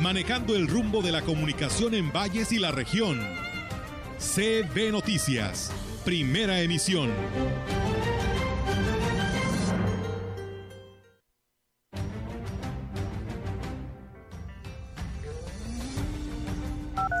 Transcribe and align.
manejando 0.00 0.54
el 0.54 0.68
rumbo 0.68 1.02
de 1.02 1.12
la 1.12 1.22
comunicación 1.22 1.94
en 1.94 2.12
valles 2.12 2.52
y 2.52 2.58
la 2.58 2.70
región. 2.70 3.20
CB 4.18 4.92
Noticias, 4.92 5.72
primera 6.04 6.60
emisión. 6.60 7.12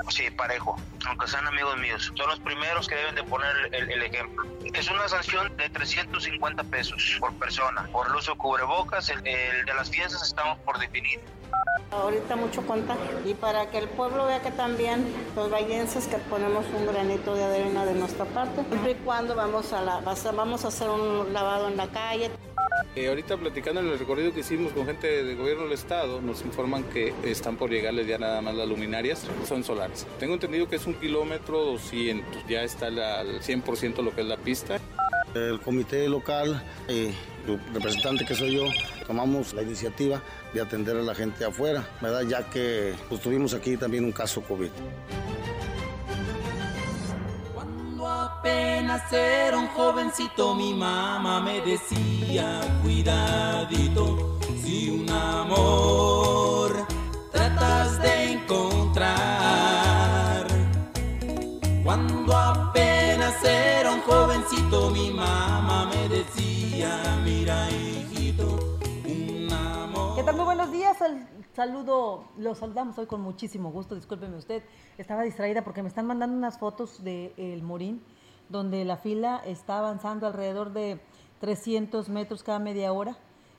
Sí, 0.08 0.30
parejo, 0.30 0.76
aunque 1.06 1.26
sean 1.28 1.46
amigos 1.46 1.76
míos. 1.78 2.12
Son 2.16 2.28
los 2.28 2.40
primeros 2.40 2.88
que 2.88 2.94
deben 2.94 3.14
de 3.14 3.24
poner 3.24 3.54
el, 3.72 4.02
ejemplo. 4.02 4.46
Es 4.72 4.90
una 4.90 5.08
sanción 5.08 5.54
de 5.56 5.68
350 5.68 6.64
pesos 6.64 7.16
por 7.20 7.34
persona. 7.34 7.86
Por 7.92 8.06
el 8.06 8.14
uso 8.14 8.36
cubrebocas, 8.36 9.10
el, 9.10 9.26
el 9.26 9.66
de 9.66 9.74
las 9.74 9.90
fiestas 9.90 10.22
estamos 10.22 10.58
por 10.60 10.78
definir. 10.78 11.20
Ahorita 11.90 12.36
mucho 12.36 12.62
contagio. 12.66 13.20
Y 13.24 13.34
para 13.34 13.70
que 13.70 13.78
el 13.78 13.88
pueblo 13.88 14.26
vea 14.26 14.42
que 14.42 14.50
también 14.50 15.04
los 15.34 15.50
vallenses 15.50 16.06
que 16.06 16.16
ponemos 16.18 16.64
un 16.76 16.86
granito 16.86 17.34
de 17.34 17.44
arena 17.44 17.84
de 17.84 17.94
nuestra 17.94 18.24
parte, 18.26 18.62
siempre 18.68 18.92
y 18.92 18.94
cuando 18.96 19.34
vamos 19.34 19.72
a, 19.72 19.82
la, 19.82 20.00
vamos 20.34 20.64
a 20.64 20.68
hacer 20.68 20.88
un 20.90 21.32
lavado 21.32 21.68
en 21.68 21.76
la 21.76 21.88
calle. 21.88 22.30
Eh, 22.94 23.08
ahorita 23.08 23.36
platicando 23.36 23.80
en 23.80 23.88
el 23.88 23.98
recorrido 23.98 24.32
que 24.32 24.40
hicimos 24.40 24.72
con 24.72 24.86
gente 24.86 25.22
del 25.22 25.36
gobierno 25.36 25.64
del 25.64 25.72
estado, 25.72 26.22
nos 26.22 26.42
informan 26.42 26.82
que 26.84 27.12
están 27.24 27.56
por 27.56 27.70
llegarles 27.70 28.06
ya 28.06 28.16
nada 28.16 28.40
más 28.40 28.54
las 28.54 28.66
luminarias, 28.66 29.26
son 29.46 29.64
solares. 29.64 30.06
Tengo 30.18 30.34
entendido 30.34 30.66
que 30.68 30.76
es 30.76 30.86
un 30.86 30.94
kilómetro 30.94 31.62
200, 31.62 32.46
ya 32.48 32.62
está 32.62 32.86
al 32.86 33.42
100% 33.42 34.02
lo 34.02 34.14
que 34.14 34.22
es 34.22 34.26
la 34.26 34.38
pista. 34.38 34.78
El 35.36 35.60
comité 35.60 36.08
local, 36.08 36.62
eh, 36.88 37.14
el 37.46 37.60
representante 37.74 38.24
que 38.24 38.34
soy 38.34 38.54
yo, 38.56 38.64
tomamos 39.06 39.52
la 39.52 39.62
iniciativa 39.62 40.22
de 40.54 40.62
atender 40.62 40.96
a 40.96 41.02
la 41.02 41.14
gente 41.14 41.44
afuera, 41.44 41.86
¿verdad? 42.00 42.22
Ya 42.22 42.42
que 42.48 42.94
pues, 43.10 43.20
tuvimos 43.20 43.52
aquí 43.52 43.76
también 43.76 44.06
un 44.06 44.12
caso 44.12 44.40
COVID. 44.40 44.70
Cuando 47.54 48.08
apenas 48.08 49.12
era 49.12 49.58
un 49.58 49.68
jovencito, 49.68 50.54
mi 50.54 50.72
mamá 50.72 51.40
me 51.40 51.60
decía, 51.60 52.60
cuidadito, 52.82 54.40
si 54.64 54.88
un 54.88 55.10
amor 55.10 56.86
tratas 57.30 58.00
de 58.00 58.32
encontrar. 58.32 59.16
Cuando 61.84 62.34
apenas 62.34 63.44
era 63.44 63.75
jovencito, 64.06 64.90
mi 64.90 65.10
mamá 65.10 65.90
me 65.92 66.08
decía, 66.08 67.20
mira 67.24 67.68
hijito, 67.70 68.78
un 69.04 69.48
amor. 69.52 70.14
¿Qué 70.16 70.22
tal? 70.22 70.36
Muy 70.36 70.44
buenos 70.44 70.70
días. 70.70 70.96
Sal- 70.96 71.28
saludo, 71.54 72.24
los 72.38 72.58
saludamos 72.58 72.96
hoy 72.98 73.06
con 73.06 73.20
muchísimo 73.20 73.70
gusto. 73.72 73.94
Discúlpeme 73.96 74.36
usted, 74.36 74.62
estaba 74.96 75.22
distraída 75.22 75.62
porque 75.62 75.82
me 75.82 75.88
están 75.88 76.06
mandando 76.06 76.36
unas 76.36 76.58
fotos 76.58 77.02
de 77.02 77.32
El 77.36 77.62
Morín, 77.62 78.00
donde 78.48 78.84
la 78.84 78.96
fila 78.96 79.42
está 79.44 79.78
avanzando 79.78 80.26
alrededor 80.28 80.72
de 80.72 81.00
300 81.40 82.08
metros 82.08 82.42
cada 82.44 82.60
media 82.60 82.92
hora. 82.92 83.16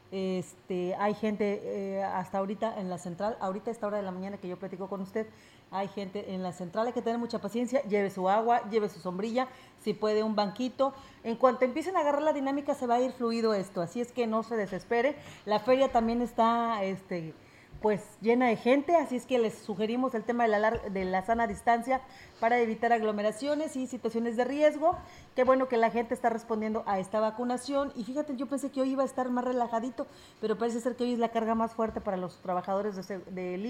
Este, 0.10 0.96
hay 0.96 1.14
gente 1.16 1.62
eh, 1.98 2.02
hasta 2.04 2.38
ahorita 2.38 2.80
en 2.80 2.90
la 2.90 2.98
central, 2.98 3.36
ahorita 3.42 3.70
a 3.72 3.74
esta 3.74 3.88
hora 3.88 3.98
de 3.98 4.04
la 4.04 4.12
mañana 4.12 4.38
que 4.38 4.48
yo 4.48 4.58
platico 4.58 4.88
con 4.88 5.02
usted, 5.02 5.28
hay 5.72 5.88
gente 5.90 6.34
en 6.34 6.44
la 6.44 6.54
central, 6.54 6.88
hay 6.88 6.94
que 6.94 7.02
tener 7.02 7.20
mucha 7.20 7.40
paciencia, 7.40 7.82
lleve 7.84 8.10
su 8.10 8.30
agua, 8.30 8.70
lleve 8.70 8.90
su 8.90 9.00
sombrilla, 9.00 9.48
si 9.84 9.94
puede 9.94 10.24
un 10.24 10.36
banquito. 10.36 10.94
En 11.24 11.36
cuanto 11.36 11.66
empiecen 11.66 11.98
a 11.98 12.02
agarrar 12.02 12.22
la 12.22 12.34
dinámica 12.34 12.74
se 12.74 12.88
va 12.88 12.96
a 12.96 13.02
ir 13.02 13.12
fluido 13.12 13.54
esto, 13.54 13.82
así 13.82 14.02
es 14.02 14.12
que 14.12 14.28
no 14.28 14.44
se 14.44 14.56
desespere. 14.56 15.16
La 15.46 15.60
feria 15.60 15.92
también 15.92 16.22
está 16.22 16.84
este, 16.84 17.34
pues 17.82 18.02
llena 18.22 18.48
de 18.48 18.56
gente, 18.56 18.96
así 18.96 19.16
es 19.18 19.26
que 19.26 19.38
les 19.38 19.56
sugerimos 19.56 20.16
el 20.16 20.24
tema 20.24 20.44
de 20.44 20.50
la, 20.50 20.72
de 20.72 21.06
la 21.06 21.24
sana 21.24 21.48
distancia 21.48 22.02
para 22.40 22.60
evitar 22.60 22.92
aglomeraciones 22.92 23.76
y 23.76 23.88
situaciones 23.88 24.36
de 24.36 24.46
riesgo. 24.46 24.98
Qué 25.36 25.44
bueno 25.44 25.68
que 25.68 25.78
la 25.78 25.92
gente 25.92 26.14
está 26.14 26.30
respondiendo 26.30 26.84
a 26.88 27.00
esta 27.00 27.20
vacunación 27.20 27.92
y 27.96 28.04
fíjate, 28.04 28.36
yo 28.36 28.48
pensé 28.48 28.72
que 28.72 28.82
hoy 28.82 28.92
iba 28.92 29.04
a 29.04 29.06
estar 29.06 29.30
más 29.30 29.44
relajadito, 29.44 30.08
pero 30.42 30.58
parece 30.58 30.82
ser 30.82 30.96
que 30.96 31.04
hoy 31.04 31.14
es 31.14 31.20
la 31.20 31.30
carga 31.30 31.56
más 31.56 31.74
fuerte 31.74 32.02
para 32.02 32.18
los 32.18 32.38
trabajadores 32.42 32.96
de 33.08 33.20
del 33.20 33.66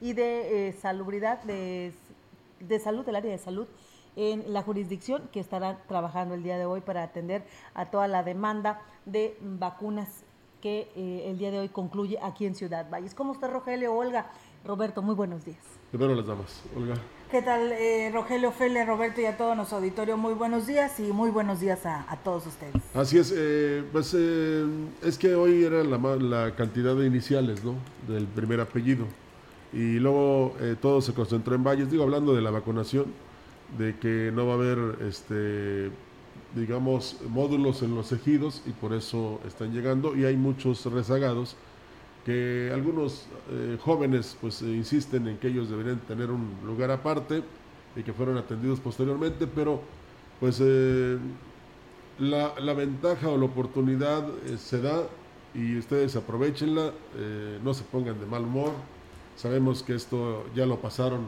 y 0.00 0.12
de 0.14 0.68
eh, 0.68 0.72
salubridad, 0.72 1.42
de, 1.42 1.92
de 2.60 2.78
salud, 2.78 3.04
del 3.04 3.16
área 3.16 3.30
de 3.30 3.38
salud 3.38 3.66
en 4.16 4.52
la 4.52 4.62
jurisdicción 4.62 5.22
que 5.32 5.40
estarán 5.40 5.78
trabajando 5.88 6.34
el 6.34 6.42
día 6.42 6.58
de 6.58 6.64
hoy 6.66 6.80
para 6.80 7.02
atender 7.02 7.42
a 7.74 7.86
toda 7.86 8.08
la 8.08 8.22
demanda 8.22 8.80
de 9.06 9.36
vacunas 9.40 10.08
que 10.60 10.88
eh, 10.94 11.24
el 11.30 11.38
día 11.38 11.50
de 11.50 11.58
hoy 11.60 11.68
concluye 11.68 12.18
aquí 12.22 12.44
en 12.44 12.54
Ciudad 12.54 12.90
Valles. 12.90 13.14
¿Cómo 13.14 13.32
está 13.32 13.46
Rogelio? 13.48 13.94
Olga, 13.94 14.26
Roberto, 14.64 15.00
muy 15.00 15.14
buenos 15.14 15.44
días. 15.44 15.58
Primero 15.90 16.14
las 16.14 16.26
damas, 16.26 16.62
Olga. 16.76 16.94
¿Qué 17.30 17.40
tal, 17.42 17.72
eh, 17.72 18.10
Rogelio, 18.12 18.52
Fele, 18.52 18.84
Roberto 18.84 19.20
y 19.20 19.24
a 19.26 19.36
todo 19.36 19.54
nuestro 19.54 19.78
auditorio? 19.78 20.16
Muy 20.16 20.34
buenos 20.34 20.66
días 20.66 20.98
y 21.00 21.04
muy 21.12 21.30
buenos 21.30 21.60
días 21.60 21.86
a, 21.86 22.04
a 22.12 22.16
todos 22.16 22.46
ustedes. 22.46 22.74
Así 22.94 23.18
es, 23.18 23.32
eh, 23.34 23.84
pues 23.90 24.14
eh, 24.18 24.66
es 25.02 25.16
que 25.16 25.34
hoy 25.34 25.64
era 25.64 25.82
la, 25.84 25.96
ma- 25.96 26.16
la 26.16 26.54
cantidad 26.54 26.94
de 26.94 27.06
iniciales, 27.06 27.64
¿no? 27.64 27.74
Del 28.06 28.26
primer 28.26 28.60
apellido. 28.60 29.06
Y 29.72 29.98
luego 30.00 30.56
eh, 30.60 30.76
todo 30.80 31.00
se 31.00 31.14
concentró 31.14 31.54
en 31.54 31.62
Valles, 31.62 31.90
digo, 31.90 32.02
hablando 32.02 32.34
de 32.34 32.42
la 32.42 32.50
vacunación, 32.50 33.06
de 33.78 33.96
que 33.98 34.32
no 34.34 34.46
va 34.46 34.52
a 34.52 34.56
haber, 34.56 34.98
este, 35.02 35.90
digamos, 36.56 37.18
módulos 37.28 37.82
en 37.82 37.94
los 37.94 38.10
ejidos 38.10 38.62
y 38.66 38.70
por 38.70 38.92
eso 38.92 39.40
están 39.46 39.72
llegando 39.72 40.16
y 40.16 40.24
hay 40.24 40.36
muchos 40.36 40.84
rezagados 40.86 41.56
que 42.26 42.70
algunos 42.74 43.26
eh, 43.50 43.78
jóvenes 43.80 44.36
pues 44.40 44.60
eh, 44.60 44.66
insisten 44.66 45.28
en 45.28 45.38
que 45.38 45.48
ellos 45.48 45.70
deberían 45.70 46.00
tener 46.00 46.30
un 46.30 46.50
lugar 46.66 46.90
aparte 46.90 47.42
y 47.94 48.02
que 48.02 48.12
fueron 48.12 48.36
atendidos 48.38 48.80
posteriormente, 48.80 49.46
pero 49.46 49.80
pues 50.40 50.60
la, 52.18 52.54
la 52.58 52.72
ventaja 52.72 53.28
o 53.28 53.36
la 53.36 53.44
oportunidad 53.44 54.26
se 54.56 54.80
da 54.80 55.02
y 55.54 55.76
ustedes 55.76 56.16
aprovechenla, 56.16 56.92
no 57.62 57.74
se 57.74 57.82
pongan 57.84 58.18
de 58.18 58.26
mal 58.26 58.44
humor. 58.44 58.72
Sabemos 59.40 59.82
que 59.82 59.94
esto 59.94 60.44
ya 60.54 60.66
lo 60.66 60.76
pasaron 60.80 61.20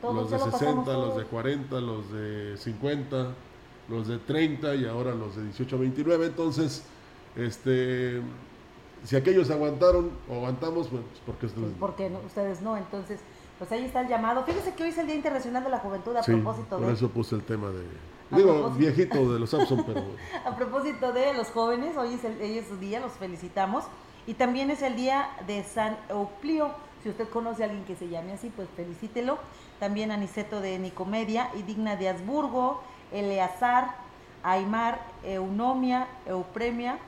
Todos 0.00 0.14
los 0.14 0.30
de 0.30 0.38
lo 0.38 0.44
60, 0.44 0.52
pasamos 0.84 0.86
los 0.88 1.16
de 1.16 1.24
40, 1.24 1.80
los 1.80 2.12
de 2.12 2.56
50, 2.58 3.34
los 3.88 4.06
de 4.06 4.18
30 4.18 4.74
y 4.76 4.84
ahora 4.86 5.14
los 5.14 5.34
de 5.34 5.42
18 5.44 5.74
a 5.74 5.78
29. 5.80 6.26
Entonces, 6.26 6.84
este, 7.34 8.20
si 9.04 9.16
aquellos 9.16 9.50
aguantaron 9.50 10.10
o 10.30 10.34
aguantamos, 10.36 10.88
pues 10.88 11.02
porque 11.24 11.46
ustedes 11.46 11.68
no. 11.72 11.76
Porque 11.78 12.08
no- 12.10 12.20
ustedes 12.20 12.60
no, 12.62 12.76
entonces, 12.76 13.18
pues 13.58 13.72
ahí 13.72 13.84
está 13.84 14.02
el 14.02 14.08
llamado. 14.08 14.44
Fíjese 14.44 14.74
que 14.74 14.84
hoy 14.84 14.90
es 14.90 14.98
el 14.98 15.06
Día 15.08 15.16
Internacional 15.16 15.64
de 15.64 15.70
la 15.70 15.78
Juventud 15.80 16.14
a 16.16 16.22
Sí, 16.22 16.32
propósito 16.32 16.76
por 16.78 16.86
de... 16.86 16.92
eso 16.92 17.08
puse 17.10 17.34
el 17.34 17.42
tema 17.42 17.70
de... 17.70 17.82
A 18.30 18.36
Digo, 18.36 18.52
propósito. 18.54 18.78
viejito 18.78 19.32
de 19.32 19.40
los 19.40 19.50
Samsung, 19.50 19.82
pero... 19.86 20.04
A 20.44 20.56
propósito 20.56 21.12
de 21.12 21.34
los 21.34 21.48
jóvenes, 21.48 21.96
hoy 21.96 22.14
es, 22.14 22.24
el, 22.24 22.40
hoy 22.40 22.58
es 22.58 22.68
su 22.68 22.76
día, 22.76 23.00
los 23.00 23.12
felicitamos. 23.12 23.84
Y 24.26 24.34
también 24.34 24.70
es 24.70 24.82
el 24.82 24.94
día 24.96 25.30
de 25.46 25.62
San 25.64 25.96
Euplio. 26.08 26.70
Si 27.06 27.10
usted 27.10 27.28
conoce 27.28 27.62
a 27.62 27.66
alguien 27.66 27.84
que 27.84 27.94
se 27.94 28.08
llame 28.08 28.32
así, 28.32 28.50
pues 28.50 28.66
felicítelo. 28.74 29.38
También 29.78 30.10
Aniceto 30.10 30.60
de 30.60 30.76
Nicomedia, 30.80 31.50
y 31.54 31.62
Digna 31.62 31.94
de 31.94 32.08
Habsburgo, 32.08 32.82
Eleazar, 33.12 33.94
Aymar, 34.42 34.98
Eunomia, 35.22 36.08
Eupremia 36.26 36.98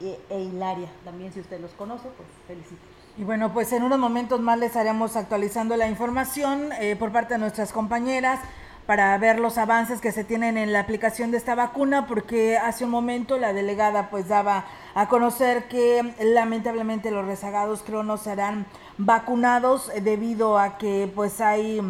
e, 0.00 0.18
e 0.30 0.40
Hilaria. 0.40 0.88
También 1.04 1.32
si 1.32 1.38
usted 1.38 1.60
los 1.60 1.70
conoce, 1.74 2.08
pues 2.16 2.28
felicítelos. 2.48 2.82
Y 3.16 3.22
bueno, 3.22 3.52
pues 3.52 3.72
en 3.72 3.84
unos 3.84 4.00
momentos 4.00 4.40
más 4.40 4.58
les 4.58 4.70
estaremos 4.70 5.14
actualizando 5.14 5.76
la 5.76 5.86
información 5.86 6.72
eh, 6.80 6.96
por 6.96 7.12
parte 7.12 7.34
de 7.34 7.38
nuestras 7.38 7.70
compañeras 7.70 8.40
para 8.90 9.16
ver 9.18 9.38
los 9.38 9.56
avances 9.56 10.00
que 10.00 10.10
se 10.10 10.24
tienen 10.24 10.58
en 10.58 10.72
la 10.72 10.80
aplicación 10.80 11.30
de 11.30 11.36
esta 11.36 11.54
vacuna, 11.54 12.08
porque 12.08 12.58
hace 12.58 12.84
un 12.84 12.90
momento 12.90 13.38
la 13.38 13.52
delegada 13.52 14.10
pues 14.10 14.26
daba 14.26 14.64
a 14.96 15.06
conocer 15.06 15.68
que 15.68 16.12
lamentablemente 16.18 17.12
los 17.12 17.24
rezagados 17.24 17.84
creo 17.86 18.02
no 18.02 18.16
serán 18.16 18.66
vacunados 19.04 19.90
eh, 19.94 20.00
debido 20.00 20.58
a 20.58 20.78
que 20.78 21.10
pues 21.14 21.40
hay 21.40 21.80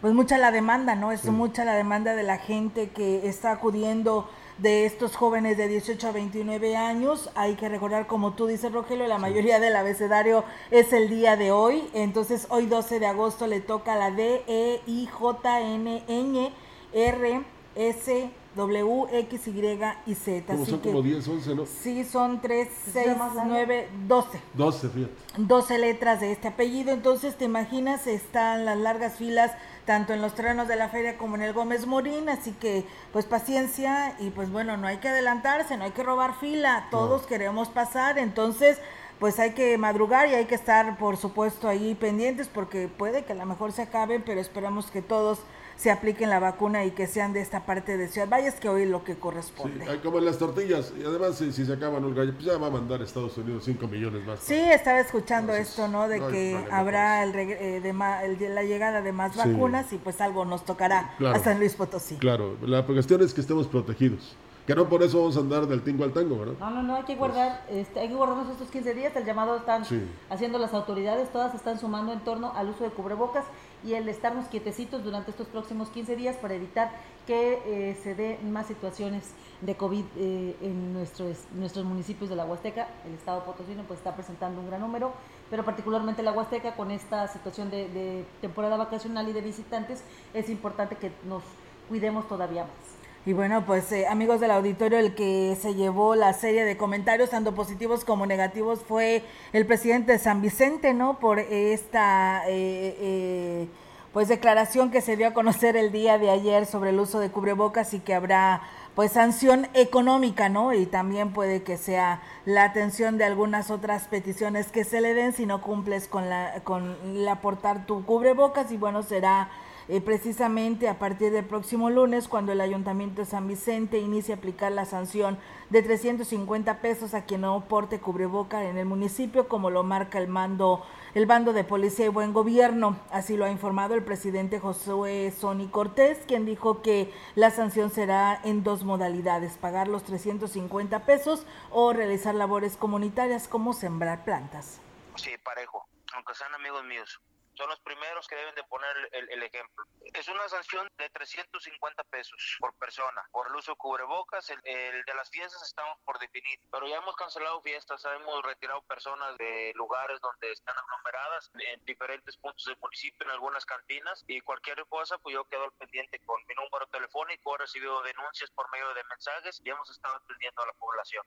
pues 0.00 0.14
mucha 0.14 0.38
la 0.38 0.50
demanda, 0.50 0.94
¿no? 0.94 1.12
Es 1.12 1.26
mucha 1.26 1.64
la 1.64 1.74
demanda 1.74 2.14
de 2.14 2.22
la 2.22 2.38
gente 2.38 2.88
que 2.88 3.28
está 3.28 3.52
acudiendo 3.52 4.30
de 4.56 4.86
estos 4.86 5.14
jóvenes 5.14 5.58
de 5.58 5.68
18 5.68 6.08
a 6.08 6.12
29 6.12 6.76
años. 6.76 7.30
Hay 7.34 7.54
que 7.54 7.68
recordar, 7.68 8.06
como 8.06 8.32
tú 8.32 8.46
dices, 8.46 8.72
Rogelio, 8.72 9.06
la 9.06 9.18
mayoría 9.18 9.60
del 9.60 9.76
abecedario 9.76 10.44
es 10.70 10.94
el 10.94 11.10
día 11.10 11.36
de 11.36 11.52
hoy. 11.52 11.86
Entonces, 11.92 12.46
hoy 12.48 12.64
12 12.64 12.98
de 12.98 13.06
agosto 13.06 13.46
le 13.46 13.60
toca 13.60 13.94
la 13.94 14.10
D, 14.10 14.42
E, 14.46 14.80
I, 14.86 15.06
J, 15.06 15.60
N, 15.60 16.02
Ñ, 16.08 16.52
R, 16.94 17.42
S, 17.74 18.30
W, 18.56 19.06
X, 19.12 19.46
Y 19.46 19.78
y 20.06 20.14
Z. 20.14 20.46
Como 20.46 20.62
Así 20.62 20.70
son 20.72 20.80
que, 20.80 20.88
como 20.88 21.02
10, 21.02 21.28
11, 21.28 21.54
¿no? 21.54 21.66
Sí, 21.66 22.04
son 22.04 22.40
3, 22.40 22.68
¿Se 22.84 22.92
6, 22.92 23.06
llama 23.06 23.26
largo? 23.34 23.50
9, 23.52 23.88
12. 24.08 24.40
12, 24.54 24.88
fíjate. 24.88 25.14
12 25.36 25.78
letras 25.78 26.20
de 26.20 26.32
este 26.32 26.48
apellido. 26.48 26.92
Entonces, 26.92 27.36
te 27.36 27.44
imaginas, 27.44 28.06
están 28.06 28.64
las 28.64 28.76
largas 28.78 29.14
filas 29.14 29.52
tanto 29.84 30.12
en 30.12 30.20
los 30.20 30.34
terrenos 30.34 30.68
de 30.68 30.76
la 30.76 30.88
feria 30.88 31.16
como 31.16 31.36
en 31.36 31.42
el 31.42 31.52
Gómez 31.52 31.86
Morín. 31.86 32.28
Así 32.28 32.52
que, 32.52 32.84
pues 33.12 33.24
paciencia 33.24 34.16
y 34.18 34.30
pues 34.30 34.50
bueno, 34.50 34.76
no 34.76 34.86
hay 34.86 34.98
que 34.98 35.08
adelantarse, 35.08 35.76
no 35.76 35.84
hay 35.84 35.92
que 35.92 36.02
robar 36.02 36.38
fila. 36.38 36.88
Todos 36.90 37.22
queremos 37.26 37.68
pasar. 37.68 38.18
Entonces, 38.18 38.78
pues 39.20 39.38
hay 39.38 39.50
que 39.50 39.76
madrugar 39.78 40.28
y 40.28 40.34
hay 40.34 40.46
que 40.46 40.54
estar, 40.54 40.96
por 40.96 41.18
supuesto, 41.18 41.68
ahí 41.68 41.94
pendientes 41.94 42.48
porque 42.48 42.88
puede 42.88 43.24
que 43.24 43.32
a 43.32 43.36
lo 43.36 43.44
mejor 43.44 43.70
se 43.70 43.82
acaben, 43.82 44.22
pero 44.24 44.40
esperamos 44.40 44.90
que 44.90 45.02
todos 45.02 45.40
se 45.80 45.90
apliquen 45.90 46.28
la 46.28 46.40
vacuna 46.40 46.84
y 46.84 46.90
que 46.90 47.06
sean 47.06 47.32
de 47.32 47.40
esta 47.40 47.64
parte 47.64 47.96
de 47.96 48.06
Ciudad 48.08 48.28
Valles, 48.28 48.56
que 48.56 48.68
hoy 48.68 48.82
es 48.82 48.88
lo 48.90 49.02
que 49.02 49.14
Sí, 49.14 49.18
corresponde. 49.18 49.88
hay 49.88 49.96
como 50.00 50.18
en 50.18 50.26
las 50.26 50.36
tortillas. 50.36 50.92
Y 51.00 51.02
además, 51.04 51.36
si, 51.36 51.52
si 51.52 51.64
se 51.64 51.72
acaban 51.72 52.04
el 52.04 52.14
gallo, 52.14 52.34
pues 52.34 52.44
ya 52.44 52.58
va 52.58 52.66
a 52.66 52.70
mandar 52.70 53.00
a 53.00 53.04
Estados 53.04 53.38
Unidos 53.38 53.64
5 53.64 53.88
millones 53.88 54.22
más. 54.26 54.40
Sí, 54.40 54.58
estaba 54.58 55.00
escuchando 55.00 55.52
Entonces, 55.54 55.70
esto, 55.70 55.88
¿no? 55.88 56.06
De 56.06 56.18
no 56.20 56.28
que 56.28 56.50
problema 56.52 56.76
habrá 56.78 57.22
el, 57.24 57.32
reg- 57.32 57.56
eh, 57.58 57.80
de 57.80 57.92
ma- 57.94 58.22
el 58.24 58.54
la 58.54 58.62
llegada 58.62 59.00
de 59.00 59.12
más 59.12 59.32
Sí. 59.32 59.38
vacunas 59.38 59.90
y 59.94 59.96
pues 59.96 60.20
algo 60.20 60.44
nos 60.44 60.66
tocará 60.66 61.14
Claro. 61.16 61.36
a 61.36 61.38
San 61.38 61.58
Luis 61.58 61.74
Potosí. 61.74 62.16
Claro, 62.16 62.56
la 62.60 62.84
cuestión 62.84 63.22
es 63.22 63.32
que 63.32 63.40
estemos 63.40 63.66
protegidos. 63.66 64.36
Que 64.66 64.74
no 64.74 64.86
por 64.88 65.02
eso 65.02 65.18
vamos 65.18 65.36
a 65.38 65.40
andar 65.40 65.66
del 65.66 65.80
tingo 65.82 66.04
al 66.04 66.12
tango, 66.12 66.38
¿verdad? 66.38 66.54
No, 66.60 66.70
no, 66.70 66.82
no, 66.82 66.96
hay 66.96 67.02
que 67.04 67.16
guardar, 67.16 67.64
este, 67.70 68.00
hay 68.00 68.08
que 68.08 68.14
guardarnos 68.14 68.50
estos 68.50 68.68
15 68.70 68.92
días, 68.94 69.16
el 69.16 69.24
llamado 69.24 69.56
están 69.56 69.84
Sí. 69.86 70.00
haciendo 70.28 70.58
las 70.58 70.74
autoridades, 70.74 71.32
todas 71.32 71.54
están 71.54 71.78
sumando 71.80 72.12
en 72.12 72.20
torno 72.20 72.52
al 72.54 72.68
uso 72.68 72.84
de 72.84 72.90
cubrebocas 72.90 73.44
y 73.84 73.94
el 73.94 74.08
estarnos 74.08 74.46
quietecitos 74.46 75.02
durante 75.04 75.30
estos 75.30 75.46
próximos 75.48 75.88
15 75.88 76.16
días 76.16 76.36
para 76.36 76.54
evitar 76.54 76.90
que 77.26 77.60
eh, 77.66 77.98
se 78.02 78.14
den 78.14 78.52
más 78.52 78.66
situaciones 78.66 79.22
de 79.60 79.76
COVID 79.76 80.04
eh, 80.16 80.56
en 80.60 80.92
nuestros, 80.92 81.38
nuestros 81.52 81.84
municipios 81.84 82.30
de 82.30 82.36
la 82.36 82.44
Huasteca. 82.44 82.88
El 83.06 83.14
Estado 83.14 83.44
potosino 83.44 83.82
pues 83.84 83.98
está 83.98 84.14
presentando 84.14 84.60
un 84.60 84.68
gran 84.68 84.80
número, 84.80 85.12
pero 85.48 85.64
particularmente 85.64 86.22
la 86.22 86.32
Huasteca 86.32 86.74
con 86.74 86.90
esta 86.90 87.28
situación 87.28 87.70
de, 87.70 87.88
de 87.88 88.24
temporada 88.40 88.76
vacacional 88.76 89.28
y 89.28 89.32
de 89.32 89.40
visitantes 89.40 90.02
es 90.34 90.48
importante 90.48 90.96
que 90.96 91.12
nos 91.28 91.42
cuidemos 91.88 92.26
todavía 92.28 92.62
más. 92.62 92.89
Y 93.26 93.34
bueno, 93.34 93.66
pues 93.66 93.92
eh, 93.92 94.06
amigos 94.06 94.40
del 94.40 94.50
auditorio, 94.50 94.98
el 94.98 95.14
que 95.14 95.54
se 95.60 95.74
llevó 95.74 96.14
la 96.14 96.32
serie 96.32 96.64
de 96.64 96.78
comentarios, 96.78 97.28
tanto 97.28 97.54
positivos 97.54 98.02
como 98.02 98.24
negativos, 98.24 98.80
fue 98.80 99.22
el 99.52 99.66
presidente 99.66 100.12
de 100.12 100.18
San 100.18 100.40
Vicente, 100.40 100.94
¿no? 100.94 101.18
Por 101.18 101.38
esta 101.38 102.44
eh, 102.48 102.96
eh, 102.98 103.68
pues 104.14 104.28
declaración 104.28 104.90
que 104.90 105.02
se 105.02 105.18
dio 105.18 105.28
a 105.28 105.34
conocer 105.34 105.76
el 105.76 105.92
día 105.92 106.16
de 106.16 106.30
ayer 106.30 106.64
sobre 106.64 106.90
el 106.90 106.98
uso 106.98 107.20
de 107.20 107.30
cubrebocas 107.30 107.92
y 107.92 108.00
que 108.00 108.14
habrá 108.14 108.62
pues 108.94 109.12
sanción 109.12 109.68
económica, 109.74 110.48
¿no? 110.48 110.72
Y 110.72 110.86
también 110.86 111.34
puede 111.34 111.62
que 111.62 111.76
sea 111.76 112.22
la 112.46 112.64
atención 112.64 113.18
de 113.18 113.24
algunas 113.24 113.70
otras 113.70 114.08
peticiones 114.08 114.72
que 114.72 114.82
se 114.84 115.02
le 115.02 115.12
den 115.12 115.34
si 115.34 115.44
no 115.44 115.60
cumples 115.60 116.08
con 116.08 116.30
la 116.30 116.60
con 116.64 116.96
el 117.04 117.28
aportar 117.28 117.84
tu 117.84 118.02
cubrebocas 118.06 118.72
y 118.72 118.78
bueno, 118.78 119.02
será 119.02 119.50
eh, 119.92 120.00
precisamente 120.00 120.88
a 120.88 121.00
partir 121.00 121.32
del 121.32 121.44
próximo 121.44 121.90
lunes, 121.90 122.28
cuando 122.28 122.52
el 122.52 122.60
Ayuntamiento 122.60 123.22
de 123.22 123.26
San 123.26 123.48
Vicente 123.48 123.98
inicie 123.98 124.32
a 124.32 124.36
aplicar 124.36 124.70
la 124.70 124.84
sanción 124.84 125.36
de 125.68 125.82
350 125.82 126.80
pesos 126.80 127.12
a 127.12 127.24
quien 127.24 127.40
no 127.40 127.64
porte 127.66 127.98
cubreboca 127.98 128.62
en 128.62 128.78
el 128.78 128.86
municipio, 128.86 129.48
como 129.48 129.68
lo 129.68 129.82
marca 129.82 130.18
el 130.18 130.28
mando, 130.28 130.86
el 131.14 131.26
bando 131.26 131.52
de 131.52 131.64
policía 131.64 132.06
y 132.06 132.08
buen 132.08 132.32
gobierno. 132.32 133.00
Así 133.10 133.36
lo 133.36 133.46
ha 133.46 133.50
informado 133.50 133.94
el 133.96 134.04
presidente 134.04 134.60
Josué 134.60 135.32
Sony 135.36 135.68
Cortés, 135.68 136.18
quien 136.24 136.46
dijo 136.46 136.82
que 136.82 137.12
la 137.34 137.50
sanción 137.50 137.90
será 137.90 138.40
en 138.44 138.62
dos 138.62 138.84
modalidades, 138.84 139.58
pagar 139.58 139.88
los 139.88 140.04
350 140.04 141.04
pesos 141.04 141.44
o 141.72 141.92
realizar 141.92 142.36
labores 142.36 142.76
comunitarias 142.76 143.48
como 143.48 143.72
sembrar 143.72 144.22
plantas. 144.22 144.80
Sí, 145.16 145.32
parejo, 145.42 145.84
aunque 146.14 146.32
sean 146.34 146.54
amigos 146.54 146.84
míos. 146.84 147.20
Son 147.60 147.68
los 147.68 147.80
primeros 147.80 148.26
que 148.26 148.36
deben 148.36 148.54
de 148.54 148.64
poner 148.64 148.96
el, 149.12 149.30
el 149.32 149.42
ejemplo. 149.42 149.84
Es 150.14 150.26
una 150.28 150.48
sanción 150.48 150.88
de 150.96 151.10
350 151.10 152.04
pesos 152.04 152.56
por 152.58 152.74
persona. 152.78 153.22
Por 153.32 153.48
el 153.48 153.54
uso 153.54 153.72
de 153.72 153.76
cubrebocas, 153.76 154.48
el, 154.48 154.58
el 154.64 155.04
de 155.04 155.12
las 155.14 155.28
fiestas 155.28 155.62
estamos 155.62 155.98
por 156.06 156.18
definir. 156.18 156.58
Pero 156.72 156.88
ya 156.88 156.96
hemos 156.96 157.14
cancelado 157.16 157.60
fiestas, 157.60 158.02
hemos 158.06 158.42
retirado 158.44 158.80
personas 158.84 159.36
de 159.36 159.74
lugares 159.74 160.18
donde 160.22 160.52
están 160.52 160.74
aglomeradas 160.74 161.50
en 161.52 161.84
diferentes 161.84 162.34
puntos 162.38 162.64
del 162.64 162.78
municipio, 162.78 163.26
en 163.26 163.32
algunas 163.32 163.66
cantinas. 163.66 164.24
Y 164.26 164.40
cualquier 164.40 164.86
cosa, 164.86 165.18
pues 165.18 165.34
yo 165.34 165.44
quedo 165.44 165.64
al 165.64 165.72
pendiente 165.72 166.18
con 166.20 166.42
mi 166.48 166.54
número 166.54 166.86
telefónico. 166.86 167.56
He 167.56 167.58
recibido 167.58 168.00
denuncias 168.00 168.50
por 168.52 168.70
medio 168.70 168.94
de 168.94 169.04
mensajes 169.04 169.60
y 169.62 169.68
hemos 169.68 169.90
estado 169.90 170.14
atendiendo 170.14 170.62
a 170.62 170.66
la 170.66 170.72
población. 170.72 171.26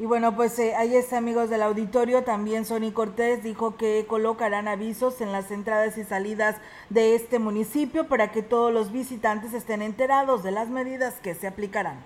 Y 0.00 0.06
bueno, 0.06 0.36
pues 0.36 0.56
eh, 0.60 0.76
ahí 0.76 0.94
está, 0.94 1.18
amigos 1.18 1.50
del 1.50 1.60
auditorio. 1.62 2.22
También 2.22 2.64
Sony 2.64 2.92
Cortés 2.92 3.42
dijo 3.42 3.76
que 3.76 4.06
colocarán 4.06 4.68
avisos 4.68 5.20
en 5.20 5.32
las 5.32 5.50
entradas 5.50 5.98
y 5.98 6.04
salidas 6.04 6.56
de 6.88 7.16
este 7.16 7.40
municipio 7.40 8.06
para 8.06 8.30
que 8.30 8.42
todos 8.42 8.72
los 8.72 8.92
visitantes 8.92 9.54
estén 9.54 9.82
enterados 9.82 10.44
de 10.44 10.52
las 10.52 10.68
medidas 10.68 11.14
que 11.20 11.34
se 11.34 11.48
aplicarán. 11.48 11.98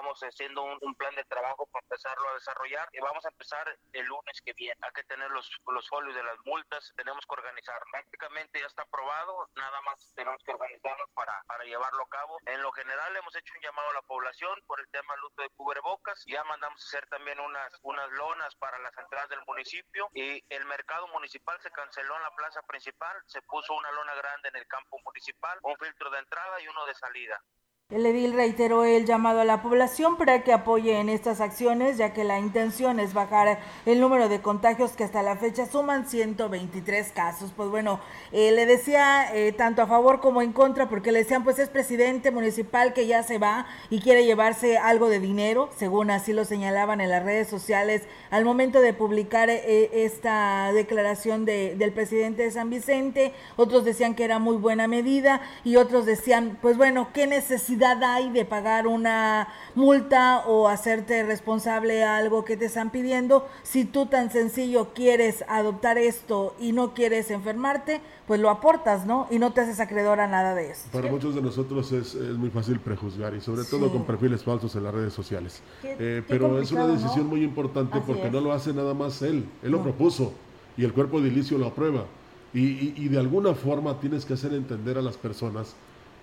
Estamos 0.00 0.22
haciendo 0.22 0.62
un, 0.62 0.78
un 0.80 0.94
plan 0.94 1.14
de 1.14 1.24
trabajo 1.26 1.66
para 1.66 1.84
empezarlo 1.84 2.26
a 2.30 2.32
desarrollar 2.32 2.88
y 2.90 3.00
vamos 3.00 3.22
a 3.26 3.28
empezar 3.28 3.68
el 3.92 4.06
lunes 4.06 4.40
que 4.42 4.54
viene. 4.54 4.80
Hay 4.80 4.92
que 4.92 5.04
tener 5.04 5.30
los, 5.30 5.46
los 5.66 5.86
folios 5.90 6.14
de 6.14 6.22
las 6.22 6.38
multas, 6.46 6.90
tenemos 6.96 7.22
que 7.26 7.34
organizar. 7.34 7.78
Prácticamente 7.92 8.60
ya 8.60 8.66
está 8.66 8.80
aprobado, 8.80 9.50
nada 9.56 9.78
más 9.82 10.10
tenemos 10.16 10.42
que 10.42 10.52
organizarnos 10.52 11.06
para, 11.12 11.44
para 11.46 11.64
llevarlo 11.64 12.02
a 12.04 12.08
cabo. 12.08 12.38
En 12.46 12.62
lo 12.62 12.72
general 12.72 13.14
hemos 13.14 13.36
hecho 13.36 13.52
un 13.54 13.60
llamado 13.60 13.90
a 13.90 13.92
la 13.92 14.00
población 14.00 14.58
por 14.66 14.80
el 14.80 14.88
tema 14.88 15.12
del 15.12 15.24
uso 15.24 15.42
de 15.42 15.50
cubrebocas. 15.50 16.24
Ya 16.24 16.44
mandamos 16.44 16.80
a 16.80 16.86
hacer 16.88 17.06
también 17.10 17.38
unas, 17.38 17.78
unas 17.82 18.10
lonas 18.12 18.56
para 18.56 18.78
las 18.78 18.96
entradas 18.96 19.28
del 19.28 19.44
municipio 19.46 20.08
y 20.14 20.42
el 20.48 20.64
mercado 20.64 21.08
municipal 21.08 21.60
se 21.60 21.70
canceló 21.72 22.16
en 22.16 22.22
la 22.22 22.34
plaza 22.36 22.62
principal. 22.62 23.22
Se 23.26 23.42
puso 23.42 23.74
una 23.74 23.92
lona 23.92 24.14
grande 24.14 24.48
en 24.48 24.56
el 24.56 24.66
campo 24.66 24.98
municipal, 25.04 25.58
un 25.60 25.76
filtro 25.76 26.08
de 26.08 26.20
entrada 26.20 26.58
y 26.62 26.68
uno 26.68 26.86
de 26.86 26.94
salida. 26.94 27.44
El 27.90 28.06
edil 28.06 28.34
reiteró 28.34 28.84
el 28.84 29.04
llamado 29.04 29.40
a 29.40 29.44
la 29.44 29.62
población 29.62 30.16
para 30.16 30.44
que 30.44 30.52
apoye 30.52 31.00
en 31.00 31.08
estas 31.08 31.40
acciones, 31.40 31.96
ya 31.96 32.12
que 32.12 32.22
la 32.22 32.38
intención 32.38 33.00
es 33.00 33.14
bajar 33.14 33.58
el 33.84 33.98
número 33.98 34.28
de 34.28 34.40
contagios 34.40 34.92
que 34.92 35.02
hasta 35.02 35.24
la 35.24 35.34
fecha 35.34 35.66
suman 35.66 36.06
123 36.08 37.10
casos. 37.10 37.50
Pues 37.56 37.68
bueno, 37.68 37.98
eh, 38.30 38.52
le 38.52 38.64
decía 38.64 39.34
eh, 39.34 39.50
tanto 39.50 39.82
a 39.82 39.88
favor 39.88 40.20
como 40.20 40.40
en 40.40 40.52
contra, 40.52 40.88
porque 40.88 41.10
le 41.10 41.18
decían, 41.24 41.42
pues 41.42 41.58
es 41.58 41.68
presidente 41.68 42.30
municipal 42.30 42.92
que 42.92 43.08
ya 43.08 43.24
se 43.24 43.38
va 43.38 43.66
y 43.90 43.98
quiere 43.98 44.24
llevarse 44.24 44.78
algo 44.78 45.08
de 45.08 45.18
dinero, 45.18 45.68
según 45.76 46.12
así 46.12 46.32
lo 46.32 46.44
señalaban 46.44 47.00
en 47.00 47.10
las 47.10 47.24
redes 47.24 47.48
sociales 47.48 48.02
al 48.30 48.44
momento 48.44 48.80
de 48.80 48.92
publicar 48.92 49.50
eh, 49.50 49.90
esta 50.04 50.72
declaración 50.72 51.44
de, 51.44 51.74
del 51.74 51.92
presidente 51.92 52.44
de 52.44 52.52
San 52.52 52.70
Vicente. 52.70 53.34
Otros 53.56 53.84
decían 53.84 54.14
que 54.14 54.22
era 54.22 54.38
muy 54.38 54.58
buena 54.58 54.86
medida 54.86 55.40
y 55.64 55.74
otros 55.74 56.06
decían, 56.06 56.56
pues 56.62 56.76
bueno, 56.76 57.08
¿qué 57.12 57.26
necesidad? 57.26 57.79
Hay 57.84 58.30
de 58.30 58.44
pagar 58.44 58.86
una 58.86 59.48
multa 59.74 60.44
o 60.46 60.68
hacerte 60.68 61.22
responsable 61.22 62.04
a 62.04 62.16
algo 62.16 62.44
que 62.44 62.56
te 62.56 62.66
están 62.66 62.90
pidiendo. 62.90 63.48
Si 63.62 63.84
tú 63.84 64.06
tan 64.06 64.30
sencillo 64.30 64.92
quieres 64.94 65.44
adoptar 65.48 65.98
esto 65.98 66.54
y 66.60 66.72
no 66.72 66.94
quieres 66.94 67.30
enfermarte, 67.30 68.00
pues 68.26 68.40
lo 68.40 68.50
aportas, 68.50 69.06
¿no? 69.06 69.26
Y 69.30 69.38
no 69.38 69.52
te 69.52 69.62
haces 69.62 69.80
acreedor 69.80 70.20
a 70.20 70.26
nada 70.28 70.54
de 70.54 70.70
eso. 70.70 70.82
Para 70.92 71.10
muchos 71.10 71.34
de 71.34 71.42
nosotros 71.42 71.90
es, 71.92 72.14
es 72.14 72.36
muy 72.36 72.50
fácil 72.50 72.78
prejuzgar 72.80 73.34
y 73.34 73.40
sobre 73.40 73.64
todo 73.64 73.90
con 73.90 74.04
perfiles 74.04 74.44
falsos 74.44 74.74
en 74.76 74.84
las 74.84 74.94
redes 74.94 75.12
sociales. 75.12 75.62
Qué- 75.82 75.92
Eh, 75.92 75.96
qué 75.98 76.24
pero 76.28 76.60
es 76.60 76.70
una 76.72 76.86
decisión 76.86 77.24
¿no? 77.24 77.30
muy 77.30 77.42
importante 77.42 77.98
Así 77.98 78.04
porque 78.06 78.26
es. 78.26 78.32
no 78.32 78.40
lo 78.40 78.52
hace 78.52 78.72
nada 78.72 78.94
más 78.94 79.22
él, 79.22 79.46
él 79.62 79.70
lo 79.70 79.82
propuso 79.82 80.32
y 80.76 80.84
el 80.84 80.92
cuerpo 80.92 81.18
edilicio 81.18 81.58
lo 81.58 81.66
aprueba. 81.66 82.04
Y, 82.52 82.60
y- 82.60 82.94
y 82.96 83.08
de 83.08 83.18
alguna 83.18 83.54
forma 83.54 84.00
tienes 84.00 84.24
que 84.24 84.34
hacer 84.34 84.52
entender 84.54 84.98
a 84.98 85.02
las 85.02 85.16
personas 85.16 85.74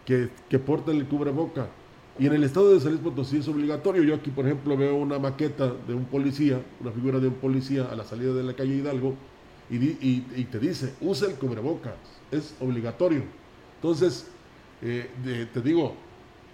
que, 0.08 0.60
porten 0.60 0.96
el 0.96 1.06
cubreboca. 1.06 1.68
Y 2.18 2.26
en 2.26 2.34
el 2.34 2.44
estado 2.46 2.74
de 2.74 2.80
San 2.80 2.92
Luis 2.92 3.04
Potosí 3.04 3.38
es 3.38 3.48
obligatorio. 3.48 4.02
Yo 4.04 4.16
aquí, 4.16 4.32
por 4.32 4.46
ejemplo, 4.46 4.76
veo 4.78 4.96
una 4.96 5.20
maqueta 5.20 5.72
de 5.88 5.94
un 5.94 6.06
policía, 6.06 6.62
una 6.80 6.92
figura 6.92 7.20
de 7.20 7.28
un 7.28 7.36
policía 7.36 7.88
a 7.92 7.96
la 7.96 8.06
salida 8.06 8.34
de 8.34 8.44
la 8.44 8.56
calle 8.56 8.76
Hidalgo, 8.76 9.16
y, 9.70 10.46
te 10.46 10.60
dice, 10.60 10.94
usa 11.02 11.28
el 11.28 11.36
cubrebocas, 11.36 11.94
es 12.32 12.56
obligatorio. 12.62 13.24
Entonces, 13.76 14.28
eh, 14.82 15.10
te 15.54 15.62
digo, 15.62 15.94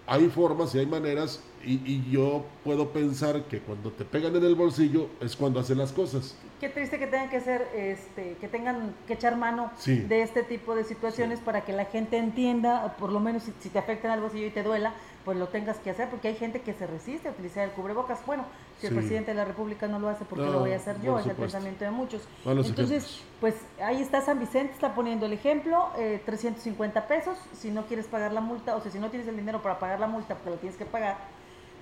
hay 0.08 0.28
formas 0.30 0.74
y 0.74 0.80
hay 0.80 0.88
maneras, 0.88 1.40
y, 1.66 1.82
y 1.86 2.10
yo 2.12 2.46
puedo 2.64 2.90
pensar 2.90 3.44
que 3.44 3.60
cuando 3.60 3.92
te 3.92 4.06
pegan 4.06 4.36
en 4.36 4.44
el 4.44 4.56
bolsillo 4.56 5.08
es 5.22 5.36
cuando 5.36 5.60
hacen 5.60 5.78
las 5.78 5.92
cosas. 5.92 6.36
Qué 6.60 6.70
triste 6.70 6.98
que 7.00 7.08
tengan 7.08 7.30
que 7.30 7.42
ser, 7.42 7.68
este, 7.76 8.38
que 8.40 8.48
tengan 8.48 8.94
que 9.08 9.14
echar 9.14 9.36
mano 9.38 9.72
Sí. 9.78 10.00
de 10.02 10.22
este 10.22 10.44
tipo 10.44 10.76
de 10.76 10.84
situaciones 10.84 11.40
para 11.40 11.62
que 11.62 11.74
la 11.74 11.86
gente 11.86 12.18
entienda, 12.18 12.96
por 12.98 13.12
lo 13.12 13.20
menos 13.20 13.44
si, 13.44 13.54
si 13.60 13.70
te 13.70 13.80
afecta 13.80 14.08
en 14.08 14.14
el 14.14 14.22
bolsillo 14.22 14.48
y 14.48 14.52
te 14.52 14.64
duela, 14.64 14.94
pues 15.26 15.38
lo 15.38 15.48
tengas 15.48 15.78
que 15.78 15.90
hacer, 15.90 16.10
porque 16.10 16.28
hay 16.30 16.36
gente 16.36 16.62
que 16.62 16.74
se 16.74 16.86
resiste 16.86 17.30
a 17.30 17.32
utilizar 17.32 17.64
el 17.64 17.72
cubrebocas. 17.72 18.20
Bueno, 18.26 18.44
si 18.80 18.88
el 18.88 18.94
presidente 18.96 19.32
de 19.32 19.36
la 19.36 19.46
República 19.46 19.88
no 19.88 19.98
lo 20.00 20.10
hace, 20.10 20.26
¿por 20.26 20.38
qué 20.40 20.46
No, 20.46 20.52
lo 20.52 20.60
voy 20.60 20.72
a 20.74 20.76
hacer 20.76 21.02
yo? 21.02 21.18
Es 21.18 21.26
el 21.26 21.36
pensamiento 21.36 21.86
de 21.86 21.92
muchos. 21.92 22.22
Malos 22.44 22.68
Entonces, 22.68 23.04
ejemplos. 23.06 23.26
pues 23.40 23.56
ahí 23.82 24.02
está 24.02 24.20
San 24.22 24.40
Vicente, 24.40 24.74
está 24.74 24.94
poniendo 24.94 25.26
el 25.26 25.32
ejemplo, 25.34 25.90
eh, 25.98 26.22
350 26.26 27.08
pesos, 27.08 27.38
si 27.54 27.72
no 27.72 27.86
quieres 27.86 28.08
pagar 28.08 28.34
la 28.34 28.42
multa, 28.42 28.76
o 28.76 28.82
sea, 28.82 28.92
si 28.92 29.00
no 29.00 29.10
tienes 29.10 29.28
el 29.30 29.38
dinero 29.38 29.62
para 29.62 29.80
pagar 29.80 30.00
la 30.02 30.08
multa, 30.08 30.36
porque 30.36 30.50
lo 30.50 30.56
tienes 30.58 30.78
que 30.78 30.86
pagar, 30.86 31.16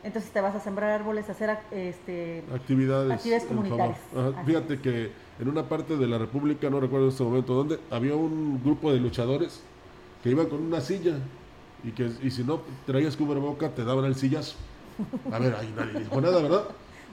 entonces 0.03 0.31
te 0.31 0.41
vas 0.41 0.55
a 0.55 0.59
sembrar 0.59 0.89
árboles, 0.91 1.29
a 1.29 1.33
hacer 1.33 1.49
ac- 1.49 1.71
este, 1.71 2.43
actividades, 2.53 3.11
Actividades 3.11 3.45
comunitarias. 3.45 3.97
Ajá. 4.15 4.43
Fíjate 4.45 4.79
que 4.79 5.11
en 5.39 5.47
una 5.47 5.67
parte 5.69 5.97
de 5.97 6.07
la 6.07 6.17
República, 6.17 6.69
no 6.69 6.79
recuerdo 6.79 7.05
en 7.07 7.11
este 7.11 7.23
momento 7.23 7.53
dónde, 7.53 7.79
había 7.89 8.15
un 8.15 8.61
grupo 8.63 8.91
de 8.91 8.99
luchadores 8.99 9.61
que 10.23 10.29
iban 10.29 10.47
con 10.47 10.61
una 10.61 10.81
silla 10.81 11.17
y 11.83 11.91
que 11.91 12.09
y 12.21 12.29
si 12.31 12.43
no 12.43 12.61
traías 12.85 13.15
cubreboca 13.17 13.69
te 13.69 13.83
daban 13.83 14.05
el 14.05 14.15
sillazo. 14.15 14.55
A 15.31 15.39
ver, 15.39 15.55
ahí 15.55 15.73
nadie 15.75 15.99
dijo 15.99 16.21
nada, 16.21 16.41
¿verdad? 16.41 16.63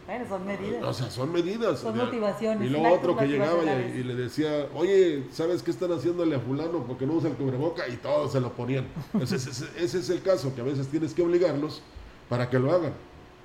bueno, 0.06 0.24
son 0.28 0.46
medidas. 0.46 0.82
O 0.84 0.92
sea, 0.94 1.10
son 1.10 1.32
medidas. 1.32 1.80
Son 1.80 1.92
o 1.92 1.96
sea, 1.96 2.04
motivaciones, 2.06 2.66
Y 2.66 2.70
luego 2.70 2.94
otro 2.94 3.16
que 3.16 3.26
llegaba 3.26 3.62
y 3.64 4.02
le 4.02 4.14
decía, 4.14 4.66
oye, 4.74 5.24
¿sabes 5.32 5.62
qué 5.62 5.70
están 5.70 5.92
haciéndole 5.92 6.34
a 6.36 6.40
fulano 6.40 6.84
porque 6.84 7.06
no 7.06 7.14
usa 7.14 7.28
el 7.30 7.36
cubreboca? 7.36 7.86
Y 7.88 7.96
todos 7.96 8.32
se 8.32 8.40
lo 8.40 8.52
ponían. 8.52 8.86
Entonces, 9.12 9.46
ese, 9.46 9.66
ese 9.82 9.98
es 9.98 10.08
el 10.10 10.22
caso, 10.22 10.54
que 10.54 10.62
a 10.62 10.64
veces 10.64 10.88
tienes 10.88 11.12
que 11.14 11.22
obligarlos 11.22 11.82
para 12.28 12.48
que 12.50 12.58
lo 12.58 12.72
hagan. 12.72 12.92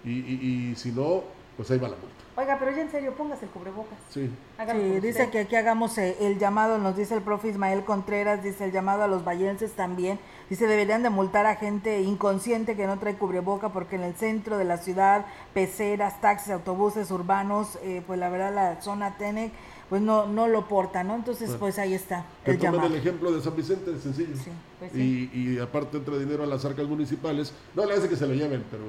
Y, 0.03 0.11
y- 0.11 0.69
y 0.71 0.75
si 0.75 0.91
no, 0.91 1.23
pues 1.57 1.69
ahí 1.71 1.77
va 1.77 1.87
la 1.89 1.95
multa. 1.95 2.09
Oiga, 2.35 2.57
pero 2.59 2.71
ya 2.71 2.81
en 2.81 2.89
serio, 2.89 3.13
póngase 3.13 3.45
el 3.45 3.51
cubrebocas. 3.51 3.97
Sí. 4.09 4.27
Hágalo 4.57 4.79
Sí, 4.79 4.89
dice 4.95 5.07
usted. 5.09 5.29
que 5.29 5.39
aquí 5.41 5.55
hagamos 5.55 5.95
eh, 5.99 6.17
el 6.19 6.39
llamado, 6.39 6.79
nos 6.79 6.95
dice 6.97 7.13
el 7.13 7.21
profe 7.21 7.49
Ismael 7.49 7.83
Contreras, 7.85 8.41
dice 8.43 8.65
el 8.65 8.71
llamado 8.71 9.03
a 9.03 9.07
los 9.07 9.23
vallenses 9.23 9.73
también. 9.73 10.19
Dice, 10.53 10.67
deberían 10.67 11.01
de 11.01 11.09
multar 11.09 11.47
a 11.47 11.55
gente 11.55 12.01
inconsciente 12.01 12.75
que 12.75 12.85
no 12.85 12.99
trae 12.99 13.15
cubreboca 13.15 13.69
porque 13.69 13.95
en 13.95 14.03
el 14.03 14.13
centro 14.13 14.59
de 14.59 14.65
la 14.65 14.77
ciudad, 14.77 15.25
peceras, 15.55 16.21
taxis, 16.21 16.51
autobuses 16.53 17.09
urbanos, 17.09 17.79
eh, 17.81 18.03
pues 18.05 18.19
la 18.19 18.29
verdad 18.29 18.53
la 18.53 18.79
zona 18.79 19.17
Tenec, 19.17 19.51
pues 19.89 20.03
no, 20.03 20.27
no 20.27 20.47
lo 20.47 20.67
porta, 20.67 21.03
¿no? 21.03 21.15
Entonces, 21.15 21.55
pues 21.59 21.79
ahí 21.79 21.95
está 21.95 22.25
Que 22.45 22.51
el 22.51 22.57
tomen 22.59 22.73
llamado. 22.73 22.93
el 22.93 22.99
ejemplo 22.99 23.31
de 23.31 23.41
San 23.41 23.55
Vicente, 23.55 23.99
sencillo. 23.99 24.35
Sí, 24.37 24.51
pues 24.77 24.91
sí. 24.91 25.29
y, 25.33 25.53
y 25.55 25.59
aparte 25.59 25.97
entra 25.97 26.17
dinero 26.17 26.43
a 26.43 26.47
las 26.47 26.63
arcas 26.65 26.85
municipales. 26.87 27.51
No 27.75 27.85
le 27.85 27.95
hace 27.95 28.07
que 28.07 28.15
se 28.15 28.27
lo 28.27 28.33
lleven, 28.35 28.63
pero... 28.69 28.83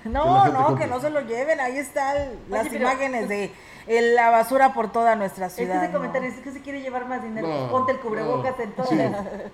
No, 0.06 0.46
no, 0.50 0.64
compre. 0.68 0.84
que 0.86 0.90
no 0.90 1.00
se 1.00 1.10
lo 1.10 1.20
lleven, 1.20 1.60
ahí 1.60 1.76
están 1.76 2.16
las 2.48 2.66
pero- 2.68 2.80
imágenes 2.80 3.28
de 3.28 3.52
eh, 3.86 4.12
la 4.14 4.28
basura 4.30 4.74
por 4.74 4.92
toda 4.92 5.16
nuestra 5.16 5.46
Es 5.46 5.54
que 5.54 5.62
ciudad. 5.64 5.82
ese 5.82 5.92
¿no? 5.92 5.98
comentario 5.98 6.28
es 6.28 6.36
que 6.40 6.52
se 6.52 6.60
quiere 6.60 6.82
llevar 6.82 7.08
más 7.08 7.22
dinero. 7.22 7.48
No, 7.48 7.58
pues 7.60 7.70
ponte 7.70 7.92
el 7.92 7.98
cubrebocas 8.00 8.54
no. 8.58 8.64
en 8.64 8.72
todo. 8.72 8.86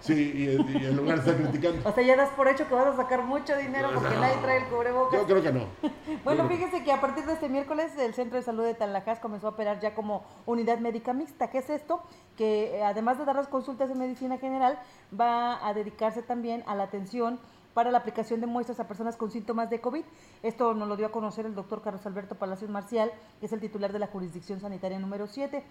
Sí, 0.00 0.14
sí, 0.14 0.32
y, 0.34 0.78
y 0.82 0.86
en 0.86 0.96
lugar 0.96 1.22
de 1.22 1.32
O 1.84 1.92
sea, 1.92 2.02
ya 2.04 2.16
das 2.16 2.30
por 2.30 2.48
hecho 2.48 2.66
que 2.68 2.74
vas 2.74 2.86
a 2.86 2.96
sacar 2.96 3.22
mucho 3.22 3.56
dinero 3.56 3.90
porque 3.94 4.14
No. 4.14 4.20
nadie 4.20 4.36
trae 4.42 4.58
el 4.58 4.64
cubrebocas. 4.66 5.20
Yo 5.20 5.26
creo 5.26 5.42
que 5.42 5.52
no. 5.52 5.66
Bueno, 6.24 6.48
fíjese 6.48 6.82
que 6.84 6.92
a 6.92 7.00
partir 7.00 7.24
de 7.26 7.32
este 7.34 7.48
miércoles 7.48 7.96
el 7.98 8.14
Centro 8.14 8.36
de 8.38 8.42
Salud 8.44 8.64
de 8.64 8.74
Tanlajas 8.74 9.20
comenzó 9.20 9.48
a 9.48 9.50
operar 9.50 9.80
ya 9.80 9.94
como 9.94 10.24
unidad 10.46 10.78
médica 10.78 11.12
mixta. 11.12 11.50
¿Qué 11.50 11.58
es 11.58 11.70
esto? 11.70 12.02
Que 12.36 12.76
eh, 12.78 12.84
además 12.84 13.18
de 13.18 13.24
dar 13.24 13.36
las 13.36 13.48
consultas 13.48 13.88
de 13.88 13.94
medicina 13.94 14.38
general, 14.38 14.78
va 15.18 15.66
a 15.66 15.72
dedicarse 15.74 16.22
también 16.22 16.62
a 16.66 16.74
la 16.74 16.84
atención 16.84 17.38
para 17.76 17.90
la 17.90 17.98
aplicación 17.98 18.40
de 18.40 18.46
muestras 18.46 18.80
a 18.80 18.88
personas 18.88 19.18
con 19.18 19.30
síntomas 19.30 19.68
de 19.68 19.82
COVID. 19.82 20.02
Esto 20.42 20.72
nos 20.72 20.88
lo 20.88 20.96
dio 20.96 21.04
a 21.04 21.12
conocer 21.12 21.44
el 21.44 21.54
doctor 21.54 21.82
Carlos 21.82 22.06
Alberto 22.06 22.34
Palacios 22.34 22.70
Marcial, 22.70 23.12
que 23.38 23.44
es 23.44 23.52
el 23.52 23.60
titular 23.60 23.92
de 23.92 23.98
la 23.98 24.06
jurisdicción 24.06 24.60
sanitaria 24.60 24.98
número 24.98 25.26
7. 25.26 25.62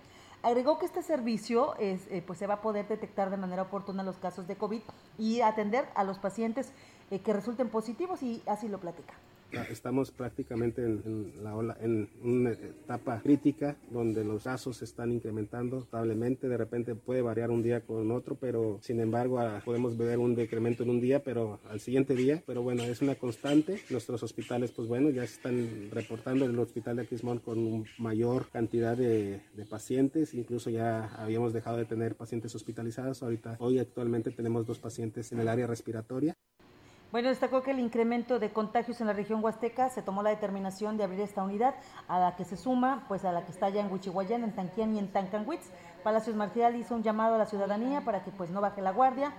Agregó 0.44 0.78
que 0.78 0.86
este 0.86 1.02
servicio 1.02 1.74
eh, 1.80 2.24
pues 2.28 2.38
se 2.38 2.46
va 2.46 2.54
a 2.54 2.62
poder 2.62 2.88
detectar 2.88 3.32
de 3.32 3.38
manera 3.38 3.64
oportuna 3.64 4.04
los 4.04 4.18
casos 4.18 4.46
de 4.46 4.56
COVID 4.56 4.82
y 5.18 5.42
atender 5.42 5.88
a 5.96 6.04
los 6.04 6.20
pacientes 6.20 6.72
eh, 7.12 7.20
que 7.20 7.34
resulten 7.34 7.70
positivos 7.70 8.22
y 8.24 8.42
así 8.46 8.68
lo 8.68 8.80
platica. 8.80 9.14
Estamos 9.70 10.12
prácticamente 10.12 10.84
en, 10.84 11.02
en 11.06 11.44
la 11.44 11.56
ola- 11.56 11.78
en 11.80 12.10
una 12.24 12.52
etapa 12.52 13.22
crítica 13.22 13.78
donde 13.90 14.26
los 14.26 14.44
casos 14.44 14.78
se 14.78 14.86
están 14.86 15.14
incrementando 15.14 15.80
establemente. 15.80 16.50
De 16.50 16.58
repente 16.58 16.94
puede 16.94 17.22
variar 17.22 17.52
un 17.52 17.64
día 17.64 17.80
con 17.80 18.12
otro, 18.12 18.36
pero 18.36 18.80
sin 18.82 19.00
embargo 19.00 19.40
ah, 19.40 19.62
podemos 19.64 19.98
ver 19.98 20.18
un 20.18 20.36
decremento 20.36 20.84
en 20.84 20.90
un 20.90 21.00
día, 21.00 21.24
pero 21.24 21.60
al 21.70 21.80
siguiente 21.80 22.16
día. 22.16 22.44
Pero 22.46 22.64
bueno, 22.64 22.84
es 22.84 23.02
una 23.02 23.16
constante. 23.16 23.80
Nuestros 23.92 24.24
hospitales, 24.24 24.72
pues 24.72 24.90
bueno, 24.90 25.10
ya 25.10 25.26
se 25.26 25.36
están 25.36 25.90
reportando 25.92 26.44
en 26.44 26.52
el 26.52 26.60
hospital 26.60 26.98
de 26.98 27.04
Aquismón 27.04 27.40
con 27.40 27.86
mayor 27.98 28.50
cantidad 28.50 28.98
de, 28.98 29.42
de 29.56 29.66
pacientes. 29.66 30.34
Incluso 30.34 30.70
ya 30.70 31.06
habíamos 31.16 31.54
dejado 31.54 31.78
de 31.78 31.86
tener 31.86 32.16
pacientes 32.16 32.54
hospitalizados. 32.56 33.24
Ahorita, 33.24 33.56
hoy 33.60 33.80
actualmente 33.80 34.32
tenemos 34.32 34.66
dos 34.66 34.80
pacientes 34.80 35.32
en 35.32 35.40
el 35.40 35.48
área 35.48 35.68
respiratoria. 35.68 36.36
Bueno, 37.16 37.30
destacó 37.30 37.64
que 37.64 37.72
el 37.72 37.80
incremento 37.80 38.40
de 38.40 38.50
contagios 38.50 39.00
en 39.00 39.08
la 39.08 39.14
región 39.14 39.42
huasteca 39.42 39.88
se 39.88 40.02
tomó 40.02 40.22
la 40.22 40.32
determinación 40.32 40.98
de 40.98 41.06
abrir 41.06 41.22
esta 41.22 41.46
unidad, 41.46 41.74
a 42.10 42.20
la 42.20 42.36
que 42.36 42.44
se 42.44 42.58
suma, 42.58 43.06
pues 43.08 43.24
a 43.24 43.32
la 43.32 43.46
que 43.46 43.54
está 43.54 43.70
ya 43.70 43.80
en 43.80 43.90
Huichihuayán, 43.90 44.44
en 44.44 44.54
Tanquián 44.54 44.94
y 44.94 45.00
en 45.00 45.08
Tancanwitz. 45.08 45.70
Palacios 46.04 46.36
Marcial 46.36 46.76
hizo 46.76 46.94
un 46.94 47.04
llamado 47.04 47.36
a 47.36 47.38
la 47.38 47.46
ciudadanía 47.46 48.04
para 48.04 48.22
que 48.26 48.32
pues 48.32 48.50
no 48.50 48.60
baje 48.60 48.82
la 48.82 48.92
guardia, 48.92 49.32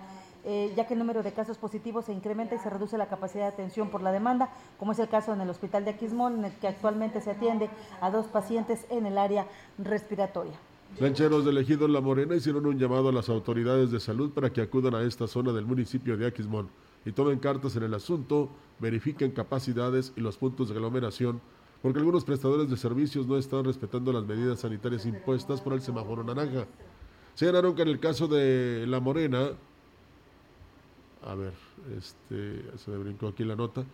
eh, 0.47 0.73
ya 0.75 0.87
que 0.87 0.95
el 0.95 1.00
número 1.00 1.23
de 1.23 1.33
casos 1.33 1.59
positivos 1.59 2.06
se 2.06 2.14
incrementa 2.14 2.54
y 2.54 2.59
se 2.61 2.71
reduce 2.71 2.97
la 2.97 3.09
capacidad 3.09 3.42
de 3.42 3.52
atención 3.52 3.90
por 3.90 4.00
la 4.00 4.11
demanda, 4.11 4.49
como 4.78 4.92
es 4.92 4.99
el 4.99 5.11
caso 5.11 5.35
en 5.35 5.42
el 5.42 5.50
hospital 5.50 5.85
de 5.85 5.90
Aquismón, 5.90 6.38
en 6.38 6.45
el 6.47 6.52
que 6.52 6.68
actualmente 6.68 7.21
se 7.21 7.33
atiende 7.33 7.68
a 8.00 8.11
dos 8.11 8.25
pacientes 8.25 8.87
en 8.88 9.04
el 9.04 9.18
área 9.18 9.49
respiratoria. 9.76 10.54
Rancheros 10.99 11.45
del 11.45 11.59
Ejido 11.59 11.88
La 11.88 12.00
Morena 12.00 12.37
hicieron 12.37 12.64
un 12.64 12.78
llamado 12.78 13.11
a 13.11 13.12
las 13.12 13.28
autoridades 13.28 13.90
de 13.90 14.00
salud 14.00 14.30
para 14.30 14.49
que 14.49 14.62
acudan 14.62 14.95
a 14.95 15.02
esta 15.02 15.26
zona 15.26 15.52
del 15.52 15.66
municipio 15.66 16.16
de 16.16 16.26
Aquismón 16.26 16.71
y 17.07 17.13
tomen 17.13 17.39
cartas 17.39 17.77
en 17.77 17.85
el 17.85 17.95
asunto, 17.95 18.51
verifiquen 18.81 19.31
capacidades 19.31 20.13
y 20.17 20.21
los 20.21 20.37
puntos 20.37 20.69
de 20.69 20.75
aglomeración, 20.75 21.41
porque 21.81 22.01
algunos 22.01 22.25
prestadores 22.25 22.69
de 22.69 22.77
servicios 22.77 23.27
no 23.27 23.39
están 23.39 23.65
respetando 23.65 24.13
las 24.13 24.27
medidas 24.27 24.61
sanitarias 24.61 25.07
impuestas 25.07 25.61
por 25.61 25.73
el 25.73 25.81
semáforo 25.81 26.25
naranja. 26.25 26.67
Señalaron 27.35 27.75
que 27.77 27.83
en 27.83 27.89
el 27.89 28.01
caso 28.01 28.27
de 28.27 28.87
La 28.89 28.99
Morena, 28.99 29.51
a 31.25 31.35
ver, 31.37 31.53
este, 31.97 32.65
se 32.77 32.91
me 32.91 32.99
brincó 32.99 33.29
aquí 33.29 33.45
la 33.45 33.55
nota, 33.55 33.85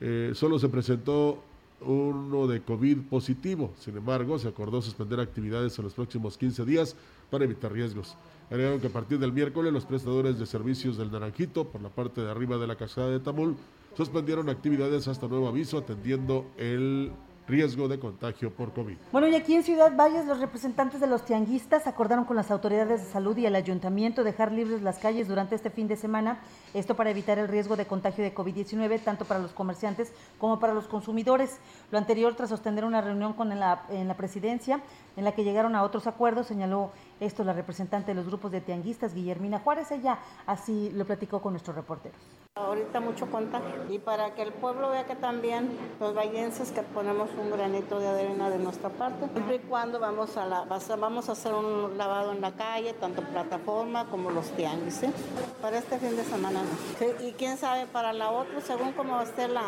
eh, 0.00 0.32
solo 0.34 0.58
se 0.58 0.68
presentó 0.68 1.40
uno 1.80 2.48
de 2.48 2.60
COVID 2.62 3.02
positivo. 3.08 3.72
Sin 3.78 3.96
embargo, 3.96 4.38
se 4.38 4.48
acordó 4.48 4.82
suspender 4.82 5.20
actividades 5.20 5.78
en 5.78 5.84
los 5.84 5.94
próximos 5.94 6.36
15 6.36 6.64
días 6.64 6.96
para 7.30 7.44
evitar 7.44 7.72
riesgos. 7.72 8.16
Agregaron 8.50 8.80
que 8.80 8.86
a 8.86 8.90
partir 8.90 9.18
del 9.18 9.32
miércoles 9.32 9.72
los 9.72 9.84
prestadores 9.84 10.38
de 10.38 10.46
servicios 10.46 10.96
del 10.96 11.10
Naranjito, 11.10 11.68
por 11.68 11.82
la 11.82 11.90
parte 11.90 12.22
de 12.22 12.30
arriba 12.30 12.56
de 12.56 12.66
la 12.66 12.76
casada 12.76 13.10
de 13.10 13.20
Tamul, 13.20 13.56
suspendieron 13.94 14.48
actividades 14.48 15.06
hasta 15.06 15.28
nuevo 15.28 15.48
aviso 15.48 15.76
atendiendo 15.76 16.46
el 16.56 17.12
riesgo 17.48 17.88
de 17.88 17.98
contagio 17.98 18.52
por 18.52 18.72
COVID. 18.72 18.96
Bueno, 19.10 19.26
y 19.26 19.34
aquí 19.34 19.54
en 19.54 19.62
Ciudad 19.62 19.96
Valles, 19.96 20.26
los 20.26 20.38
representantes 20.38 21.00
de 21.00 21.06
los 21.06 21.24
tianguistas 21.24 21.86
acordaron 21.86 22.26
con 22.26 22.36
las 22.36 22.50
autoridades 22.50 23.00
de 23.00 23.10
salud 23.10 23.36
y 23.38 23.46
el 23.46 23.54
ayuntamiento 23.54 24.22
dejar 24.22 24.52
libres 24.52 24.82
las 24.82 24.98
calles 24.98 25.28
durante 25.28 25.54
este 25.54 25.70
fin 25.70 25.88
de 25.88 25.96
semana, 25.96 26.40
esto 26.74 26.94
para 26.94 27.10
evitar 27.10 27.38
el 27.38 27.48
riesgo 27.48 27.76
de 27.76 27.86
contagio 27.86 28.22
de 28.22 28.34
COVID-19, 28.34 29.00
tanto 29.02 29.24
para 29.24 29.40
los 29.40 29.52
comerciantes 29.52 30.12
como 30.38 30.60
para 30.60 30.74
los 30.74 30.86
consumidores. 30.86 31.58
Lo 31.90 31.98
anterior 31.98 32.34
tras 32.34 32.50
sostener 32.50 32.84
una 32.84 33.00
reunión 33.00 33.32
con 33.32 33.48
la, 33.48 33.84
en 33.88 34.08
la 34.08 34.16
presidencia, 34.16 34.82
en 35.16 35.24
la 35.24 35.32
que 35.32 35.42
llegaron 35.42 35.74
a 35.74 35.82
otros 35.82 36.06
acuerdos, 36.06 36.46
señaló 36.46 36.92
esto 37.18 37.44
la 37.44 37.54
representante 37.54 38.12
de 38.12 38.14
los 38.14 38.26
grupos 38.26 38.52
de 38.52 38.60
tianguistas, 38.60 39.14
Guillermina 39.14 39.58
Juárez, 39.60 39.90
ella 39.90 40.18
así 40.46 40.90
lo 40.94 41.06
platicó 41.06 41.40
con 41.40 41.54
nuestros 41.54 41.74
reporteros. 41.74 42.20
Ahorita 42.58 43.00
mucho 43.00 43.30
contagio. 43.30 43.68
Y 43.88 43.98
para 43.98 44.34
que 44.34 44.42
el 44.42 44.52
pueblo 44.52 44.90
vea 44.90 45.04
que 45.06 45.14
también 45.14 45.70
los 46.00 46.14
vallenses 46.14 46.72
que 46.72 46.82
ponemos 46.82 47.30
un 47.40 47.50
granito 47.50 47.98
de 48.00 48.08
arena 48.08 48.50
de 48.50 48.58
nuestra 48.58 48.90
parte, 48.90 49.28
siempre 49.32 49.56
y 49.56 49.58
cuando 49.60 50.00
vamos 50.00 50.36
a, 50.36 50.44
la, 50.44 50.58
a- 50.62 50.96
vamos 50.96 51.28
a 51.28 51.32
hacer 51.32 51.54
un 51.54 51.96
lavado 51.96 52.32
en 52.32 52.40
la 52.40 52.52
calle, 52.52 52.92
tanto 52.94 53.22
plataforma 53.22 54.06
como 54.10 54.30
los 54.30 54.46
tianguis. 54.50 54.94
¿sí? 54.94 55.06
Para 55.62 55.78
este 55.78 55.98
fin 55.98 56.16
de 56.16 56.24
semana 56.24 56.60
no. 56.62 57.24
Y 57.26 57.32
quién 57.32 57.56
sabe 57.58 57.86
para 57.86 58.12
la 58.12 58.30
otra, 58.30 58.60
según 58.60 58.92
cómo 58.92 59.20
esté 59.20 59.48
la, 59.48 59.62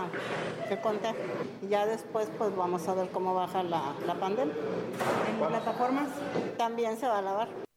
el 0.68 0.80
contagio. 0.80 1.20
Ya 1.68 1.86
después 1.86 2.28
pues 2.36 2.54
vamos 2.56 2.86
a 2.88 2.94
ver 2.94 3.08
cómo 3.10 3.34
baja 3.34 3.62
la, 3.62 3.94
la 4.06 4.14
pandemia. 4.14 4.54
En 5.30 5.38
plataformas 5.48 6.08
también 6.58 6.96
se 6.98 7.06
va 7.06 7.18
a 7.18 7.22
lavar. 7.22 7.69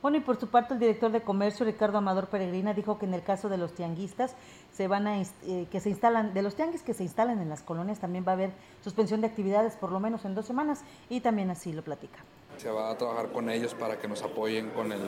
Bueno, 0.00 0.16
y 0.16 0.20
por 0.20 0.38
su 0.38 0.46
parte 0.46 0.74
el 0.74 0.80
director 0.80 1.10
de 1.10 1.22
comercio, 1.22 1.66
Ricardo 1.66 1.98
Amador 1.98 2.28
Peregrina, 2.28 2.72
dijo 2.72 2.98
que 2.98 3.06
en 3.06 3.14
el 3.14 3.22
caso 3.24 3.48
de 3.48 3.58
los 3.58 3.74
tianguistas, 3.74 4.36
se 4.72 4.86
van 4.86 5.08
a, 5.08 5.20
eh, 5.20 5.66
que 5.70 5.80
se 5.80 5.90
instalan, 5.90 6.34
de 6.34 6.42
los 6.42 6.54
tianguis 6.54 6.82
que 6.82 6.94
se 6.94 7.02
instalan 7.02 7.40
en 7.40 7.48
las 7.48 7.62
colonias, 7.62 7.98
también 7.98 8.24
va 8.26 8.32
a 8.32 8.34
haber 8.34 8.52
suspensión 8.84 9.20
de 9.20 9.26
actividades 9.26 9.74
por 9.74 9.90
lo 9.90 9.98
menos 9.98 10.24
en 10.24 10.36
dos 10.36 10.46
semanas, 10.46 10.84
y 11.08 11.20
también 11.20 11.50
así 11.50 11.72
lo 11.72 11.82
platica. 11.82 12.20
Se 12.58 12.68
va 12.68 12.90
a 12.90 12.98
trabajar 12.98 13.30
con 13.30 13.48
ellos 13.48 13.72
para 13.74 13.98
que 13.98 14.08
nos 14.08 14.20
apoyen 14.22 14.70
con 14.70 14.90
el, 14.90 15.00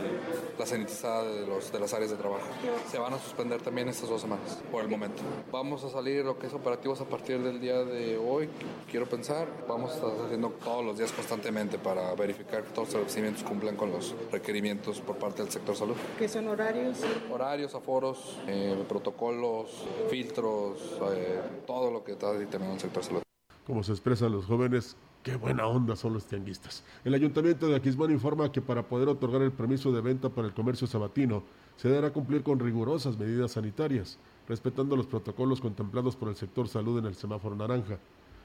la 0.57 0.65
sanitizada 0.65 1.25
de, 1.25 1.47
los, 1.47 1.73
de 1.73 1.81
las 1.81 1.93
áreas 1.93 2.11
de 2.13 2.17
trabajo. 2.17 2.47
Se 2.89 2.97
van 2.99 3.13
a 3.13 3.19
suspender 3.19 3.61
también 3.61 3.89
estas 3.89 4.09
dos 4.09 4.21
semanas, 4.21 4.59
por 4.71 4.85
el 4.85 4.89
momento. 4.89 5.21
Vamos 5.51 5.83
a 5.83 5.91
salir 5.91 6.25
lo 6.25 6.39
que 6.39 6.47
es 6.47 6.55
operativos 6.55 7.01
a 7.01 7.07
partir 7.07 7.41
del 7.41 7.61
día 7.61 7.85
de 7.85 8.17
hoy, 8.17 8.49
quiero 8.89 9.07
pensar. 9.07 9.49
Vamos 9.69 9.91
a 9.91 9.95
estar 9.95 10.11
haciendo 10.27 10.51
todos 10.63 10.85
los 10.85 10.97
días 10.97 11.11
constantemente 11.11 11.77
para 11.77 12.15
verificar 12.15 12.63
que 12.63 12.71
todos 12.71 12.89
los 12.89 12.89
establecimientos 12.89 13.43
cumplan 13.43 13.75
con 13.75 13.91
los 13.91 14.15
requerimientos 14.31 15.01
por 15.01 15.17
parte 15.17 15.43
del 15.43 15.51
sector 15.51 15.75
salud. 15.75 15.97
¿Qué 16.19 16.29
son 16.29 16.47
horarios? 16.47 16.99
Horarios, 17.33 17.75
aforos, 17.75 18.39
eh, 18.47 18.81
protocolos, 18.89 19.71
filtros, 20.09 20.79
eh, 21.13 21.41
todo 21.67 21.91
lo 21.91 22.05
que 22.05 22.13
está 22.13 22.33
determinado 22.33 22.75
el 22.75 22.81
sector 22.81 23.03
salud. 23.03 23.23
Como 23.67 23.83
se 23.83 23.93
expresan 23.93 24.33
los 24.33 24.47
jóvenes, 24.47 24.97
qué 25.23 25.37
buena 25.37 25.67
onda 25.67 25.97
son 25.97 26.15
los 26.15 26.27
tianguistas. 26.27 26.83
El 27.05 27.15
ayuntamiento 27.15 27.69
de 27.69 27.77
Aquismón 27.77 28.11
informa 28.11 28.51
que 28.53 28.63
para 28.63 28.89
poder 28.89 29.09
otorgar 29.09 29.43
el 29.43 29.53
permiso 29.53 29.93
de 29.93 30.01
venta 30.01 30.29
para 30.31 30.49
el 30.49 30.55
comercio 30.55 30.87
sabatino, 30.87 31.43
se 31.77 31.89
deberá 31.89 32.13
cumplir 32.13 32.43
con 32.43 32.59
rigurosas 32.59 33.19
medidas 33.19 33.53
sanitarias, 33.53 34.19
respetando 34.49 34.97
los 34.97 35.07
protocolos 35.07 35.61
contemplados 35.61 36.17
por 36.17 36.29
el 36.29 36.37
sector 36.37 36.69
salud 36.69 36.99
en 36.99 37.07
el 37.07 37.15
semáforo 37.15 37.55
naranja. 37.55 37.99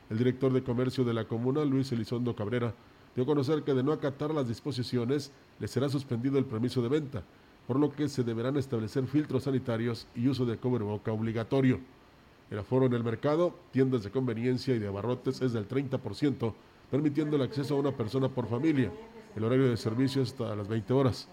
El 0.10 0.18
director 0.18 0.54
de 0.54 0.64
comercio 0.64 1.04
de 1.04 1.14
la 1.14 1.28
comuna, 1.28 1.66
Luis 1.66 1.92
Elizondo 1.92 2.36
Cabrera, 2.36 2.74
dio 3.16 3.24
a 3.24 3.28
conocer 3.28 3.64
que 3.64 3.74
de 3.74 3.84
no 3.84 3.92
acatar 3.92 4.34
las 4.34 4.48
disposiciones, 4.48 5.32
le 5.60 5.68
será 5.68 5.90
suspendido 5.90 6.38
el 6.38 6.46
permiso 6.46 6.82
de 6.82 6.90
venta, 6.90 7.24
por 7.66 7.80
lo 7.80 7.92
que 7.92 8.08
se 8.10 8.24
deberán 8.24 8.58
establecer 8.58 9.08
filtros 9.08 9.44
sanitarios 9.44 10.08
y 10.16 10.28
uso 10.28 10.46
de 10.46 10.58
boca 10.58 11.12
obligatorio. 11.12 11.80
El 12.52 12.60
aforo 12.60 12.86
en 12.86 12.94
el 12.94 13.04
mercado, 13.04 13.56
tiendas 13.72 14.04
de 14.04 14.12
conveniencia 14.12 14.76
y 14.76 14.80
de 14.80 14.88
abarrotes 14.88 15.42
es 15.42 15.54
del 15.54 15.68
30%, 15.68 16.54
permitiendo 16.92 17.36
el 17.36 17.42
acceso 17.42 17.76
a 17.76 17.80
una 17.80 17.92
persona 17.92 18.30
por 18.30 18.48
familia. 18.48 18.92
El 19.36 19.44
horario 19.44 19.70
de 19.70 19.78
servicio 19.78 20.22
hasta 20.22 20.56
las 20.56 20.68
20 20.68 20.94
horas. 20.94 21.28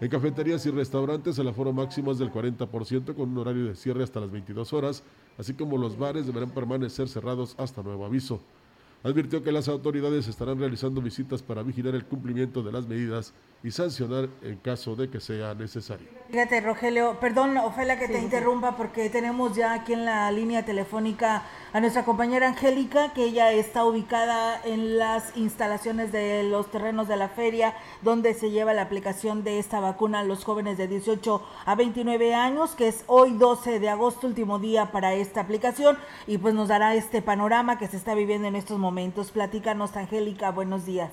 En 0.00 0.08
cafeterías 0.08 0.64
y 0.66 0.70
restaurantes 0.70 1.38
el 1.38 1.48
aforo 1.48 1.72
máximo 1.72 2.12
es 2.12 2.18
del 2.18 2.30
40% 2.30 3.14
con 3.14 3.30
un 3.30 3.38
horario 3.38 3.64
de 3.64 3.74
cierre 3.74 4.04
hasta 4.04 4.20
las 4.20 4.30
22 4.30 4.72
horas, 4.72 5.02
así 5.38 5.54
como 5.54 5.78
los 5.78 5.98
bares 5.98 6.26
deberán 6.26 6.50
permanecer 6.50 7.08
cerrados 7.08 7.54
hasta 7.58 7.82
nuevo 7.82 8.04
aviso. 8.04 8.40
Advirtió 9.02 9.42
que 9.42 9.52
las 9.52 9.68
autoridades 9.68 10.28
estarán 10.28 10.58
realizando 10.58 11.00
visitas 11.00 11.42
para 11.42 11.62
vigilar 11.62 11.94
el 11.94 12.04
cumplimiento 12.04 12.62
de 12.62 12.72
las 12.72 12.86
medidas 12.86 13.32
y 13.62 13.70
sancionar 13.70 14.28
en 14.42 14.56
caso 14.56 14.94
de 14.94 15.10
que 15.10 15.20
sea 15.20 15.54
necesario. 15.54 16.06
Fíjate, 16.30 16.60
Rogelio, 16.60 17.18
perdón, 17.20 17.56
Ofelia, 17.56 17.98
que 17.98 18.06
te 18.06 18.18
interrumpa 18.18 18.76
porque 18.76 19.08
tenemos 19.08 19.56
ya 19.56 19.72
aquí 19.72 19.94
en 19.94 20.04
la 20.04 20.30
línea 20.30 20.62
telefónica 20.64 21.44
a 21.72 21.80
nuestra 21.80 22.04
compañera 22.04 22.48
Angélica, 22.48 23.14
que 23.14 23.24
ella 23.24 23.50
está 23.50 23.86
ubicada 23.86 24.60
en 24.62 24.98
las 24.98 25.34
instalaciones 25.38 26.12
de 26.12 26.42
los 26.42 26.70
terrenos 26.70 27.08
de 27.08 27.16
la 27.16 27.28
feria, 27.30 27.74
donde 28.02 28.34
se 28.34 28.50
lleva 28.50 28.74
la 28.74 28.82
aplicación 28.82 29.42
de 29.42 29.58
esta 29.58 29.80
vacuna 29.80 30.20
a 30.20 30.24
los 30.24 30.44
jóvenes 30.44 30.76
de 30.76 30.86
18 30.86 31.42
a 31.64 31.74
29 31.74 32.34
años, 32.34 32.72
que 32.72 32.88
es 32.88 33.04
hoy 33.06 33.32
12 33.32 33.80
de 33.80 33.88
agosto, 33.88 34.26
último 34.26 34.58
día 34.58 34.92
para 34.92 35.14
esta 35.14 35.40
aplicación, 35.40 35.96
y 36.26 36.36
pues 36.36 36.52
nos 36.52 36.68
dará 36.68 36.94
este 36.94 37.22
panorama 37.22 37.78
que 37.78 37.88
se 37.88 37.96
está 37.96 38.14
viviendo 38.14 38.46
en 38.48 38.56
estos 38.56 38.78
momentos. 38.78 39.30
Platícanos, 39.30 39.96
Angélica, 39.96 40.50
buenos 40.50 40.84
días. 40.84 41.10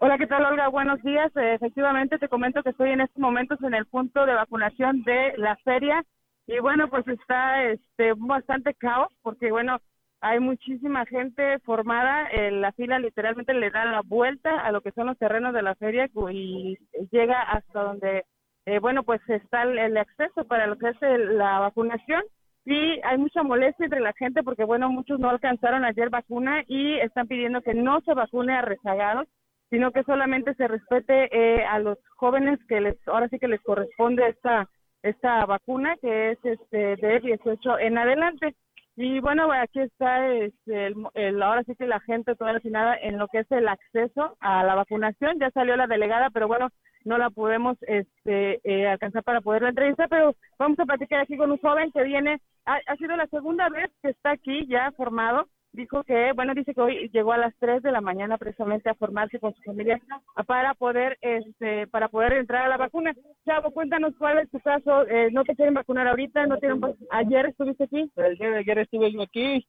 Hola, 0.00 0.16
¿qué 0.16 0.28
tal, 0.28 0.44
Olga? 0.44 0.68
Buenos 0.68 1.02
días. 1.02 1.34
Eh, 1.36 1.54
efectivamente, 1.54 2.18
te 2.20 2.28
comento 2.28 2.62
que 2.62 2.70
estoy 2.70 2.90
en 2.90 3.00
estos 3.00 3.18
momentos 3.18 3.60
en 3.62 3.74
el 3.74 3.84
punto 3.86 4.26
de 4.26 4.34
vacunación 4.34 5.02
de 5.02 5.34
la 5.36 5.56
feria 5.56 6.04
y 6.46 6.60
bueno, 6.60 6.88
pues 6.88 7.06
está 7.08 7.64
este 7.64 8.12
bastante 8.16 8.74
caos 8.74 9.08
porque 9.22 9.50
bueno, 9.50 9.78
hay 10.20 10.38
muchísima 10.38 11.04
gente 11.06 11.58
formada, 11.60 12.28
eh, 12.28 12.52
la 12.52 12.70
fila 12.72 13.00
literalmente 13.00 13.52
le 13.54 13.70
da 13.70 13.86
la 13.86 14.02
vuelta 14.02 14.60
a 14.60 14.70
lo 14.70 14.82
que 14.82 14.92
son 14.92 15.08
los 15.08 15.18
terrenos 15.18 15.52
de 15.52 15.62
la 15.62 15.74
feria 15.74 16.08
y 16.30 16.78
llega 17.10 17.42
hasta 17.42 17.82
donde, 17.82 18.24
eh, 18.66 18.78
bueno, 18.78 19.02
pues 19.02 19.20
está 19.28 19.62
el, 19.64 19.96
acceso 19.96 20.44
para 20.44 20.68
lo 20.68 20.78
que 20.78 20.90
es 20.90 20.96
la 21.00 21.58
vacunación 21.58 22.22
y 22.64 23.00
hay 23.02 23.18
mucha 23.18 23.42
molestia 23.42 23.86
entre 23.86 24.00
la 24.00 24.12
gente 24.12 24.44
porque, 24.44 24.62
bueno, 24.64 24.90
muchos 24.90 25.18
no 25.18 25.28
alcanzaron 25.28 25.84
ayer 25.84 26.08
vacuna 26.08 26.62
y 26.68 26.98
están 27.00 27.26
pidiendo 27.26 27.62
que 27.62 27.74
no 27.74 28.00
se 28.02 28.14
vacune 28.14 28.54
a 28.54 28.62
rezagados 28.62 29.26
sino 29.70 29.92
que 29.92 30.02
solamente 30.04 30.54
se 30.54 30.66
respete 30.66 31.28
eh, 31.32 31.64
a 31.64 31.78
los 31.78 31.98
jóvenes 32.16 32.58
que 32.68 32.80
les 32.80 32.96
ahora 33.08 33.28
sí 33.28 33.38
que 33.38 33.48
les 33.48 33.60
corresponde 33.62 34.28
esta 34.28 34.68
esta 35.02 35.44
vacuna 35.46 35.96
que 36.00 36.32
es 36.32 36.38
este 36.44 36.96
de 36.96 37.20
18 37.20 37.78
en 37.78 37.98
adelante. 37.98 38.54
Y 38.96 39.20
bueno 39.20 39.52
aquí 39.52 39.78
está 39.80 40.26
este, 40.28 40.92
el, 41.14 41.42
ahora 41.42 41.62
sí 41.64 41.76
que 41.76 41.86
la 41.86 42.00
gente 42.00 42.34
toda 42.34 42.52
la 42.52 42.96
en 43.00 43.16
lo 43.16 43.28
que 43.28 43.40
es 43.40 43.50
el 43.52 43.68
acceso 43.68 44.36
a 44.40 44.64
la 44.64 44.74
vacunación. 44.74 45.38
Ya 45.38 45.50
salió 45.50 45.76
la 45.76 45.86
delegada 45.86 46.30
pero 46.30 46.48
bueno 46.48 46.68
no 47.04 47.16
la 47.16 47.30
podemos 47.30 47.76
este 47.82 48.60
eh, 48.64 48.88
alcanzar 48.88 49.22
para 49.22 49.40
poderla 49.40 49.68
entrevistar. 49.68 50.08
Pero 50.08 50.34
vamos 50.58 50.78
a 50.80 50.86
platicar 50.86 51.20
aquí 51.20 51.36
con 51.36 51.52
un 51.52 51.58
joven 51.58 51.92
que 51.92 52.02
viene 52.02 52.40
ha, 52.64 52.80
ha 52.86 52.96
sido 52.96 53.16
la 53.16 53.26
segunda 53.28 53.68
vez 53.68 53.90
que 54.02 54.10
está 54.10 54.32
aquí 54.32 54.66
ya 54.66 54.90
formado 54.92 55.46
dijo 55.78 56.02
que, 56.02 56.32
bueno, 56.32 56.54
dice 56.54 56.74
que 56.74 56.80
hoy 56.80 57.08
llegó 57.12 57.32
a 57.32 57.38
las 57.38 57.54
3 57.60 57.82
de 57.82 57.92
la 57.92 58.00
mañana 58.00 58.36
precisamente 58.36 58.90
a 58.90 58.94
formarse 58.94 59.38
con 59.38 59.54
su 59.54 59.62
familia 59.62 60.00
para 60.46 60.74
poder, 60.74 61.16
este, 61.20 61.86
para 61.86 62.08
poder 62.08 62.32
entrar 62.32 62.64
a 62.64 62.68
la 62.68 62.76
vacuna. 62.76 63.14
Chavo, 63.46 63.70
cuéntanos 63.70 64.12
cuál 64.18 64.40
es 64.40 64.50
tu 64.50 64.58
caso, 64.58 65.06
eh, 65.06 65.30
no 65.30 65.44
te 65.44 65.54
quieren 65.54 65.74
vacunar 65.74 66.08
ahorita, 66.08 66.46
no 66.46 66.58
tienen, 66.58 66.80
ayer 67.10 67.46
estuviste 67.46 67.84
aquí. 67.84 68.10
El 68.16 68.36
día 68.36 68.50
de 68.50 68.58
ayer 68.58 68.78
estuve 68.80 69.12
yo 69.12 69.22
aquí, 69.22 69.64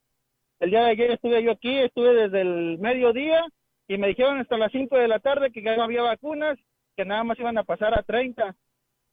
el 0.59 0.69
día 0.71 0.81
de 0.81 0.89
ayer 0.89 1.11
estuve 1.11 1.43
yo 1.43 1.51
aquí, 1.51 1.77
estuve 1.77 2.13
desde 2.15 2.41
el 2.41 2.79
mediodía 2.79 3.45
y 3.87 3.97
me 3.97 4.07
dijeron 4.07 4.39
hasta 4.39 4.57
las 4.57 4.71
5 4.71 4.97
de 4.97 5.07
la 5.07 5.19
tarde 5.19 5.51
que 5.51 5.61
ya 5.61 5.77
no 5.77 5.83
había 5.83 6.01
vacunas, 6.01 6.57
que 6.97 7.05
nada 7.05 7.23
más 7.23 7.39
iban 7.39 7.57
a 7.59 7.63
pasar 7.63 7.97
a 7.97 8.01
30 8.01 8.55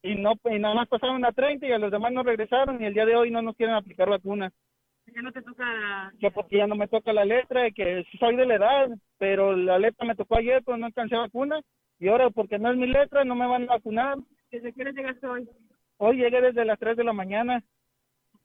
y 0.02 0.14
no 0.14 0.32
y 0.50 0.58
nada 0.58 0.74
más 0.74 0.88
pasaron 0.88 1.24
a 1.26 1.32
30 1.32 1.66
y 1.66 1.72
a 1.72 1.78
los 1.78 1.90
demás 1.90 2.12
no 2.12 2.22
regresaron 2.22 2.82
y 2.82 2.86
el 2.86 2.94
día 2.94 3.04
de 3.04 3.16
hoy 3.16 3.30
no 3.30 3.42
nos 3.42 3.54
quieren 3.54 3.74
aplicar 3.74 4.08
vacunas 4.08 4.52
ya 5.16 5.22
no 5.22 5.32
te 5.32 5.40
toca... 5.40 6.12
Que 6.20 6.30
porque 6.30 6.58
ya 6.58 6.66
no 6.66 6.74
me 6.74 6.88
toca 6.88 7.10
la 7.14 7.24
letra, 7.24 7.70
que 7.70 8.04
soy 8.20 8.36
de 8.36 8.44
la 8.44 8.56
edad, 8.56 8.88
pero 9.16 9.56
la 9.56 9.78
letra 9.78 10.06
me 10.06 10.14
tocó 10.14 10.36
ayer, 10.36 10.62
pero 10.62 10.76
no 10.76 10.84
alcancé 10.84 11.16
vacuna. 11.16 11.58
Y 11.98 12.08
ahora, 12.08 12.28
porque 12.28 12.58
no 12.58 12.70
es 12.70 12.76
mi 12.76 12.86
letra, 12.86 13.24
no 13.24 13.34
me 13.34 13.46
van 13.46 13.62
a 13.62 13.76
vacunar. 13.76 14.18
¿Desde 14.50 14.74
qué 14.74 14.82
hora 14.82 14.90
llegaste 14.90 15.26
hoy? 15.26 15.48
Hoy 15.96 16.18
llegué 16.18 16.42
desde 16.42 16.66
las 16.66 16.78
3 16.78 16.98
de 16.98 17.04
la 17.04 17.14
mañana. 17.14 17.64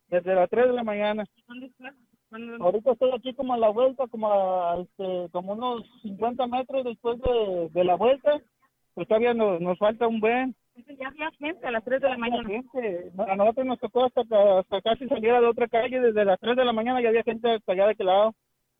Desde 0.08 0.34
las 0.34 0.50
3 0.50 0.68
de 0.68 0.74
la 0.74 0.84
mañana. 0.84 1.26
¿Dónde 1.46 1.66
estás? 1.66 1.94
Ahorita 2.62 2.94
estoy 2.94 3.12
aquí 3.14 3.34
como 3.34 3.54
a 3.54 3.58
la 3.58 3.68
vuelta, 3.68 4.08
como 4.08 4.32
a, 4.32 4.80
este, 4.80 5.30
como 5.34 5.52
unos 5.52 5.84
50 6.04 6.48
metros 6.48 6.86
después 6.86 7.20
de, 7.20 7.70
de 7.74 7.84
la 7.84 7.96
vuelta. 7.96 8.40
Pues 8.94 9.10
todavía 9.10 9.34
nos, 9.34 9.60
nos 9.60 9.78
falta 9.78 10.08
un 10.08 10.22
buen 10.22 10.56
ya 10.76 11.08
había 11.08 11.32
gente 11.32 11.68
a 11.68 11.72
las 11.72 11.84
3 11.84 12.02
de 12.02 12.10
la 12.10 12.18
mañana. 12.18 12.50
A 13.28 13.36
nosotros 13.36 13.66
nos 13.66 13.80
tocó 13.80 14.06
hasta, 14.06 14.22
hasta 14.60 14.82
casi 14.82 15.08
salir 15.08 15.32
a 15.32 15.42
la 15.42 15.50
otra 15.50 15.68
calle, 15.68 16.00
desde 16.00 16.26
las 16.26 16.40
3 16.40 16.56
de 16.56 16.66
la 16.66 16.74
mañana 16.74 17.02
ya 17.02 17.10
había 17.10 17.24
gente 17.24 17.52
hasta 17.52 17.72
allá 17.72 17.86
de 17.86 17.92
aquel 17.92 18.08
lado. 18.08 18.34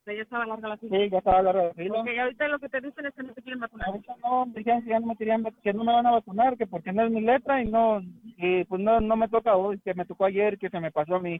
ya 0.06 0.14
estaba 0.14 0.46
larga 0.46 0.70
la 0.70 0.78
fila. 0.78 0.98
Sí, 0.98 1.10
ya 1.10 1.18
estaba 1.18 1.42
larga 1.42 1.64
la 1.64 1.74
fila. 1.74 1.96
Porque 1.96 2.20
ahorita 2.20 2.48
lo 2.48 2.60
que 2.60 2.70
te 2.70 2.82
dicen 2.82 3.06
es 3.06 3.14
que 3.14 3.24
no 3.24 3.34
te 3.34 3.42
quieren 3.42 3.60
vacunar. 3.60 3.88
Ahorita 3.88 4.16
no, 4.24 4.46
dijeron 4.48 4.84
que 4.84 4.90
ya 4.90 5.00
no 5.00 5.08
me 5.08 5.16
querían, 5.16 5.44
que 5.64 5.74
no 5.74 5.84
me 5.84 5.94
van 5.94 6.08
a 6.08 6.12
vacunar, 6.12 6.58
que 6.58 6.68
porque 6.68 6.94
no 6.94 7.04
es 7.04 7.12
mi 7.12 7.22
letra 7.22 7.62
y 7.62 7.68
no, 7.68 8.02
y 8.38 8.64
pues 8.66 8.82
no, 8.82 9.00
no 9.00 9.16
me 9.16 9.28
toca 9.28 9.56
hoy, 9.56 9.80
que 9.80 9.94
me 9.94 10.06
tocó 10.06 10.26
ayer, 10.26 10.58
que 10.58 10.70
se 10.70 10.80
me 10.80 10.92
pasó 10.92 11.16
a 11.16 11.20
mí. 11.20 11.40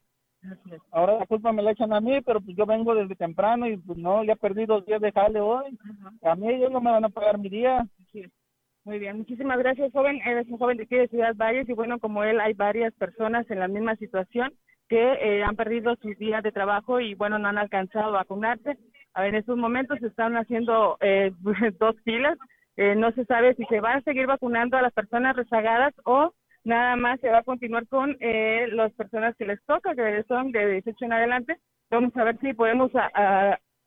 Ahora 0.90 1.18
la 1.18 1.26
culpa 1.26 1.52
me 1.52 1.62
la 1.62 1.70
echan 1.70 1.92
a 1.92 2.00
mí, 2.00 2.20
pero 2.20 2.40
pues 2.40 2.56
yo 2.56 2.66
vengo 2.66 2.94
desde 2.94 3.14
temprano 3.14 3.68
y 3.68 3.76
pues 3.76 3.96
no, 3.96 4.24
ya 4.24 4.34
perdí 4.34 4.66
dos 4.66 4.84
días 4.84 5.00
de 5.00 5.12
jale 5.12 5.40
hoy. 5.40 5.78
A 6.22 6.34
mí 6.34 6.48
ellos 6.48 6.70
no 6.70 6.80
me 6.80 6.90
van 6.90 7.04
a 7.04 7.08
pagar 7.08 7.38
mi 7.38 7.48
día. 7.48 7.86
Muy 8.84 8.98
bien, 8.98 9.18
muchísimas 9.18 9.58
gracias, 9.58 9.92
joven. 9.92 10.20
Eres 10.26 10.48
un 10.48 10.58
joven 10.58 10.76
de 10.76 10.82
aquí 10.82 10.96
de 10.96 11.06
Ciudad 11.06 11.36
Valles 11.36 11.68
y 11.68 11.72
bueno, 11.72 12.00
como 12.00 12.24
él, 12.24 12.40
hay 12.40 12.52
varias 12.52 12.92
personas 12.94 13.48
en 13.48 13.60
la 13.60 13.68
misma 13.68 13.94
situación 13.94 14.52
que 14.88 15.12
eh, 15.20 15.44
han 15.44 15.54
perdido 15.54 15.94
sus 16.02 16.18
días 16.18 16.42
de 16.42 16.50
trabajo 16.50 16.98
y 16.98 17.14
bueno, 17.14 17.38
no 17.38 17.48
han 17.48 17.58
alcanzado 17.58 18.08
a 18.08 18.18
vacunarse. 18.18 18.76
A 19.14 19.22
ver, 19.22 19.30
en 19.30 19.36
estos 19.36 19.56
momentos 19.56 20.00
se 20.00 20.08
están 20.08 20.36
haciendo 20.36 20.96
eh, 21.00 21.30
dos 21.78 21.94
filas. 22.04 22.36
Eh, 22.76 22.96
no 22.96 23.12
se 23.12 23.24
sabe 23.26 23.54
si 23.54 23.64
se 23.66 23.78
van 23.80 23.98
a 23.98 24.02
seguir 24.02 24.26
vacunando 24.26 24.76
a 24.76 24.82
las 24.82 24.92
personas 24.92 25.36
rezagadas 25.36 25.94
o 26.04 26.34
nada 26.64 26.96
más 26.96 27.20
se 27.20 27.28
va 27.28 27.38
a 27.38 27.44
continuar 27.44 27.86
con 27.86 28.16
las 28.20 28.92
personas 28.92 29.36
que 29.36 29.46
les 29.46 29.62
toca, 29.64 29.94
que 29.94 30.24
son 30.26 30.50
de 30.50 30.72
18 30.72 31.04
en 31.04 31.12
adelante. 31.12 31.56
Vamos 31.90 32.16
a 32.16 32.24
ver 32.24 32.38
si 32.40 32.54
podemos 32.54 32.90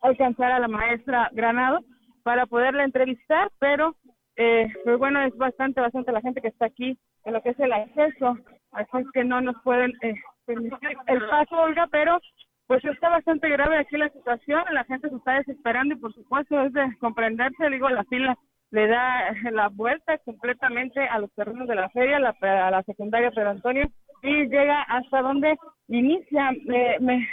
alcanzar 0.01 0.51
a 0.51 0.59
la 0.59 0.67
maestra 0.67 1.29
Granado 1.31 1.79
para 2.23 2.45
poderla 2.45 2.83
entrevistar, 2.83 3.49
pero 3.59 3.95
eh, 4.37 4.67
pues 4.83 4.97
bueno, 4.97 5.21
es 5.21 5.35
bastante, 5.37 5.81
bastante 5.81 6.11
la 6.11 6.21
gente 6.21 6.41
que 6.41 6.49
está 6.49 6.65
aquí 6.65 6.97
en 7.23 7.33
lo 7.33 7.41
que 7.41 7.49
es 7.49 7.59
el 7.59 7.71
acceso, 7.71 8.37
así 8.71 8.97
es 8.97 9.11
que 9.13 9.23
no 9.23 9.41
nos 9.41 9.55
pueden 9.63 9.93
eh, 10.01 10.15
permitir 10.45 10.97
el 11.07 11.27
paso, 11.27 11.55
Olga, 11.55 11.87
pero 11.91 12.19
pues 12.67 12.83
está 12.85 13.09
bastante 13.09 13.49
grave 13.49 13.77
aquí 13.77 13.97
la 13.97 14.09
situación, 14.09 14.63
la 14.71 14.83
gente 14.85 15.09
se 15.09 15.15
está 15.15 15.33
desesperando 15.35 15.93
y 15.93 15.99
por 15.99 16.13
supuesto 16.13 16.59
es 16.61 16.73
de 16.73 16.97
comprenderse, 16.99 17.69
digo, 17.69 17.89
la 17.89 18.03
fila 18.05 18.37
le 18.71 18.87
da 18.87 19.31
la 19.51 19.69
vuelta 19.69 20.17
completamente 20.19 20.99
a 20.99 21.19
los 21.19 21.31
terrenos 21.33 21.67
de 21.67 21.75
la 21.75 21.89
feria, 21.89 22.19
la, 22.19 22.35
a 22.41 22.71
la 22.71 22.83
secundaria 22.83 23.31
Pedro 23.31 23.51
Antonio, 23.51 23.87
y 24.21 24.47
llega 24.47 24.81
hasta 24.81 25.21
donde 25.21 25.55
inicia, 25.87 26.51
me, 26.65 26.97
me, 26.99 27.27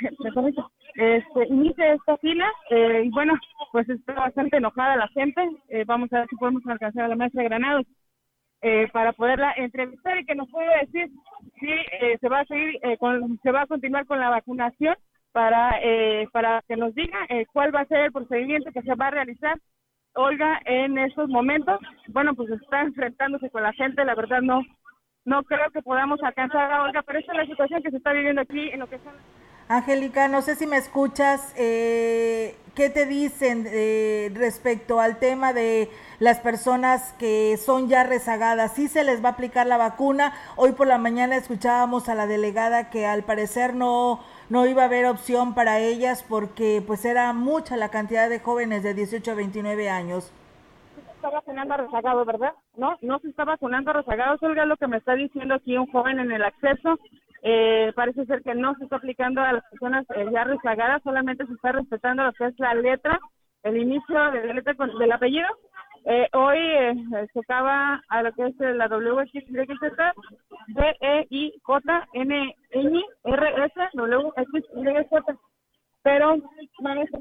este, 0.95 1.47
inicie 1.49 1.95
esta 1.95 2.17
fila. 2.19 2.51
Eh, 2.71 3.03
y 3.05 3.11
bueno, 3.11 3.35
pues 3.73 3.89
está 3.89 4.13
bastante 4.15 4.57
enojada 4.57 4.97
la 4.97 5.09
gente. 5.09 5.41
Eh, 5.69 5.85
vamos 5.87 6.13
a 6.13 6.21
ver 6.21 6.29
si 6.29 6.37
podemos 6.37 6.63
alcanzar 6.67 7.05
a 7.05 7.09
la 7.09 7.17
maestra 7.17 7.43
Granados 7.43 7.87
eh, 8.65 8.89
para 8.93 9.13
poderla 9.13 9.53
entrevistar 9.57 10.17
y 10.21 10.25
que 10.25 10.37
nos 10.37 10.49
pueda 10.49 10.79
decir 10.79 11.11
si 11.59 11.69
eh, 11.69 12.17
se 12.21 12.29
va 12.29 12.41
a 12.41 12.45
seguir, 12.45 12.79
eh, 12.83 12.97
con, 12.97 13.41
se 13.43 13.51
va 13.51 13.63
a 13.63 13.67
continuar 13.67 14.07
con 14.07 14.21
la 14.21 14.31
vacunación 14.31 14.95
para, 15.33 15.75
para 16.31 16.63
que 16.69 16.77
nos 16.77 16.95
diga 16.95 17.19
cuál 17.55 17.75
va 17.75 17.81
a 17.81 17.87
ser 17.87 18.01
el 18.01 18.13
procedimiento 18.13 18.71
que 18.71 18.83
se 18.83 18.95
va 18.95 19.07
a 19.07 19.13
realizar. 19.13 19.59
Olga, 20.15 20.61
en 20.67 20.99
estos 20.99 21.29
momentos, 21.31 21.81
bueno, 22.09 22.35
pues 22.35 22.51
está 22.51 22.83
enfrentándose 22.83 23.49
con 23.49 23.63
la 23.63 23.73
gente, 23.73 24.05
la 24.05 24.15
verdad 24.15 24.43
no, 24.43 24.61
no 25.25 25.43
creo 25.45 25.71
que 25.73 25.81
podamos 25.81 26.23
alcanzar 26.23 26.71
a 26.71 26.83
Olga, 26.83 27.03
pero 27.03 27.19
esa 27.19 27.33
es 27.33 27.39
la 27.39 27.47
situación 27.47 27.83
que 27.83 27.91
se 27.91 27.97
está 27.97 28.13
viviendo 28.13 28.43
aquí 28.43 28.69
en 28.69 28.81
lo 28.81 28.89
que 28.89 28.99
son 28.99 29.15
Angélica, 29.73 30.29
no 30.29 30.43
sé 30.43 30.55
si 30.55 30.67
me 30.67 30.77
escuchas, 30.77 31.55
eh, 31.57 32.57
¿qué 32.75 32.91
te 32.91 33.07
dicen 33.07 33.65
eh, 33.69 34.31
respecto 34.35 35.01
al 35.01 35.19
tema 35.19 35.55
de 35.55 35.89
las 36.19 36.41
personas 36.41 37.15
que 37.15 37.57
son 37.57 37.89
ya 37.89 38.05
rezagadas? 38.05 38.75
¿Sí 38.75 38.89
se 38.89 39.03
les 39.03 39.25
va 39.25 39.31
a 39.31 39.33
aplicar 39.33 39.67
la 39.67 39.79
vacuna? 39.79 40.35
Hoy 40.57 40.73
por 40.73 40.87
la 40.87 40.99
mañana 40.99 41.37
escuchábamos 41.37 42.11
a 42.11 42.15
la 42.15 42.27
delegada 42.27 42.91
que 42.91 43.07
al 43.07 43.23
parecer 43.23 43.73
no, 43.73 44.21
no 44.51 44.67
iba 44.67 44.83
a 44.83 44.87
haber 44.87 45.07
opción 45.07 45.55
para 45.55 45.79
ellas 45.79 46.23
porque 46.29 46.85
pues 46.87 47.07
era 47.07 47.33
mucha 47.33 47.79
la 47.79 47.89
cantidad 47.89 48.29
de 48.29 48.41
jóvenes 48.41 48.83
de 48.83 48.93
18 48.93 49.31
a 49.31 49.35
29 49.35 49.89
años. 49.89 50.31
se 50.95 51.13
está 51.13 51.31
vacunando 51.31 51.73
a 51.73 51.77
rezagados, 51.79 52.27
¿verdad? 52.27 52.53
No, 52.77 52.99
no 53.01 53.19
se 53.21 53.29
está 53.31 53.45
vacunando 53.45 53.91
a 53.91 53.95
rezagados. 53.95 54.43
Olga, 54.43 54.67
lo 54.67 54.77
que 54.77 54.87
me 54.87 54.99
está 54.99 55.15
diciendo 55.15 55.55
aquí 55.55 55.79
un 55.79 55.91
joven 55.91 56.19
en 56.19 56.31
el 56.31 56.45
acceso. 56.45 56.99
Eh, 57.45 57.93
parece 57.97 58.25
ser 58.27 58.43
que 58.43 58.55
no 58.55 58.75
se 58.77 58.85
está 58.85 58.97
aplicando 58.97 59.41
a 59.41 59.53
las 59.53 59.65
personas 59.69 60.07
eh, 60.15 60.27
ya 60.33 60.45
rezagadas, 60.45 61.03
solamente 61.03 61.45
se 61.45 61.53
está 61.53 61.73
respetando 61.73 62.23
lo 62.23 62.33
que 62.33 62.47
es 62.47 62.59
la 62.59 62.73
letra, 62.75 63.19
el 63.65 63.77
inicio 63.77 64.31
de 64.31 64.47
la 64.47 64.55
letra 64.55 64.75
con, 64.75 64.97
del 64.99 65.11
apellido. 65.11 65.49
Eh, 66.05 66.29
hoy 66.33 66.59
eh, 66.59 66.95
se 67.33 67.41
acaba 67.41 68.01
a 68.09 68.23
lo 68.23 68.33
que 68.33 68.47
es 68.47 68.55
la 68.59 68.87
WXYZ, 68.87 69.43
D, 70.69 70.97
E, 71.01 71.27
I, 71.31 71.53
J, 71.63 72.09
N, 72.15 72.57
N, 72.71 73.03
R, 73.25 73.65
S, 73.65 73.75
W, 73.95 74.33
X, 74.37 74.65
Y, 74.77 75.05
Z. 75.11 75.37
Pero, 76.03 76.37
maestra, 76.81 77.21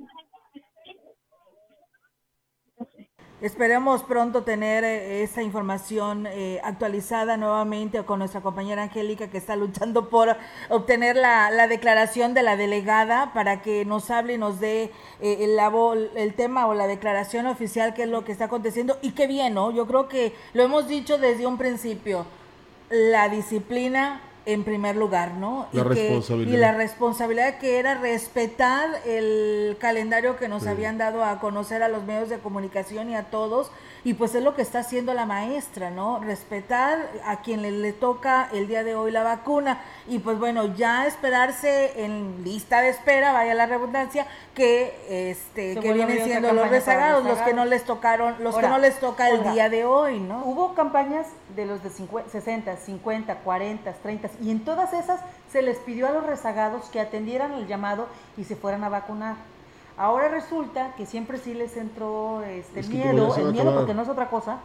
Esperemos 3.42 4.04
pronto 4.04 4.44
tener 4.44 4.84
eh, 4.84 5.24
esa 5.24 5.42
información 5.42 6.28
eh, 6.28 6.62
actualizada 6.64 7.38
nuevamente 7.38 8.04
con 8.04 8.20
nuestra 8.20 8.42
compañera 8.42 8.84
Angélica 8.84 9.32
que 9.32 9.40
está 9.40 9.56
luchando 9.56 10.10
por 10.10 10.38
obtener 10.70 11.16
la, 11.16 11.50
la 11.50 11.66
declaración 11.66 12.36
de 12.36 12.44
la 12.44 12.56
delegada 12.56 13.34
para 13.34 13.64
que 13.64 13.84
nos 13.84 14.12
hable 14.12 14.36
y 14.36 14.38
nos 14.38 14.60
dé 14.60 14.92
eh, 15.22 15.38
el, 15.40 16.12
el 16.16 16.34
tema 16.36 16.68
o 16.68 16.76
la 16.76 16.86
declaración 16.86 17.48
oficial 17.48 17.96
que 17.96 18.04
es 18.04 18.10
lo 18.10 18.24
que 18.24 18.32
está 18.32 18.46
aconteciendo 18.46 19.00
y 19.02 19.14
qué 19.14 19.26
bien, 19.26 19.56
¿no? 19.56 19.72
Yo 19.72 19.88
creo 19.88 20.08
que 20.08 20.36
lo 20.54 20.62
hemos 20.62 20.88
dicho 20.88 21.18
desde 21.18 21.48
un 21.48 21.58
principio, 21.58 22.28
la 22.92 23.28
disciplina 23.28 24.22
en 24.46 24.64
primer 24.64 24.96
lugar, 24.96 25.34
¿no? 25.36 25.68
La 25.72 25.82
y 25.82 25.94
que- 25.94 26.22
y 26.48 26.58
la 26.58 26.74
responsabilidad 26.74 27.58
que 27.60 27.78
era 27.80 27.96
respetar 27.96 28.90
el 29.06 29.78
calendario 29.80 30.36
que 30.38 30.48
nos 30.48 30.64
Sí. 30.64 30.70
habían 30.70 30.98
dado 30.98 31.24
a 31.24 31.40
conocer 31.40 31.84
a 31.84 31.88
los 31.90 32.04
medios 32.04 32.30
de 32.30 32.40
comunicación 32.40 33.10
y 33.10 33.16
a 33.16 33.24
todos, 33.26 33.72
y 34.04 34.14
pues 34.14 34.36
es 34.36 34.44
lo 34.44 34.56
que 34.56 34.62
está 34.62 34.80
haciendo 34.80 35.14
la 35.14 35.26
maestra, 35.26 35.90
¿no? 35.90 36.20
Respetar 36.20 37.10
a 37.26 37.42
quien 37.42 37.62
le, 37.62 37.72
le 37.72 37.94
toca 37.94 38.50
el 38.52 38.68
día 38.68 38.84
de 38.84 38.96
hoy 38.96 39.12
la 39.12 39.24
vacuna, 39.24 39.80
y 40.08 40.20
pues 40.20 40.40
bueno, 40.40 40.76
ya 40.76 41.06
esperarse 41.06 42.04
en 42.04 42.44
lista 42.44 42.82
de 42.82 42.90
espera, 42.90 43.32
vaya 43.32 43.54
la 43.54 43.66
redundancia, 43.66 44.26
que 44.56 45.30
este 45.30 45.78
que 45.80 45.94
vienen 45.94 46.24
siendo 46.24 46.52
los 46.54 46.70
rezagados, 46.70 47.24
los 47.24 47.40
que 47.40 47.54
no 47.54 47.66
les 47.66 47.84
tocaron, 47.84 48.36
los 48.44 48.56
Ahora, 48.56 48.68
que 48.68 48.74
no 48.74 48.80
les 48.80 49.00
toca 49.00 49.30
el 49.30 49.40
Olga, 49.40 49.54
día 49.54 49.70
de 49.70 49.86
hoy, 49.86 50.20
¿no? 50.20 50.44
Hubo 50.46 50.74
campañas 50.74 51.28
de 51.56 51.66
los 51.66 51.84
de 51.84 51.90
50, 51.90 52.30
60, 52.30 52.78
50, 52.78 53.36
40, 53.36 53.94
30 53.94 54.30
y 54.42 54.52
en 54.52 54.64
todas 54.64 54.94
esas 54.94 55.22
se 55.52 55.62
les 55.62 55.78
pidió 55.78 56.08
a 56.08 56.12
los 56.12 56.26
rezagados 56.26 56.86
que 56.90 57.00
atendieran 57.00 57.54
el 57.54 57.68
llamado 57.68 58.08
y 58.38 58.44
se 58.44 58.56
fueran 58.56 58.84
a 58.84 58.90
vacunar. 58.90 59.36
Ahora 60.02 60.30
resulta 60.30 60.96
que 60.96 61.06
siempre 61.06 61.38
sí 61.38 61.54
les 61.54 61.78
entró 61.78 62.42
este 62.42 62.80
Es 62.80 62.88
que 62.88 62.96
miedo, 62.96 63.36
el 63.36 63.52
miedo 63.52 63.72
porque 63.76 63.94
no 63.94 64.02
es 64.02 64.10
otra 64.10 64.32
cosa. 64.32 64.58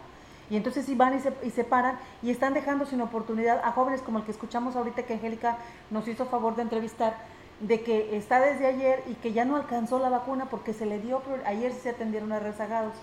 Y 0.49 0.57
entonces 0.57 0.87
sí 0.87 0.95
van 0.95 1.15
y 1.15 1.21
se, 1.21 1.31
y 1.43 1.51
se 1.51 1.63
paran 1.63 1.99
y 2.23 2.31
están 2.31 2.55
dejando 2.55 2.87
sin 2.87 3.03
oportunidad 3.03 3.61
a 3.63 3.73
jóvenes 3.73 4.01
como 4.01 4.17
el 4.17 4.25
que 4.25 4.31
escuchamos 4.31 4.77
ahorita 4.77 5.03
que 5.03 5.13
Angélica 5.13 5.59
nos 5.91 6.09
hizo 6.09 6.25
favor 6.25 6.57
de 6.57 6.63
entrevistar, 6.63 7.19
de 7.61 7.83
que 7.83 8.17
está 8.17 8.41
desde 8.41 8.67
ayer 8.67 9.05
y 9.09 9.15
que 9.17 9.35
ya 9.35 9.45
no 9.45 9.57
alcanzó 9.57 9.99
la 9.99 10.09
vacuna 10.09 10.47
porque 10.47 10.73
se 10.73 10.87
le 10.87 11.01
dio, 11.01 11.21
ayer 11.45 11.71
sí 11.71 11.81
se 11.83 11.91
atendieron 11.91 12.33
a 12.33 12.39
rezagados. 12.39 12.95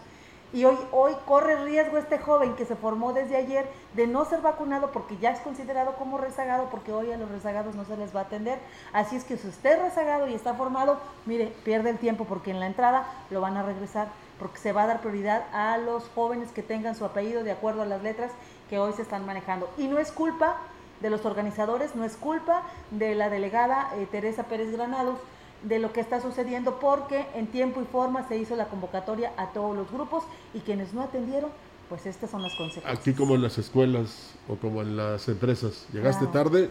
Y 0.54 0.66
hoy, 0.66 0.78
hoy 0.92 1.14
corre 1.26 1.56
riesgo 1.66 1.98
este 1.98 2.20
joven 2.20 2.56
que 2.56 2.66
se 2.66 2.76
formó 2.76 3.12
desde 3.12 3.36
ayer 3.36 3.68
de 3.96 4.06
no 4.06 4.24
ser 4.24 4.42
vacunado 4.42 4.92
porque 4.92 5.18
ya 5.18 5.32
es 5.32 5.40
considerado 5.40 5.96
como 5.96 6.20
rezagado, 6.20 6.70
porque 6.70 6.94
hoy 6.94 7.12
a 7.12 7.18
los 7.18 7.30
rezagados 7.32 7.74
no 7.74 7.86
se 7.86 7.98
les 7.98 8.16
va 8.16 8.20
a 8.20 8.24
atender. 8.24 8.60
Así 8.94 9.16
es 9.16 9.24
que 9.24 9.36
si 9.36 9.48
usted 9.48 9.78
es 9.78 9.82
rezagado 9.82 10.28
y 10.28 10.36
está 10.36 10.54
formado, 10.54 11.00
mire, 11.26 11.52
pierde 11.66 11.90
el 11.90 11.98
tiempo 11.98 12.26
porque 12.26 12.52
en 12.52 12.60
la 12.60 12.68
entrada 12.68 13.08
lo 13.32 13.42
van 13.42 13.58
a 13.58 13.64
regresar, 13.64 14.10
porque 14.38 14.60
se 14.60 14.74
va 14.74 14.84
a 14.84 14.88
dar 14.88 15.02
prioridad 15.02 15.44
a 15.54 15.80
los 15.80 16.08
jóvenes 16.10 16.52
que 16.52 16.62
tengan 16.62 16.96
su 16.96 17.04
apellido 17.04 17.44
de 17.44 17.52
acuerdo 17.52 17.82
a 17.82 17.86
las 17.86 18.04
letras 18.04 18.32
que 18.70 18.78
hoy 18.78 18.94
se 18.94 19.02
están 19.02 19.26
manejando. 19.26 19.68
Y 19.80 19.88
no 19.88 19.98
es 19.98 20.12
culpa 20.12 20.58
de 21.02 21.10
los 21.10 21.26
organizadores, 21.26 21.96
no 21.96 22.06
es 22.06 22.16
culpa 22.16 22.62
de 22.92 23.16
la 23.16 23.30
delegada 23.30 23.90
eh, 23.96 24.08
Teresa 24.10 24.44
Pérez 24.44 24.72
Granados, 24.72 25.18
de 25.64 25.80
lo 25.80 25.94
que 25.94 26.02
está 26.02 26.22
sucediendo 26.22 26.80
porque 26.80 27.26
en 27.36 27.48
tiempo 27.48 27.82
y 27.82 27.86
forma 27.86 28.28
se 28.28 28.38
hizo 28.38 28.56
la 28.56 28.66
convocatoria 28.66 29.32
a 29.38 29.48
todos 29.48 29.76
los 29.76 29.92
grupos 29.92 30.24
y 30.54 30.60
quienes 30.60 30.94
no 30.94 31.02
atendieron, 31.02 31.50
pues 31.90 32.06
estas 32.06 32.30
son 32.32 32.42
las 32.42 32.54
consecuencias. 32.56 33.00
Aquí 33.00 33.14
como 33.14 33.36
en 33.36 33.42
las 33.44 33.58
escuelas 33.58 34.32
o 34.48 34.56
como 34.56 34.82
en 34.82 34.98
las 34.98 35.28
empresas. 35.30 35.86
Llegaste 35.94 36.26
Claro. 36.28 36.50
tarde, 36.50 36.70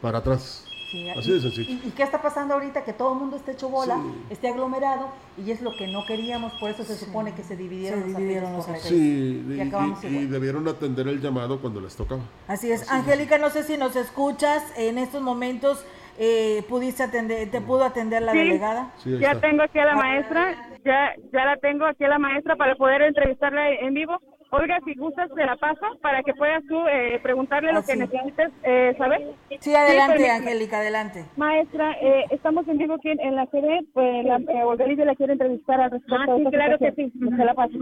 para 0.00 0.18
atrás. 0.18 0.64
Sí, 0.90 1.06
Así 1.10 1.30
y- 1.30 1.34
de 1.34 1.40
sencillo. 1.42 1.70
¿Y, 1.70 1.88
y 1.88 1.90
qué 1.90 2.02
está 2.02 2.22
pasando 2.22 2.54
ahorita? 2.54 2.82
Que 2.84 2.94
todo 2.94 3.12
el 3.12 3.18
mundo 3.18 3.36
esté 3.36 3.52
hecho 3.52 3.68
bola, 3.68 3.96
Sí. 3.96 4.24
esté 4.30 4.48
aglomerado 4.48 5.08
y 5.36 5.50
es 5.50 5.60
lo 5.60 5.76
que 5.76 5.86
no 5.86 6.06
queríamos, 6.06 6.52
por 6.54 6.70
eso 6.70 6.82
se 6.82 6.96
supone 6.96 7.34
que 7.34 7.42
se 7.44 7.56
dividieron, 7.56 8.00
Se 8.02 8.08
los 8.08 8.16
dividieron 8.16 8.52
los 8.54 8.64
por 8.64 8.78
Sí, 8.78 8.94
y, 8.94 10.06
y 10.06 10.26
debieron 10.26 10.66
atender 10.66 11.06
el 11.08 11.20
llamado 11.20 11.60
cuando 11.60 11.80
les 11.80 11.94
tocaba. 11.94 12.22
Así 12.46 12.70
es. 12.72 12.88
Angélica, 12.90 13.36
no 13.36 13.50
sé 13.50 13.64
si 13.64 13.76
nos 13.76 13.96
escuchas 13.96 14.62
en 14.76 14.96
estos 14.96 15.20
momentos. 15.22 15.84
Eh, 16.20 16.62
¿Pudiste 16.68 17.04
atender, 17.04 17.48
te 17.50 17.60
pudo 17.60 17.84
atender 17.84 18.22
la 18.22 18.32
Sí. 18.32 18.38
delegada? 18.38 18.90
Sí, 18.96 19.18
ya 19.20 19.38
tengo 19.40 19.62
aquí 19.62 19.78
a 19.78 19.84
la 19.84 19.94
maestra, 19.94 20.54
ya, 20.84 21.12
ya 21.32 21.44
la 21.44 21.56
tengo 21.58 21.86
aquí 21.86 22.04
a 22.04 22.08
la 22.08 22.18
maestra 22.18 22.56
para 22.56 22.74
poder 22.74 23.02
entrevistarla 23.02 23.70
en 23.70 23.94
vivo. 23.94 24.18
Olga, 24.50 24.78
si 24.84 24.94
gustas, 24.94 25.28
te 25.34 25.44
la 25.44 25.56
paso 25.56 25.84
para 26.00 26.22
que 26.22 26.32
puedas 26.32 26.64
tú 26.66 26.80
eh, 26.88 27.20
preguntarle 27.22 27.70
lo 27.72 27.80
Ah, 27.80 27.82
que 27.86 27.92
sí. 27.92 27.98
necesites 27.98 28.50
eh, 28.64 28.94
saber. 28.98 29.20
Sí, 29.60 29.74
adelante, 29.74 30.14
permíteme. 30.14 30.38
Angélica, 30.38 30.78
adelante. 30.78 31.24
Maestra, 31.36 31.92
eh, 32.00 32.24
estamos 32.30 32.66
en 32.66 32.78
vivo 32.78 32.94
aquí 32.94 33.10
en, 33.10 33.20
en 33.20 33.36
la 33.36 33.46
sede, 33.46 33.80
pues 33.92 34.24
la, 34.24 34.36
eh, 34.38 34.64
Olga 34.64 34.86
Lidia 34.86 35.04
la 35.04 35.14
quiere 35.14 35.34
entrevistar 35.34 35.80
al 35.82 35.90
respecto. 35.90 36.16
Ah, 36.32 36.36
sí, 36.38 36.44
claro 36.50 36.78
que 36.78 36.90
situación. 36.92 37.36
Se 37.36 37.44
la 37.44 37.54
paso. 37.54 37.78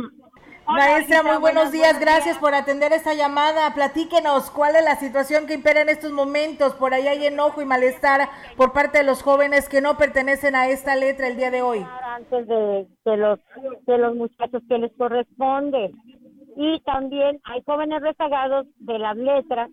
Maestra, 0.68 1.22
muy 1.22 1.36
buenos 1.38 1.70
días, 1.70 1.92
buenos 1.92 2.00
gracias 2.00 2.38
por 2.38 2.54
atender 2.54 2.92
esta 2.92 3.14
llamada. 3.14 3.72
Platíquenos 3.74 4.50
cuál 4.50 4.76
es 4.76 4.84
la 4.84 4.96
situación 4.96 5.46
que 5.46 5.54
impera 5.54 5.80
en 5.82 5.88
estos 5.88 6.12
momentos. 6.12 6.74
Por 6.74 6.92
ahí 6.92 7.06
hay 7.06 7.26
enojo 7.26 7.62
y 7.62 7.64
malestar 7.64 8.28
por 8.56 8.72
parte 8.72 8.98
de 8.98 9.04
los 9.04 9.22
jóvenes 9.22 9.68
que 9.68 9.80
no 9.80 9.96
pertenecen 9.96 10.56
a 10.56 10.68
esta 10.68 10.96
letra 10.96 11.28
el 11.28 11.36
día 11.36 11.50
de 11.50 11.62
hoy. 11.62 11.86
antes 12.16 12.46
de, 12.48 12.86
de 13.04 13.16
los 13.16 13.38
de 13.86 13.98
los 13.98 14.16
muchachos 14.16 14.62
que 14.68 14.78
les 14.78 14.92
corresponde 14.96 15.92
y 16.56 16.80
también 16.80 17.40
hay 17.44 17.62
jóvenes 17.64 18.02
rezagados 18.02 18.66
de 18.78 18.98
las 18.98 19.16
letras 19.16 19.70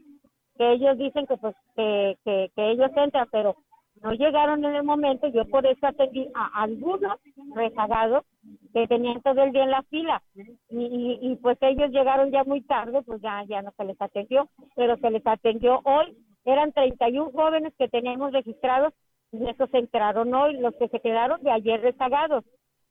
que 0.57 0.73
ellos 0.73 0.97
dicen 0.97 1.25
que 1.25 1.37
pues 1.37 1.55
que, 1.75 2.17
que, 2.23 2.51
que 2.55 2.71
ellos 2.71 2.91
entran 2.95 3.27
pero 3.31 3.55
no 4.03 4.11
llegaron 4.13 4.63
en 4.63 4.75
el 4.75 4.83
momento 4.83 5.27
yo 5.27 5.45
por 5.45 5.65
eso 5.65 5.87
atendí 5.87 6.27
a 6.35 6.61
algunos 6.61 7.19
rezagados 7.55 8.23
que 8.73 8.87
tenían 8.87 9.21
todo 9.21 9.41
el 9.43 9.51
día 9.51 9.63
en 9.63 9.71
la 9.71 9.83
fila 9.83 10.21
y, 10.69 11.35
pues 11.41 11.57
ellos 11.61 11.91
llegaron 11.91 12.31
ya 12.31 12.43
muy 12.43 12.61
tarde 12.61 13.01
pues 13.03 13.21
ya 13.21 13.43
ya 13.47 13.61
no 13.61 13.71
se 13.77 13.85
les 13.85 14.01
atendió 14.01 14.49
pero 14.75 14.97
se 14.97 15.09
les 15.09 15.25
atendió 15.25 15.81
hoy 15.83 16.15
eran 16.45 16.73
31 16.73 17.31
jóvenes 17.31 17.73
que 17.77 17.87
teníamos 17.87 18.33
registrados 18.33 18.93
y 19.33 19.49
esos 19.49 19.73
entraron 19.73 20.33
hoy, 20.33 20.57
los 20.57 20.75
que 20.75 20.87
se 20.89 20.99
quedaron 20.99 21.41
de 21.41 21.51
ayer 21.51 21.81
rezagados, 21.81 22.45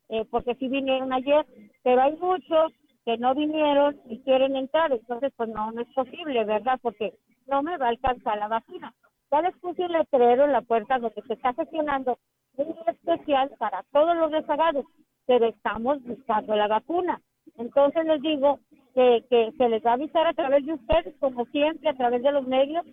eh, 0.08 0.24
porque 0.30 0.56
sí 0.56 0.68
vinieron 0.68 1.12
ayer, 1.12 1.46
pero 1.82 2.02
hay 2.02 2.16
muchos 2.16 2.72
que 3.04 3.16
no 3.16 3.34
vinieron 3.34 4.00
y 4.06 4.20
quieren 4.20 4.56
entrar, 4.56 4.92
entonces 4.92 5.32
pues 5.36 5.48
no, 5.48 5.70
no 5.72 5.82
es 5.82 5.88
posible, 5.94 6.44
¿verdad? 6.44 6.78
Porque 6.82 7.14
no 7.46 7.62
me 7.62 7.76
va 7.76 7.86
a 7.86 7.90
alcanzar 7.90 8.38
la 8.38 8.48
vacuna. 8.48 8.92
Ya 9.32 9.40
les 9.40 9.56
puse 9.56 9.82
un 9.82 9.92
letrero 9.92 10.44
en 10.44 10.52
la 10.52 10.60
puerta 10.60 10.98
donde 10.98 11.22
se 11.22 11.32
está 11.32 11.54
gestionando 11.54 12.18
un 12.56 12.76
especial 12.86 13.50
para 13.58 13.82
todos 13.90 14.14
los 14.14 14.30
rezagados, 14.30 14.84
pero 15.26 15.46
estamos 15.46 16.02
buscando 16.04 16.54
la 16.54 16.68
vacuna. 16.68 17.20
Entonces 17.56 18.04
les 18.04 18.20
digo 18.20 18.60
que, 18.94 19.24
que 19.30 19.52
se 19.56 19.68
les 19.68 19.84
va 19.84 19.92
a 19.92 19.94
avisar 19.94 20.26
a 20.26 20.34
través 20.34 20.66
de 20.66 20.74
ustedes, 20.74 21.14
como 21.18 21.46
siempre, 21.46 21.88
a 21.88 21.94
través 21.94 22.22
de 22.22 22.30
los 22.30 22.46
medios, 22.46 22.84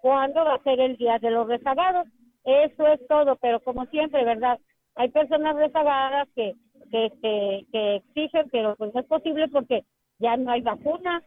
cuándo 0.00 0.44
va 0.44 0.54
a 0.54 0.62
ser 0.62 0.78
el 0.80 0.96
día 0.96 1.18
de 1.18 1.32
los 1.32 1.48
rezagados. 1.48 2.06
Eso 2.44 2.86
es 2.86 3.04
todo, 3.08 3.36
pero 3.36 3.60
como 3.60 3.84
siempre, 3.86 4.24
¿verdad? 4.24 4.58
hay 4.94 5.10
personas 5.10 5.56
rezagadas 5.56 6.28
que, 6.34 6.54
que, 6.90 7.10
que, 7.22 7.66
que 7.72 7.96
exigen, 7.96 8.48
pero 8.50 8.76
pues 8.76 8.92
no 8.94 9.00
es 9.00 9.06
posible 9.06 9.48
porque 9.48 9.84
ya 10.18 10.36
no 10.36 10.50
hay 10.50 10.60
vacuna, 10.60 11.22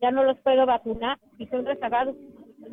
ya 0.00 0.10
no 0.10 0.24
los 0.24 0.38
puedo 0.40 0.66
vacunar 0.66 1.18
y 1.38 1.46
son 1.46 1.64
rezagados. 1.64 2.16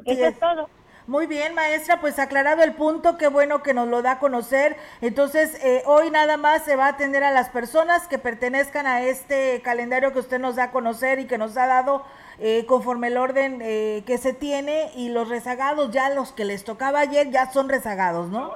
Eso 0.05 0.25
es 0.25 0.39
todo. 0.39 0.67
Muy 1.07 1.27
bien, 1.27 1.53
maestra, 1.53 2.01
pues 2.01 2.17
aclarado 2.17 2.63
el 2.63 2.73
punto, 2.73 3.17
qué 3.17 3.27
bueno 3.27 3.61
que 3.61 3.75
nos 3.75 3.87
lo 3.87 4.01
da 4.01 4.13
a 4.13 4.19
conocer. 4.19 4.75
Entonces, 5.01 5.63
eh, 5.63 5.83
hoy 5.85 6.09
nada 6.09 6.35
más 6.37 6.63
se 6.63 6.75
va 6.75 6.85
a 6.87 6.89
atender 6.89 7.23
a 7.23 7.31
las 7.31 7.49
personas 7.49 8.07
que 8.07 8.17
pertenezcan 8.17 8.87
a 8.87 9.03
este 9.03 9.61
calendario 9.61 10.13
que 10.13 10.19
usted 10.19 10.39
nos 10.39 10.55
da 10.55 10.63
a 10.63 10.71
conocer 10.71 11.19
y 11.19 11.27
que 11.27 11.37
nos 11.37 11.55
ha 11.57 11.67
dado 11.67 12.03
eh, 12.39 12.65
conforme 12.65 13.07
el 13.07 13.17
orden 13.17 13.59
eh, 13.61 14.03
que 14.05 14.17
se 14.17 14.33
tiene 14.33 14.91
y 14.95 15.09
los 15.09 15.29
rezagados, 15.29 15.91
ya 15.91 16.09
los 16.09 16.33
que 16.33 16.43
les 16.43 16.63
tocaba 16.63 16.99
ayer, 16.99 17.29
ya 17.29 17.51
son 17.51 17.69
rezagados, 17.69 18.29
¿no? 18.29 18.53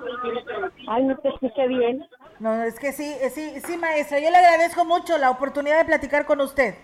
Ay, 0.87 1.03
no 1.03 1.17
te 1.17 1.29
escuché 1.29 1.67
bien. 1.67 2.05
No, 2.39 2.63
es 2.63 2.79
que 2.79 2.91
sí, 2.91 3.15
eh, 3.21 3.29
sí, 3.29 3.61
sí, 3.65 3.77
maestra, 3.77 4.19
yo 4.19 4.31
le 4.31 4.37
agradezco 4.37 4.85
mucho 4.85 5.17
la 5.17 5.29
oportunidad 5.29 5.77
de 5.77 5.85
platicar 5.85 6.25
con 6.25 6.41
usted. 6.41 6.75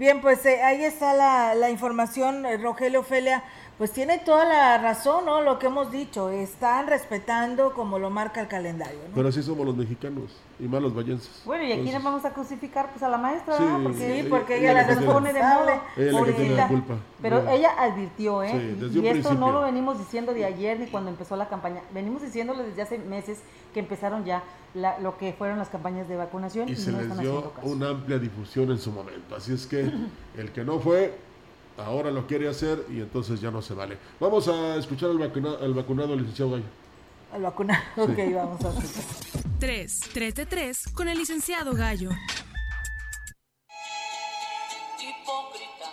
Bien, 0.00 0.22
pues 0.22 0.46
eh, 0.46 0.62
ahí 0.62 0.82
está 0.82 1.12
la, 1.12 1.68
información, 1.68 2.46
eh, 2.46 2.56
Rogelio 2.56 3.00
Ofelia. 3.00 3.44
Pues 3.76 3.92
tiene 3.92 4.16
toda 4.16 4.46
la 4.46 4.78
razón, 4.78 5.26
¿no? 5.26 5.42
Lo 5.42 5.58
que 5.58 5.66
hemos 5.66 5.92
dicho, 5.92 6.30
están 6.30 6.86
respetando 6.86 7.74
como 7.74 7.98
lo 7.98 8.08
marca 8.08 8.40
el 8.40 8.48
calendario, 8.48 8.98
¿no? 9.10 9.14
Pero 9.14 9.28
así 9.28 9.42
somos 9.42 9.66
los 9.66 9.76
mexicanos 9.76 10.40
y 10.62 10.68
más 10.68 10.82
los 10.82 10.94
vallenses. 10.94 11.42
Bueno, 11.44 11.62
¿y 11.64 11.66
a 11.66 11.74
quién 11.76 11.86
Entonces, 11.88 12.04
vamos 12.04 12.24
a 12.24 12.32
crucificar? 12.32 12.90
Pues 12.90 13.02
a 13.02 13.08
la 13.08 13.18
maestra. 13.18 13.56
Porque, 13.82 14.22
sí, 14.22 14.28
porque 14.28 14.58
ella- 14.58 14.72
ella, 14.82 14.94
la 15.00 15.12
pone 15.12 15.32
de 15.32 15.42
mole. 15.42 15.72
Ella 15.96 16.06
es 16.06 16.12
la 16.12 16.24
que 16.24 16.32
tiene 16.32 16.54
la 16.56 16.68
pobrecita. 16.68 16.68
culpa. 16.68 16.94
Pero 17.22 17.44
Ya. 17.44 17.52
ella 17.54 17.70
advirtió, 17.78 18.42
¿eh? 18.42 18.76
Sí, 18.80 18.90
Y- 18.94 18.98
un 18.98 19.06
esto 19.06 19.34
no 19.34 19.52
lo 19.52 19.62
venimos 19.62 19.98
diciendo 19.98 20.34
de 20.34 20.44
ayer 20.44 20.78
ni 20.78 20.86
cuando 20.86 21.10
empezó 21.10 21.36
la 21.36 21.48
campaña. 21.48 21.80
Venimos 21.92 22.22
diciéndole 22.22 22.62
desde 22.64 22.82
hace 22.82 22.98
meses 22.98 23.40
que 23.74 23.80
empezaron 23.80 24.24
ya 24.24 24.42
la- 24.74 24.98
lo 24.98 25.16
que 25.18 25.32
fueron 25.32 25.58
las 25.58 25.68
campañas 25.68 26.08
de 26.08 26.16
vacunación 26.16 26.68
y, 26.68 26.72
y 26.72 26.76
se 26.76 26.92
no 26.92 26.98
les 26.98 27.08
están 27.08 27.20
dio 27.22 27.30
haciendo 27.38 27.54
caso. 27.54 27.66
una 27.68 27.88
amplia 27.90 28.18
difusión 28.18 28.70
en 28.70 28.78
su 28.78 28.90
momento. 28.92 29.34
Así 29.36 29.52
es 29.52 29.66
que 29.66 29.90
el 30.36 30.52
que 30.52 30.64
no 30.64 30.78
fue, 30.78 31.14
ahora 31.78 32.10
lo 32.10 32.26
quiere 32.26 32.48
hacer 32.48 32.84
y 32.90 33.00
entonces 33.00 33.40
ya 33.40 33.50
no 33.50 33.62
se 33.62 33.74
vale. 33.74 33.96
Vamos 34.20 34.46
a 34.48 34.76
escuchar 34.76 35.10
al, 35.10 35.18
vacuna- 35.18 35.56
al 35.60 35.72
vacunado, 35.74 36.14
licenciado 36.14 36.50
Gallo. 36.52 36.64
Al 37.32 37.42
vacunado, 37.42 37.82
Sí. 37.94 38.00
ok, 38.00 38.34
vamos 38.34 38.64
a 38.64 38.68
escuchar. 38.70 39.04
3, 39.60 40.00
3 40.14 40.34
de 40.34 40.46
3 40.46 40.84
con 40.94 41.08
el 41.08 41.18
licenciado 41.18 41.74
Gallo. 41.74 42.10
Hipócrita, 44.98 45.86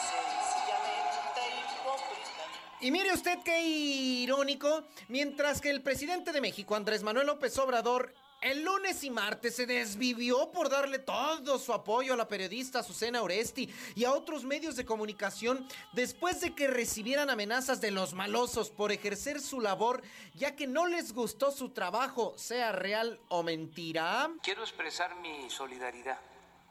sencillamente 0.00 1.40
hipócrita. 1.72 2.80
Y 2.80 2.90
mire 2.90 3.12
usted 3.12 3.38
qué 3.44 3.62
irónico, 3.62 4.84
mientras 5.08 5.60
que 5.60 5.70
el 5.70 5.82
presidente 5.82 6.32
de 6.32 6.40
México, 6.40 6.74
Andrés 6.76 7.02
Manuel 7.02 7.26
López 7.26 7.58
Obrador, 7.58 8.14
el 8.44 8.62
lunes 8.62 9.02
y 9.04 9.10
martes 9.10 9.56
se 9.56 9.64
desvivió 9.64 10.50
por 10.52 10.68
darle 10.68 10.98
todo 10.98 11.58
su 11.58 11.72
apoyo 11.72 12.12
a 12.12 12.16
la 12.16 12.28
periodista 12.28 12.80
Azucena 12.80 13.22
Oresti 13.22 13.72
y 13.94 14.04
a 14.04 14.12
otros 14.12 14.44
medios 14.44 14.76
de 14.76 14.84
comunicación 14.84 15.66
después 15.92 16.42
de 16.42 16.54
que 16.54 16.66
recibieran 16.66 17.30
amenazas 17.30 17.80
de 17.80 17.90
los 17.90 18.12
malosos 18.12 18.68
por 18.68 18.92
ejercer 18.92 19.40
su 19.40 19.62
labor, 19.62 20.02
ya 20.34 20.54
que 20.54 20.66
no 20.66 20.86
les 20.86 21.14
gustó 21.14 21.52
su 21.52 21.70
trabajo, 21.70 22.34
sea 22.36 22.70
real 22.72 23.18
o 23.30 23.42
mentira. 23.42 24.30
Quiero 24.42 24.62
expresar 24.62 25.14
mi 25.16 25.48
solidaridad 25.48 26.18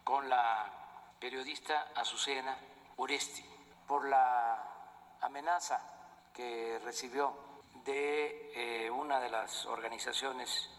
con 0.03 0.29
la 0.29 0.71
periodista 1.19 1.87
Azucena 1.95 2.55
Uresti 2.97 3.43
por 3.87 4.07
la 4.07 5.17
amenaza 5.21 5.81
que 6.35 6.79
recibió 6.85 7.33
de 7.83 8.85
eh, 8.85 8.91
una 8.91 9.19
de 9.19 9.29
las 9.31 9.65
organizaciones 9.65 10.69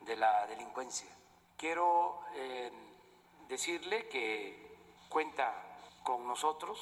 de 0.00 0.16
la 0.16 0.46
delincuencia. 0.46 1.08
Quiero 1.56 2.20
eh, 2.34 2.70
decirle 3.48 4.08
que 4.08 4.76
cuenta 5.08 5.52
con 6.02 6.26
nosotros 6.26 6.78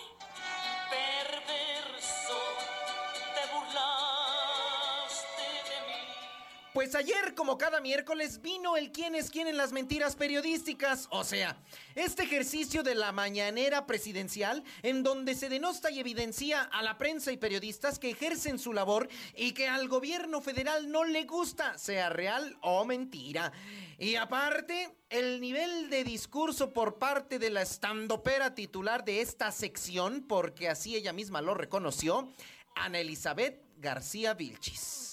Pues 6.79 6.95
ayer, 6.95 7.35
como 7.35 7.59
cada 7.59 7.81
miércoles, 7.81 8.41
vino 8.41 8.77
el 8.77 8.93
quién 8.93 9.17
es 9.17 9.33
quién 9.33 9.49
en 9.49 9.57
las 9.57 9.73
mentiras 9.73 10.14
periodísticas. 10.14 11.09
O 11.11 11.25
sea, 11.25 11.61
este 11.97 12.23
ejercicio 12.23 12.85
de 12.85 12.95
la 12.95 13.11
mañanera 13.11 13.85
presidencial, 13.85 14.62
en 14.85 15.03
donde 15.03 15.35
se 15.35 15.49
denosta 15.49 15.91
y 15.91 15.99
evidencia 15.99 16.62
a 16.62 16.85
la 16.85 16.97
prensa 16.97 17.33
y 17.33 17.37
periodistas 17.37 17.99
que 17.99 18.11
ejercen 18.11 18.61
su 18.61 18.73
labor 18.73 19.09
y 19.35 19.55
que 19.55 19.67
al 19.67 19.88
gobierno 19.88 20.41
federal 20.41 20.88
no 20.88 21.03
le 21.05 21.25
gusta, 21.25 21.77
sea 21.79 22.11
real 22.11 22.57
o 22.61 22.85
mentira. 22.85 23.51
Y 23.99 24.14
aparte, 24.14 24.88
el 25.11 25.41
nivel 25.41 25.91
de 25.91 26.05
discurso 26.05 26.73
por 26.73 26.97
parte 26.97 27.41
de 27.41 27.51
la 27.51 27.62
estandopera 27.62 28.55
titular 28.55 29.05
de 29.05 29.21
esta 29.21 29.51
sección, 29.51 30.25
porque 30.29 30.69
así 30.69 30.95
ella 30.95 31.12
misma 31.12 31.43
lo 31.43 31.55
reconoció, 31.55 32.33
Ana 32.77 33.01
Elizabeth 33.01 33.64
García 33.79 34.35
Vilchis. 34.35 35.08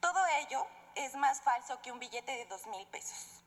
Todo 0.00 0.18
ello 0.40 0.66
es 0.94 1.14
más 1.16 1.40
falso 1.42 1.80
que 1.82 1.92
un 1.92 1.98
billete 1.98 2.32
de 2.32 2.46
dos 2.46 2.66
mil 2.66 2.86
pesos. 2.88 3.42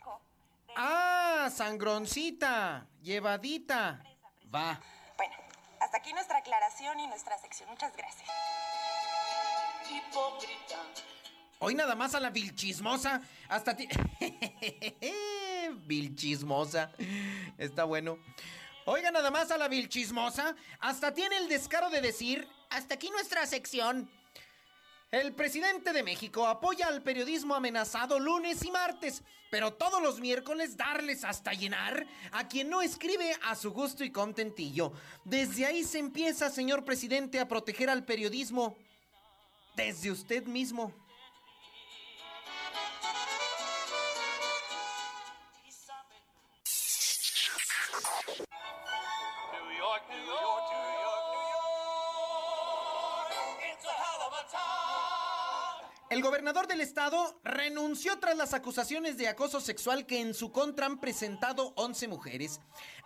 Ah, 0.75 1.49
sangroncita, 1.53 2.87
llevadita. 3.01 4.03
Va. 4.53 4.79
Bueno, 5.17 5.35
hasta 5.79 5.97
aquí 5.97 6.13
nuestra 6.13 6.37
aclaración 6.37 6.99
y 6.99 7.07
nuestra 7.07 7.37
sección. 7.37 7.69
Muchas 7.69 7.95
gracias. 7.95 8.29
Hipócrita, 9.89 10.77
Hoy 11.59 11.75
nada 11.75 11.93
más 11.93 12.15
a 12.15 12.19
la 12.19 12.31
vilchismosa. 12.31 13.21
Hasta 13.47 13.75
ti. 13.75 13.87
vilchismosa. 15.85 16.91
Está 17.57 17.83
bueno. 17.83 18.17
Oiga 18.85 19.11
nada 19.11 19.29
más 19.29 19.51
a 19.51 19.57
la 19.57 19.67
vilchismosa. 19.67 20.55
Hasta 20.79 21.13
tiene 21.13 21.37
el 21.37 21.47
descaro 21.47 21.91
de 21.91 22.01
decir. 22.01 22.47
Hasta 22.71 22.95
aquí 22.95 23.11
nuestra 23.11 23.45
sección. 23.45 24.09
El 25.11 25.33
presidente 25.33 25.91
de 25.91 26.03
México 26.03 26.47
apoya 26.47 26.87
al 26.87 27.01
periodismo 27.01 27.53
amenazado 27.53 28.17
lunes 28.17 28.63
y 28.63 28.71
martes, 28.71 29.23
pero 29.49 29.73
todos 29.73 30.01
los 30.01 30.21
miércoles 30.21 30.77
darles 30.77 31.25
hasta 31.25 31.51
llenar 31.51 32.07
a 32.31 32.47
quien 32.47 32.69
no 32.69 32.81
escribe 32.81 33.35
a 33.43 33.55
su 33.55 33.71
gusto 33.71 34.05
y 34.05 34.11
contentillo. 34.11 34.93
Desde 35.25 35.65
ahí 35.65 35.83
se 35.83 35.99
empieza, 35.99 36.49
señor 36.49 36.85
presidente, 36.85 37.41
a 37.41 37.49
proteger 37.49 37.89
al 37.89 38.05
periodismo. 38.05 38.77
Desde 39.75 40.11
usted 40.11 40.45
mismo. 40.45 40.93
El 56.11 56.21
gobernador 56.21 56.67
del 56.67 56.81
estado 56.81 57.39
renunció 57.45 58.19
tras 58.19 58.35
las 58.35 58.53
acusaciones 58.53 59.15
de 59.15 59.29
acoso 59.29 59.61
sexual 59.61 60.05
que 60.05 60.19
en 60.19 60.33
su 60.33 60.51
contra 60.51 60.85
han 60.85 60.99
presentado 60.99 61.71
11 61.77 62.09
mujeres. 62.09 62.59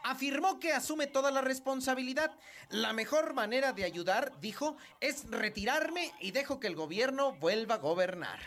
Afirmó 0.03 0.59
que 0.59 0.73
asume 0.73 1.05
toda 1.05 1.29
la 1.29 1.41
responsabilidad. 1.41 2.35
La 2.71 2.93
mejor 2.93 3.35
manera 3.35 3.73
de 3.73 3.83
ayudar, 3.83 4.31
dijo, 4.41 4.75
es 5.01 5.29
retirarme 5.29 6.13
y 6.19 6.31
dejo 6.31 6.59
que 6.59 6.65
el 6.65 6.75
gobierno 6.75 7.33
vuelva 7.33 7.75
a 7.75 7.77
gobernar. 7.77 8.39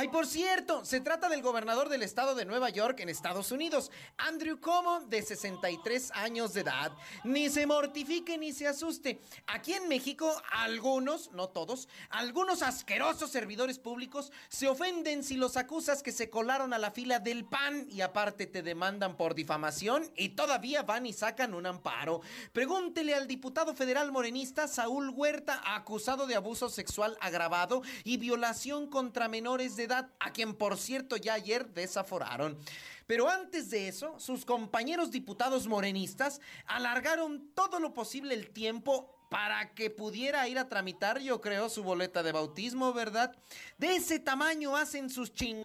Ay, 0.00 0.08
por 0.08 0.26
cierto, 0.26 0.82
se 0.82 1.02
trata 1.02 1.28
del 1.28 1.42
gobernador 1.42 1.90
del 1.90 2.02
estado 2.02 2.34
de 2.34 2.46
Nueva 2.46 2.70
York 2.70 3.00
en 3.00 3.10
Estados 3.10 3.52
Unidos, 3.52 3.90
Andrew 4.16 4.58
Cuomo, 4.58 5.00
de 5.00 5.20
63 5.20 6.12
años 6.14 6.54
de 6.54 6.62
edad. 6.62 6.90
Ni 7.22 7.50
se 7.50 7.66
mortifique 7.66 8.38
ni 8.38 8.54
se 8.54 8.66
asuste. 8.66 9.20
Aquí 9.46 9.74
en 9.74 9.88
México, 9.88 10.34
algunos, 10.52 11.30
no 11.32 11.50
todos, 11.50 11.86
algunos 12.08 12.62
asquerosos 12.62 13.30
servidores 13.30 13.78
públicos 13.78 14.32
se 14.48 14.68
ofenden 14.68 15.22
si 15.22 15.34
los 15.34 15.58
acusas 15.58 16.02
que 16.02 16.12
se 16.12 16.30
colaron 16.30 16.72
a 16.72 16.78
la 16.78 16.92
fila 16.92 17.18
del 17.18 17.44
PAN 17.44 17.86
y 17.90 18.00
aparte 18.00 18.46
te 18.46 18.62
demandan 18.62 19.18
por 19.18 19.34
difamación 19.34 20.10
y 20.16 20.30
todavía 20.30 20.82
van 20.82 21.04
y 21.04 21.12
sacan 21.12 21.52
un 21.52 21.66
amparo. 21.66 22.22
Pregúntele 22.54 23.14
al 23.14 23.26
diputado 23.26 23.74
federal 23.74 24.12
morenista 24.12 24.66
Saúl 24.66 25.10
Huerta, 25.10 25.60
acusado 25.62 26.26
de 26.26 26.36
abuso 26.36 26.70
sexual 26.70 27.18
agravado 27.20 27.82
y 28.02 28.16
violación 28.16 28.86
contra 28.86 29.28
menores 29.28 29.76
de 29.76 29.89
a 29.92 30.32
quien 30.32 30.54
por 30.54 30.76
cierto 30.78 31.16
ya 31.16 31.34
ayer 31.34 31.66
desaforaron. 31.68 32.58
Pero 33.06 33.28
antes 33.28 33.70
de 33.70 33.88
eso, 33.88 34.18
sus 34.20 34.44
compañeros 34.44 35.10
diputados 35.10 35.66
morenistas 35.66 36.40
alargaron 36.66 37.50
todo 37.54 37.80
lo 37.80 37.92
posible 37.92 38.34
el 38.34 38.50
tiempo 38.50 39.16
para 39.30 39.74
que 39.74 39.90
pudiera 39.90 40.46
ir 40.48 40.58
a 40.58 40.68
tramitar, 40.68 41.20
yo 41.20 41.40
creo, 41.40 41.68
su 41.68 41.82
boleta 41.82 42.22
de 42.22 42.32
bautismo, 42.32 42.92
¿verdad? 42.92 43.36
De 43.78 43.96
ese 43.96 44.18
tamaño 44.18 44.76
hacen 44.76 45.08
sus 45.08 45.32
ching... 45.32 45.64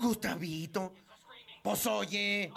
Gustavito. 0.00 0.92
Pues 1.62 1.86
oye. 1.86 2.52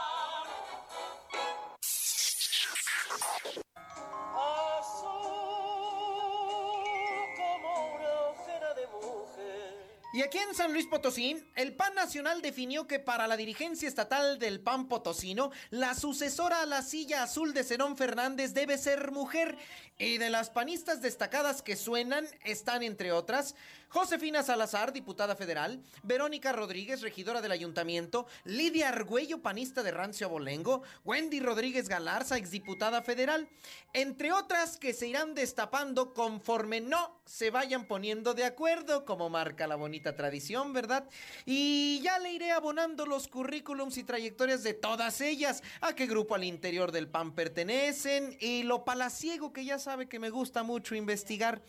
Aquí 10.22 10.38
en 10.38 10.56
San 10.56 10.74
Luis 10.74 10.88
Potosí, 10.88 11.44
el 11.56 11.76
PAN 11.76 11.94
Nacional 11.94 12.42
definió 12.42 12.88
que 12.88 13.00
para 13.00 13.28
la 13.28 13.38
dirigencia 13.38 13.88
estatal 13.88 14.40
del 14.40 14.60
PAN 14.62 14.88
Potosino, 14.88 15.52
la 15.70 15.94
sucesora 15.96 16.62
a 16.62 16.66
la 16.66 16.82
silla 16.82 17.24
azul 17.24 17.54
de 17.54 17.64
Zenón 17.64 17.98
Fernández 17.98 18.54
debe 18.54 18.78
ser 18.78 19.12
mujer. 19.12 19.58
Y 20.00 20.18
de 20.18 20.30
las 20.30 20.50
panistas 20.50 21.02
destacadas 21.02 21.62
que 21.62 21.76
suenan 21.76 22.28
están, 22.44 22.84
entre 22.84 23.12
otras, 23.12 23.56
Josefina 23.90 24.44
Salazar, 24.44 24.92
diputada 24.92 25.36
federal, 25.36 25.82
Verónica 26.04 26.52
Rodríguez, 26.52 27.02
regidora 27.02 27.42
del 27.42 27.54
ayuntamiento, 27.54 28.28
Lidia 28.44 28.90
Argüello, 28.90 29.42
panista 29.42 29.82
de 29.82 29.92
Rancio 29.92 30.28
Abolengo, 30.28 30.84
Wendy 31.06 31.40
Rodríguez 31.40 31.88
Galarza, 31.88 32.38
exdiputada 32.38 33.02
federal, 33.02 33.48
entre 33.94 34.34
otras 34.34 34.78
que 34.78 34.94
se 34.94 35.08
irán 35.08 35.36
destapando 35.36 36.14
conforme 36.14 36.82
no 36.82 37.22
se 37.26 37.50
vayan 37.50 37.88
poniendo 37.88 38.34
de 38.34 38.44
acuerdo, 38.44 39.06
como 39.06 39.30
marca 39.30 39.68
la 39.68 39.76
bonita 39.76 40.16
tradición, 40.16 40.74
¿verdad? 40.74 41.08
Y 41.46 42.02
ya 42.04 42.20
le 42.20 42.34
iré 42.34 42.52
abonando 42.52 43.06
los 43.06 43.28
currículums 43.30 43.98
y 43.98 44.04
trayectorias 44.04 44.64
de 44.64 44.74
todas 44.74 45.22
ellas, 45.22 45.64
a 45.80 45.96
qué 45.96 46.08
grupo 46.08 46.36
al 46.36 46.44
interior 46.44 46.92
del 46.92 47.08
PAN 47.08 47.34
pertenecen 47.34 48.36
y 48.42 48.64
lo 48.64 48.84
palaciego 48.84 49.54
que 49.54 49.64
ya 49.64 49.80
sabe 49.80 50.10
que 50.10 50.20
me 50.20 50.30
gusta 50.30 50.64
mucho 50.64 50.94
investigar. 50.94 51.62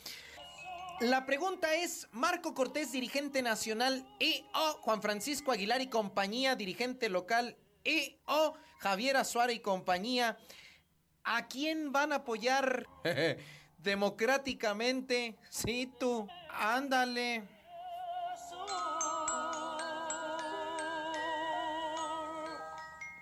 La 1.00 1.26
pregunta 1.26 1.74
es, 1.74 2.08
Marco 2.10 2.54
Cortés, 2.54 2.90
dirigente 2.90 3.40
nacional, 3.40 4.04
y 4.18 4.44
o 4.52 4.72
Juan 4.80 5.00
Francisco 5.00 5.52
Aguilar 5.52 5.80
y 5.80 5.86
compañía, 5.86 6.56
dirigente 6.56 7.08
local, 7.08 7.56
y 7.84 8.16
o 8.26 8.54
Javier 8.78 9.16
Azuara 9.16 9.52
y 9.52 9.60
compañía, 9.60 10.38
¿a 11.22 11.46
quién 11.46 11.92
van 11.92 12.12
a 12.12 12.16
apoyar 12.16 12.84
democráticamente? 13.78 15.36
Sí, 15.50 15.88
tú, 16.00 16.26
ándale. 16.50 17.44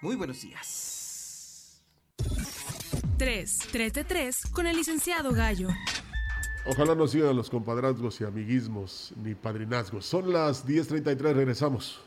Muy 0.01 0.17
buenos 0.17 0.41
días. 0.41 1.83
3. 3.19 3.59
3 3.71 3.93
de 3.93 4.05
3 4.05 4.37
con 4.53 4.67
el 4.67 4.77
licenciado 4.77 5.33
Gallo. 5.33 5.69
Ojalá 6.69 6.95
no 6.95 7.07
sigan 7.07 7.37
los 7.37 7.49
compadrazgos 7.49 8.21
y 8.21 8.25
amiguismos 8.25 9.13
ni 9.23 9.35
padrinazgos. 9.35 10.05
Son 10.05 10.33
las 10.33 10.67
10.33, 10.67 11.35
regresamos. 11.35 12.01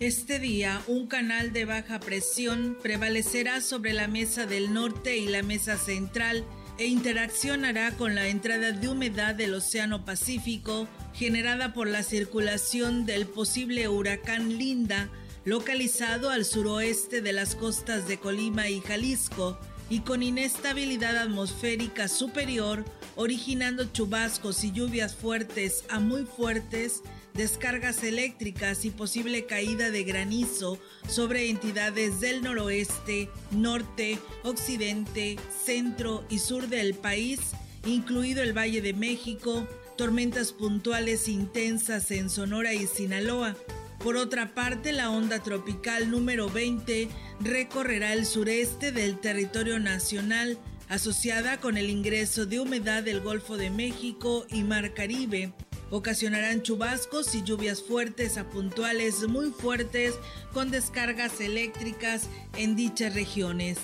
Este 0.00 0.40
día, 0.40 0.82
un 0.88 1.06
canal 1.06 1.52
de 1.52 1.64
baja 1.64 2.00
presión 2.00 2.76
prevalecerá 2.82 3.60
sobre 3.60 3.92
la 3.92 4.08
mesa 4.08 4.46
del 4.46 4.74
norte 4.74 5.16
y 5.16 5.28
la 5.28 5.44
mesa 5.44 5.76
central 5.76 6.44
e 6.78 6.86
interaccionará 6.86 7.92
con 7.92 8.16
la 8.16 8.26
entrada 8.26 8.72
de 8.72 8.88
humedad 8.88 9.36
del 9.36 9.54
Océano 9.54 10.04
Pacífico 10.04 10.88
generada 11.14 11.72
por 11.72 11.86
la 11.86 12.02
circulación 12.02 13.06
del 13.06 13.26
posible 13.26 13.86
huracán 13.86 14.58
Linda, 14.58 15.08
localizado 15.44 16.30
al 16.30 16.44
suroeste 16.44 17.20
de 17.20 17.32
las 17.32 17.54
costas 17.54 18.06
de 18.06 18.18
Colima 18.18 18.68
y 18.68 18.80
Jalisco 18.80 19.58
y 19.90 20.00
con 20.00 20.22
inestabilidad 20.22 21.18
atmosférica 21.18 22.08
superior, 22.08 22.84
originando 23.16 23.84
chubascos 23.92 24.64
y 24.64 24.72
lluvias 24.72 25.14
fuertes 25.14 25.84
a 25.90 26.00
muy 26.00 26.24
fuertes, 26.24 27.02
descargas 27.34 28.02
eléctricas 28.04 28.84
y 28.84 28.90
posible 28.90 29.44
caída 29.46 29.90
de 29.90 30.04
granizo 30.04 30.78
sobre 31.08 31.50
entidades 31.50 32.20
del 32.20 32.42
noroeste, 32.42 33.28
norte, 33.50 34.18
occidente, 34.44 35.36
centro 35.64 36.24
y 36.30 36.38
sur 36.38 36.68
del 36.68 36.94
país, 36.94 37.40
incluido 37.84 38.42
el 38.42 38.56
Valle 38.56 38.80
de 38.80 38.94
México, 38.94 39.66
tormentas 39.98 40.52
puntuales 40.52 41.28
intensas 41.28 42.10
en 42.12 42.30
Sonora 42.30 42.72
y 42.72 42.86
Sinaloa. 42.86 43.56
Por 44.02 44.16
otra 44.16 44.52
parte, 44.52 44.90
la 44.90 45.10
onda 45.10 45.44
tropical 45.44 46.10
número 46.10 46.50
20 46.50 47.08
recorrerá 47.38 48.12
el 48.14 48.26
sureste 48.26 48.90
del 48.90 49.20
territorio 49.20 49.78
nacional, 49.78 50.58
asociada 50.88 51.60
con 51.60 51.76
el 51.76 51.88
ingreso 51.88 52.44
de 52.44 52.58
humedad 52.58 53.04
del 53.04 53.20
Golfo 53.20 53.56
de 53.56 53.70
México 53.70 54.44
y 54.50 54.64
Mar 54.64 54.92
Caribe. 54.92 55.52
Ocasionarán 55.90 56.62
chubascos 56.62 57.32
y 57.36 57.44
lluvias 57.44 57.80
fuertes 57.80 58.38
a 58.38 58.50
puntuales 58.50 59.28
muy 59.28 59.50
fuertes 59.50 60.14
con 60.52 60.72
descargas 60.72 61.40
eléctricas 61.40 62.28
en 62.56 62.74
dichas 62.74 63.14
regiones. 63.14 63.78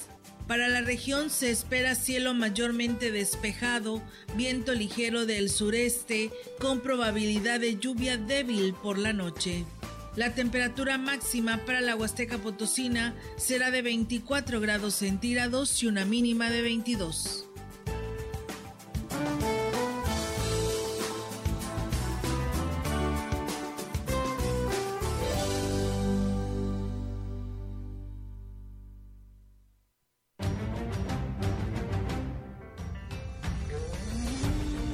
Para 0.48 0.66
la 0.66 0.80
región 0.80 1.30
se 1.30 1.50
espera 1.50 1.94
cielo 1.94 2.34
mayormente 2.34 3.12
despejado, 3.12 4.02
viento 4.34 4.74
ligero 4.74 5.26
del 5.26 5.48
sureste 5.48 6.32
con 6.58 6.80
probabilidad 6.80 7.60
de 7.60 7.78
lluvia 7.78 8.16
débil 8.16 8.74
por 8.74 8.98
la 8.98 9.12
noche. 9.12 9.64
La 10.18 10.34
temperatura 10.34 10.98
máxima 10.98 11.58
para 11.64 11.80
la 11.80 11.94
Huasteca 11.94 12.38
Potosina 12.38 13.14
será 13.36 13.70
de 13.70 13.82
24 13.82 14.60
grados 14.60 14.94
centígrados 14.94 15.80
y 15.84 15.86
una 15.86 16.04
mínima 16.04 16.50
de 16.50 16.60
22. 16.60 17.46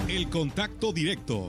El 0.06 0.28
contacto 0.28 0.92
directo 0.92 1.48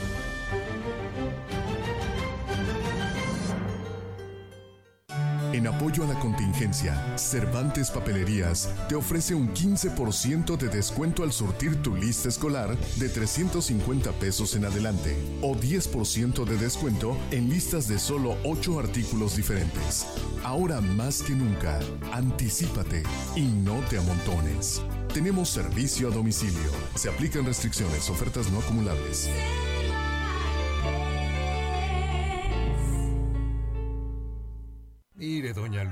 En 5.53 5.67
apoyo 5.67 6.05
a 6.05 6.07
la 6.07 6.17
contingencia, 6.17 7.17
Cervantes 7.17 7.91
Papelerías 7.91 8.69
te 8.87 8.95
ofrece 8.95 9.35
un 9.35 9.53
15% 9.53 10.55
de 10.55 10.69
descuento 10.69 11.23
al 11.23 11.33
surtir 11.33 11.81
tu 11.81 11.93
lista 11.93 12.29
escolar 12.29 12.77
de 12.95 13.09
350 13.09 14.13
pesos 14.13 14.55
en 14.55 14.63
adelante 14.63 15.17
o 15.41 15.53
10% 15.53 16.45
de 16.45 16.57
descuento 16.57 17.17
en 17.31 17.49
listas 17.49 17.89
de 17.89 17.99
solo 17.99 18.37
8 18.45 18.79
artículos 18.79 19.35
diferentes. 19.35 20.07
Ahora 20.43 20.79
más 20.79 21.21
que 21.21 21.33
nunca, 21.33 21.79
anticípate 22.13 23.03
y 23.35 23.41
no 23.41 23.81
te 23.89 23.97
amontones. 23.97 24.81
Tenemos 25.13 25.49
servicio 25.49 26.07
a 26.07 26.11
domicilio. 26.11 26.71
Se 26.95 27.09
aplican 27.09 27.45
restricciones, 27.45 28.09
ofertas 28.09 28.49
no 28.51 28.59
acumulables. 28.59 29.29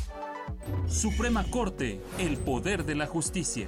Suprema 0.87 1.43
Corte, 1.51 2.01
el 2.17 2.37
poder 2.37 2.85
de 2.85 2.95
la 2.95 3.05
justicia. 3.05 3.67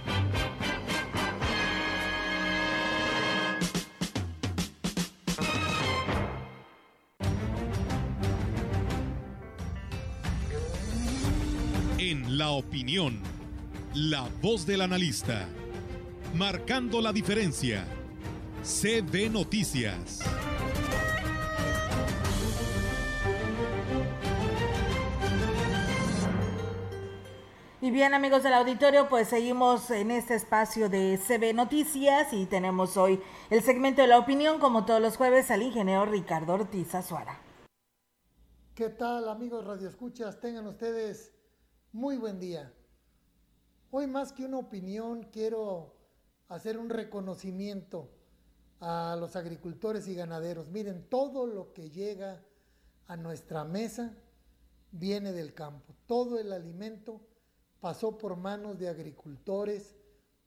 En 12.11 12.37
la 12.37 12.49
opinión, 12.49 13.21
la 13.95 14.27
voz 14.41 14.65
del 14.65 14.81
analista, 14.81 15.47
marcando 16.35 16.99
la 16.99 17.13
diferencia. 17.13 17.85
CB 18.63 19.31
Noticias. 19.31 20.19
Y 27.79 27.91
bien 27.91 28.13
amigos 28.13 28.43
del 28.43 28.55
auditorio, 28.55 29.07
pues 29.07 29.29
seguimos 29.29 29.89
en 29.89 30.11
este 30.11 30.35
espacio 30.35 30.89
de 30.89 31.17
CB 31.17 31.53
Noticias 31.53 32.33
y 32.33 32.45
tenemos 32.45 32.97
hoy 32.97 33.21
el 33.49 33.61
segmento 33.61 34.01
de 34.01 34.09
la 34.09 34.19
opinión, 34.19 34.59
como 34.59 34.83
todos 34.83 34.99
los 34.99 35.15
jueves, 35.15 35.49
al 35.49 35.61
ingeniero 35.61 36.05
Ricardo 36.07 36.55
Ortiz 36.55 36.93
Azuara. 36.93 37.39
¿Qué 38.75 38.89
tal 38.89 39.29
amigos 39.29 39.63
radioescuchas? 39.63 40.41
Tengan 40.41 40.67
ustedes 40.67 41.31
muy 41.93 42.15
buen 42.17 42.39
día. 42.39 42.71
Hoy 43.91 44.07
más 44.07 44.31
que 44.31 44.45
una 44.45 44.59
opinión 44.59 45.23
quiero 45.23 45.93
hacer 46.47 46.77
un 46.77 46.89
reconocimiento 46.89 48.09
a 48.79 49.17
los 49.19 49.35
agricultores 49.35 50.07
y 50.07 50.15
ganaderos. 50.15 50.69
Miren, 50.69 51.03
todo 51.09 51.45
lo 51.45 51.73
que 51.73 51.89
llega 51.89 52.41
a 53.07 53.17
nuestra 53.17 53.65
mesa 53.65 54.15
viene 54.91 55.33
del 55.33 55.53
campo. 55.53 55.93
Todo 56.07 56.39
el 56.39 56.53
alimento 56.53 57.19
pasó 57.81 58.17
por 58.17 58.37
manos 58.37 58.79
de 58.79 58.87
agricultores, 58.87 59.95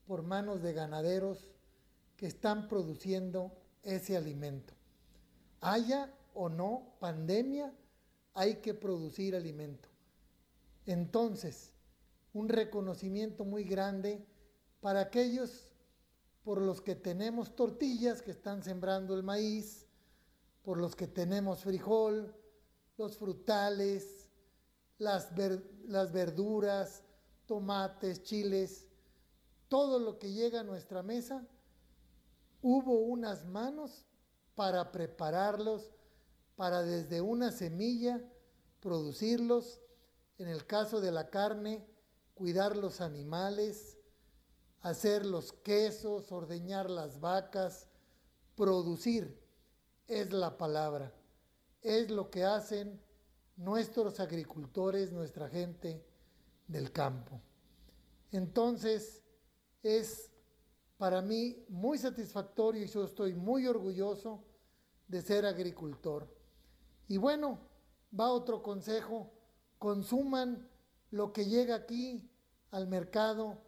por 0.07 0.23
manos 0.23 0.63
de 0.63 0.73
ganaderos 0.73 1.51
que 2.17 2.27
están 2.27 2.69
produciendo 2.69 3.53
ese 3.83 4.17
alimento. 4.17 4.73
Haya 5.61 6.11
o 6.33 6.49
no 6.49 6.95
pandemia, 7.01 7.75
hay 8.33 8.57
que 8.57 8.73
producir 8.73 9.37
alimento. 9.37 9.94
Entonces, 10.87 11.73
un 12.33 12.49
reconocimiento 12.49 13.45
muy 13.45 13.65
grande 13.65 14.27
para 14.81 15.01
aquellos 15.01 15.69
por 16.43 16.61
los 16.61 16.83
que 16.83 16.95
tenemos 16.95 17.57
tortillas 17.57 18.21
que 18.21 18.31
están 18.31 18.63
sembrando 18.63 19.15
el 19.15 19.23
maíz, 19.23 19.87
por 20.63 20.79
los 20.79 20.95
que 20.95 21.07
tenemos 21.07 21.61
frijol, 21.63 22.35
los 22.99 23.17
frutales, 23.17 24.29
las, 24.99 25.35
ver- 25.35 25.65
las 25.87 26.13
verduras, 26.13 27.03
tomates, 27.47 28.23
chiles, 28.23 28.87
todo 29.69 29.99
lo 29.99 30.19
que 30.19 30.33
llega 30.33 30.61
a 30.61 30.65
nuestra 30.65 31.03
mesa, 31.03 31.47
hubo 32.63 33.01
unas 33.01 33.45
manos 33.47 34.07
para 34.55 34.93
prepararlos, 34.93 35.93
para 36.57 36.83
desde 36.83 37.21
una 37.21 37.51
semilla 37.53 38.23
producirlos, 38.81 39.81
en 40.39 40.49
el 40.49 40.67
caso 40.67 41.01
de 41.01 41.13
la 41.13 41.31
carne, 41.31 41.87
cuidar 42.35 42.77
los 42.77 43.01
animales, 43.01 43.99
hacer 44.81 45.25
los 45.25 45.53
quesos, 45.53 46.33
ordeñar 46.33 46.91
las 46.91 47.21
vacas, 47.21 47.89
producir 48.55 49.41
es 50.07 50.33
la 50.33 50.57
palabra, 50.59 51.13
es 51.81 52.11
lo 52.11 52.31
que 52.31 52.45
hacen 52.45 53.01
nuestros 53.57 54.21
agricultores, 54.21 55.13
nuestra 55.13 55.49
gente 55.49 56.05
del 56.67 56.93
campo. 56.93 57.41
Entonces, 58.33 59.23
es 59.83 60.31
para 60.97 61.23
mí 61.23 61.65
muy 61.69 61.99
satisfactorio 61.99 62.83
y 62.85 62.89
yo 62.89 63.05
estoy 63.05 63.35
muy 63.35 63.67
orgulloso 63.67 64.45
de 65.07 65.23
ser 65.23 65.47
agricultor. 65.47 66.27
Y 67.09 67.19
bueno, 67.19 67.59
va 68.19 68.33
otro 68.33 68.63
consejo, 68.63 69.31
consuman 69.85 70.67
lo 71.11 71.35
que 71.35 71.45
llega 71.45 71.75
aquí 71.75 72.27
al 72.71 72.87
mercado, 72.87 73.61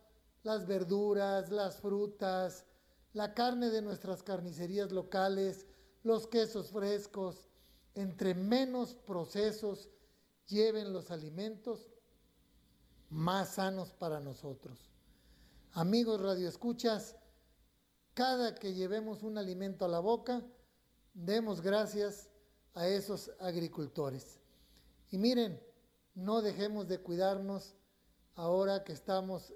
las 0.44 0.66
verduras, 0.66 1.50
las 1.50 1.78
frutas, 1.82 2.64
la 3.12 3.34
carne 3.34 3.68
de 3.68 3.82
nuestras 3.82 4.22
carnicerías 4.22 4.92
locales, 4.92 5.66
los 6.04 6.26
quesos 6.26 6.70
frescos, 6.70 7.50
entre 7.94 8.34
menos 8.34 8.94
procesos 8.94 9.90
lleven 10.46 10.94
los 10.94 11.10
alimentos, 11.10 11.86
más 13.10 13.56
sanos 13.56 13.92
para 13.92 14.18
nosotros. 14.18 14.90
Amigos 15.72 16.22
radioescuchas, 16.22 17.14
cada 18.14 18.54
que 18.54 18.72
llevemos 18.72 19.22
un 19.22 19.36
alimento 19.36 19.84
a 19.84 19.88
la 19.88 20.00
boca, 20.00 20.42
demos 21.12 21.60
gracias 21.60 22.30
a 22.72 22.88
esos 22.88 23.32
agricultores. 23.38 24.40
Y 25.10 25.18
miren, 25.18 25.60
no 26.16 26.42
dejemos 26.42 26.88
de 26.88 26.98
cuidarnos 26.98 27.76
ahora 28.34 28.82
que 28.82 28.92
estamos 28.92 29.54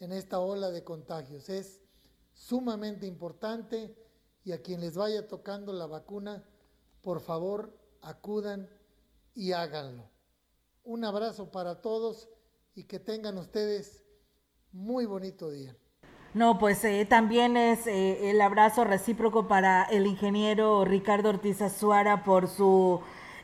en 0.00 0.12
esta 0.12 0.40
ola 0.40 0.70
de 0.70 0.84
contagios. 0.84 1.48
Es 1.48 1.80
sumamente 2.34 3.06
importante 3.06 3.96
y 4.44 4.52
a 4.52 4.60
quien 4.60 4.80
les 4.80 4.96
vaya 4.96 5.28
tocando 5.28 5.72
la 5.72 5.86
vacuna, 5.86 6.44
por 7.00 7.20
favor, 7.20 7.78
acudan 8.02 8.68
y 9.34 9.52
háganlo. 9.52 10.10
Un 10.84 11.04
abrazo 11.04 11.50
para 11.50 11.80
todos 11.80 12.28
y 12.74 12.84
que 12.84 12.98
tengan 12.98 13.38
ustedes 13.38 14.02
muy 14.72 15.06
bonito 15.06 15.50
día. 15.50 15.76
No, 16.34 16.58
pues 16.58 16.84
eh, 16.84 17.06
también 17.08 17.56
es 17.56 17.86
eh, 17.86 18.30
el 18.30 18.40
abrazo 18.40 18.84
recíproco 18.84 19.48
para 19.48 19.84
el 19.84 20.06
ingeniero 20.06 20.84
Ricardo 20.84 21.28
Ortiz 21.28 21.60
Azuara 21.60 22.24
por 22.24 22.48
su 22.48 23.00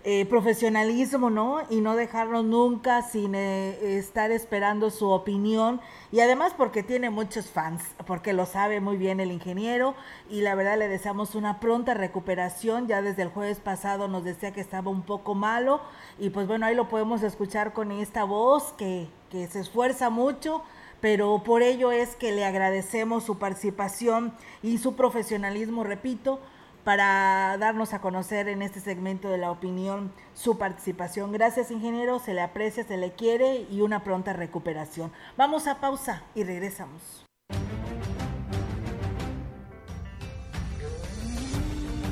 eh, 0.08 0.24
profesionalismo, 0.24 1.30
¿no? 1.30 1.62
Y 1.68 1.80
no 1.80 1.96
dejarnos 1.96 2.44
nunca 2.44 3.02
sin 3.02 3.34
eh, 3.34 3.98
estar 3.98 4.30
esperando 4.30 4.90
su 4.90 5.08
opinión. 5.08 5.80
Y 6.12 6.20
además 6.20 6.54
porque 6.56 6.84
tiene 6.84 7.10
muchos 7.10 7.46
fans, 7.46 7.82
porque 8.06 8.32
lo 8.32 8.46
sabe 8.46 8.80
muy 8.80 8.98
bien 8.98 9.18
el 9.18 9.32
ingeniero. 9.32 9.96
Y 10.30 10.42
la 10.42 10.54
verdad 10.54 10.78
le 10.78 10.86
deseamos 10.86 11.34
una 11.34 11.58
pronta 11.58 11.94
recuperación. 11.94 12.86
Ya 12.86 13.02
desde 13.02 13.22
el 13.22 13.30
jueves 13.30 13.58
pasado 13.58 14.06
nos 14.06 14.22
decía 14.22 14.52
que 14.52 14.60
estaba 14.60 14.92
un 14.92 15.02
poco 15.02 15.34
malo. 15.34 15.80
Y 16.20 16.30
pues 16.30 16.46
bueno, 16.46 16.66
ahí 16.66 16.76
lo 16.76 16.88
podemos 16.88 17.24
escuchar 17.24 17.72
con 17.72 17.90
esta 17.90 18.22
voz 18.22 18.74
que, 18.74 19.08
que 19.28 19.48
se 19.48 19.58
esfuerza 19.58 20.08
mucho 20.08 20.62
pero 21.00 21.42
por 21.44 21.62
ello 21.62 21.92
es 21.92 22.16
que 22.16 22.32
le 22.32 22.44
agradecemos 22.44 23.22
su 23.22 23.38
participación 23.38 24.32
y 24.62 24.78
su 24.78 24.96
profesionalismo, 24.96 25.84
repito, 25.84 26.40
para 26.86 27.58
darnos 27.58 27.92
a 27.94 28.00
conocer 28.00 28.46
en 28.46 28.62
este 28.62 28.78
segmento 28.78 29.28
de 29.28 29.38
la 29.38 29.50
opinión 29.50 30.12
su 30.34 30.56
participación. 30.56 31.32
Gracias, 31.32 31.72
ingeniero, 31.72 32.20
se 32.20 32.32
le 32.32 32.42
aprecia, 32.42 32.84
se 32.84 32.96
le 32.96 33.10
quiere 33.10 33.66
y 33.68 33.80
una 33.80 34.04
pronta 34.04 34.32
recuperación. 34.32 35.10
Vamos 35.36 35.66
a 35.66 35.80
pausa 35.80 36.22
y 36.36 36.44
regresamos. 36.44 37.24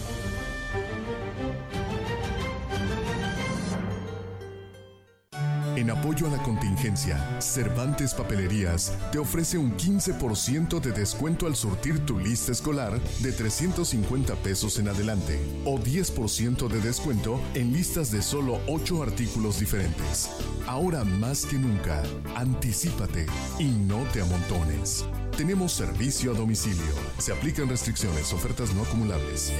En 5.81 5.89
apoyo 5.89 6.27
a 6.27 6.29
la 6.29 6.43
contingencia, 6.43 7.41
Cervantes 7.41 8.13
Papelerías 8.13 8.93
te 9.11 9.17
ofrece 9.17 9.57
un 9.57 9.75
15% 9.75 10.79
de 10.79 10.91
descuento 10.91 11.47
al 11.47 11.55
surtir 11.55 12.05
tu 12.05 12.19
lista 12.19 12.51
escolar 12.51 12.99
de 13.17 13.31
350 13.31 14.35
pesos 14.35 14.77
en 14.77 14.89
adelante 14.89 15.39
o 15.65 15.79
10% 15.79 16.67
de 16.67 16.81
descuento 16.81 17.41
en 17.55 17.73
listas 17.73 18.11
de 18.11 18.21
solo 18.21 18.59
8 18.67 19.01
artículos 19.01 19.59
diferentes. 19.59 20.29
Ahora 20.67 21.03
más 21.03 21.47
que 21.47 21.57
nunca, 21.57 22.03
anticípate 22.35 23.25
y 23.57 23.65
no 23.65 24.03
te 24.13 24.21
amontones. 24.21 25.03
Tenemos 25.35 25.71
servicio 25.71 26.29
a 26.29 26.35
domicilio. 26.35 26.93
Se 27.17 27.33
aplican 27.33 27.67
restricciones, 27.67 28.31
ofertas 28.33 28.71
no 28.75 28.83
acumulables. 28.83 29.51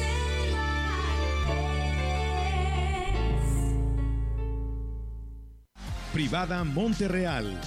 Privada 6.13 6.63
Monterreal. 6.65 7.57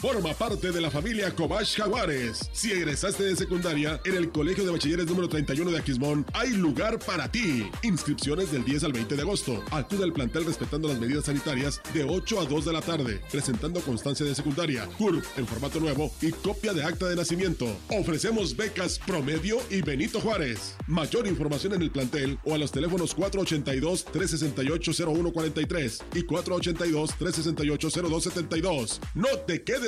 Forma 0.00 0.32
parte 0.32 0.70
de 0.70 0.80
la 0.80 0.92
familia 0.92 1.34
Cobach 1.34 1.76
Jaguares. 1.76 2.48
Si 2.52 2.70
egresaste 2.70 3.24
de 3.24 3.34
secundaria, 3.34 4.00
en 4.04 4.14
el 4.14 4.30
Colegio 4.30 4.64
de 4.64 4.70
Bachilleres 4.70 5.06
número 5.06 5.28
31 5.28 5.72
de 5.72 5.78
Aquismón 5.78 6.24
hay 6.34 6.50
lugar 6.50 7.00
para 7.00 7.32
ti. 7.32 7.68
Inscripciones 7.82 8.52
del 8.52 8.64
10 8.64 8.84
al 8.84 8.92
20 8.92 9.16
de 9.16 9.22
agosto. 9.22 9.60
Acude 9.72 10.04
al 10.04 10.12
plantel 10.12 10.44
respetando 10.44 10.86
las 10.86 11.00
medidas 11.00 11.24
sanitarias 11.24 11.80
de 11.92 12.04
8 12.04 12.40
a 12.40 12.44
2 12.44 12.64
de 12.66 12.72
la 12.72 12.80
tarde, 12.80 13.20
presentando 13.32 13.80
constancia 13.80 14.24
de 14.24 14.36
secundaria, 14.36 14.86
CURP 14.98 15.24
en 15.36 15.48
formato 15.48 15.80
nuevo 15.80 16.12
y 16.22 16.30
copia 16.30 16.72
de 16.72 16.84
acta 16.84 17.08
de 17.08 17.16
nacimiento. 17.16 17.66
Ofrecemos 17.88 18.56
becas 18.56 19.00
Promedio 19.00 19.58
y 19.68 19.82
Benito 19.82 20.20
Juárez. 20.20 20.76
Mayor 20.86 21.26
información 21.26 21.74
en 21.74 21.82
el 21.82 21.90
plantel 21.90 22.38
o 22.44 22.54
a 22.54 22.58
los 22.58 22.70
teléfonos 22.70 23.16
482-368-0143 23.16 26.02
y 26.14 26.22
482-368-0272. 26.22 29.00
No 29.16 29.30
te 29.44 29.64
quedes 29.64 29.87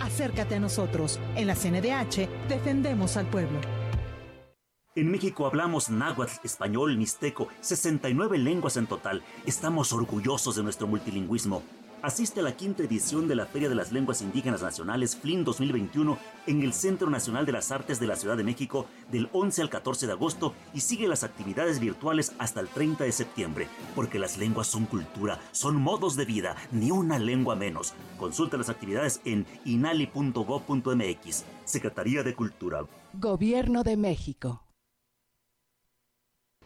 Acércate 0.00 0.56
a 0.56 0.60
nosotros. 0.60 1.20
En 1.36 1.46
la 1.46 1.54
CNDH 1.54 2.28
defendemos 2.48 3.16
al 3.16 3.26
pueblo. 3.26 3.60
En 4.96 5.08
México 5.08 5.46
hablamos 5.46 5.88
náhuatl, 5.88 6.40
español, 6.42 6.96
mixteco, 6.96 7.46
69 7.60 8.38
lenguas 8.38 8.76
en 8.76 8.88
total. 8.88 9.22
Estamos 9.46 9.92
orgullosos 9.92 10.56
de 10.56 10.64
nuestro 10.64 10.88
multilingüismo. 10.88 11.62
Asiste 12.02 12.40
a 12.40 12.42
la 12.42 12.56
quinta 12.56 12.82
edición 12.82 13.28
de 13.28 13.34
la 13.34 13.44
Feria 13.44 13.68
de 13.68 13.74
las 13.74 13.92
Lenguas 13.92 14.22
Indígenas 14.22 14.62
Nacionales 14.62 15.16
FLIN 15.16 15.44
2021 15.44 16.16
en 16.46 16.62
el 16.62 16.72
Centro 16.72 17.10
Nacional 17.10 17.44
de 17.44 17.52
las 17.52 17.70
Artes 17.70 18.00
de 18.00 18.06
la 18.06 18.16
Ciudad 18.16 18.38
de 18.38 18.42
México 18.42 18.86
del 19.12 19.28
11 19.34 19.60
al 19.60 19.68
14 19.68 20.06
de 20.06 20.12
agosto 20.12 20.54
y 20.72 20.80
sigue 20.80 21.06
las 21.06 21.24
actividades 21.24 21.78
virtuales 21.78 22.32
hasta 22.38 22.60
el 22.60 22.68
30 22.68 23.04
de 23.04 23.12
septiembre, 23.12 23.68
porque 23.94 24.18
las 24.18 24.38
lenguas 24.38 24.66
son 24.66 24.86
cultura, 24.86 25.38
son 25.52 25.76
modos 25.76 26.16
de 26.16 26.24
vida, 26.24 26.56
ni 26.72 26.90
una 26.90 27.18
lengua 27.18 27.54
menos. 27.54 27.92
Consulta 28.18 28.56
las 28.56 28.70
actividades 28.70 29.20
en 29.26 29.44
inali.gov.mx, 29.66 31.44
Secretaría 31.66 32.22
de 32.22 32.34
Cultura. 32.34 32.86
Gobierno 33.12 33.82
de 33.82 33.98
México. 33.98 34.62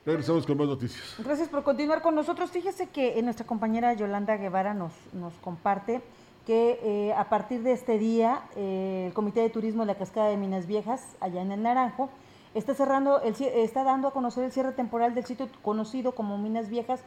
Regresamos 0.07 0.45
con 0.45 0.59
más 0.59 0.67
noticias. 0.67 1.15
Gracias 1.19 1.49
por 1.49 1.63
continuar 1.63 2.03
con 2.03 2.15
nosotros. 2.15 2.51
Fíjese 2.51 2.89
que 2.89 3.19
eh, 3.19 3.23
nuestra 3.23 3.47
compañera 3.47 3.95
Yolanda 3.95 4.37
Guevara 4.37 4.75
nos, 4.75 4.93
comparte 5.41 6.03
que 6.47 6.79
eh, 6.83 7.15
a 7.15 7.31
partir 7.31 7.63
de 7.63 7.73
este 7.73 7.97
día 7.99 8.43
eh, 8.55 9.05
el 9.07 9.15
Comité 9.15 9.41
de 9.41 9.49
Turismo 9.49 9.83
de 9.83 9.87
la 9.87 9.95
Cascada 9.95 10.29
de 10.29 10.37
Minas 10.37 10.67
Viejas, 10.67 11.17
allá 11.21 11.41
en 11.41 11.53
el 11.53 11.63
Naranjo, 11.63 12.11
está 12.53 12.75
cerrando, 12.75 13.23
el, 13.23 13.35
está 13.41 13.83
dando 13.83 14.09
a 14.09 14.11
conocer 14.11 14.45
el 14.45 14.53
cierre 14.53 14.73
temporal 14.73 15.15
del 15.15 15.25
sitio 15.25 15.49
conocido 15.63 16.13
como 16.13 16.37
Minas 16.37 16.69
Viejas 16.69 17.01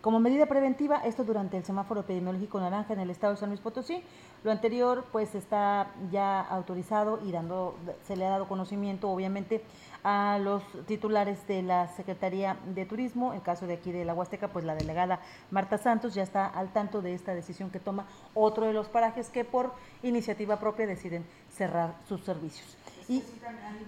como 0.00 0.18
medida 0.18 0.46
preventiva, 0.46 0.96
esto 1.04 1.24
durante 1.24 1.58
el 1.58 1.64
semáforo 1.64 2.00
epidemiológico 2.00 2.58
naranja 2.58 2.94
en 2.94 3.00
el 3.00 3.10
estado 3.10 3.34
de 3.34 3.40
San 3.40 3.50
Luis 3.50 3.60
Potosí. 3.60 4.02
Lo 4.44 4.50
anterior 4.50 5.04
pues 5.12 5.34
está 5.34 5.88
ya 6.10 6.40
autorizado 6.40 7.20
y 7.22 7.30
dando, 7.30 7.76
se 8.06 8.16
le 8.16 8.24
ha 8.24 8.30
dado 8.30 8.48
conocimiento 8.48 9.10
obviamente 9.10 9.62
a 10.04 10.38
los 10.42 10.62
titulares 10.86 11.46
de 11.46 11.62
la 11.62 11.88
Secretaría 11.88 12.56
de 12.74 12.86
Turismo, 12.86 13.32
en 13.34 13.40
caso 13.40 13.66
de 13.66 13.74
aquí 13.74 13.92
de 13.92 14.04
la 14.04 14.14
Huasteca, 14.14 14.48
pues 14.48 14.64
la 14.64 14.74
delegada 14.74 15.20
Marta 15.50 15.78
Santos 15.78 16.14
ya 16.14 16.22
está 16.22 16.46
al 16.46 16.72
tanto 16.72 17.02
de 17.02 17.14
esta 17.14 17.34
decisión 17.34 17.70
que 17.70 17.80
toma 17.80 18.06
otro 18.34 18.66
de 18.66 18.72
los 18.72 18.88
parajes 18.88 19.28
que 19.28 19.44
por 19.44 19.72
iniciativa 20.02 20.58
propia 20.58 20.86
deciden 20.86 21.24
cerrar 21.54 21.94
sus 22.08 22.22
servicios. 22.22 22.76
Y 23.08 23.22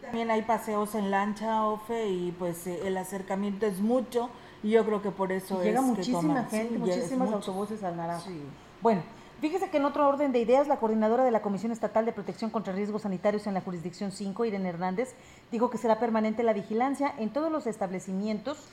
también 0.03 0.31
hay 0.31 0.43
paseos 0.43 0.95
en 0.95 1.11
lancha, 1.11 1.65
Ofe, 1.65 2.09
y 2.09 2.33
pues 2.33 2.67
eh, 2.67 2.81
el 2.87 2.97
acercamiento 2.97 3.67
es 3.67 3.81
mucho, 3.81 4.29
y 4.63 4.71
yo 4.71 4.85
creo 4.85 5.01
que 5.01 5.11
por 5.11 5.31
eso 5.33 5.63
llega 5.63 5.79
es 5.81 5.85
que 5.87 5.91
muchísima 5.93 6.23
toman- 6.45 6.49
gente, 6.51 6.75
sí, 6.75 6.79
muchísimos 6.79 7.33
autobuses 7.33 7.83
al 7.85 7.97
Naranjo. 7.97 8.29
Bueno, 8.81 9.03
fíjese 9.43 9.71
que 9.71 9.79
en 9.79 9.85
otro 9.85 10.09
orden 10.09 10.31
de 10.31 10.39
ideas, 10.39 10.69
la 10.69 10.77
coordinadora 10.77 11.25
de 11.25 11.33
la 11.33 11.43
Comisión 11.43 11.73
Estatal 11.73 12.07
de 12.07 12.13
Protección 12.13 12.49
contra 12.49 12.73
Riesgos 12.73 13.03
Sanitarios 13.03 13.49
en 13.49 13.55
la 13.55 13.61
Jurisdicción 13.61 14.13
5, 14.13 14.45
Irene 14.45 14.69
Hernández, 14.69 15.17
dijo 15.51 15.69
que 15.69 15.79
será 15.79 15.99
permanente 15.99 16.45
la 16.45 16.53
vigilancia 16.53 17.13
en 17.19 17.31
todos 17.31 17.51
los 17.51 17.67
establecimientos 17.67 18.69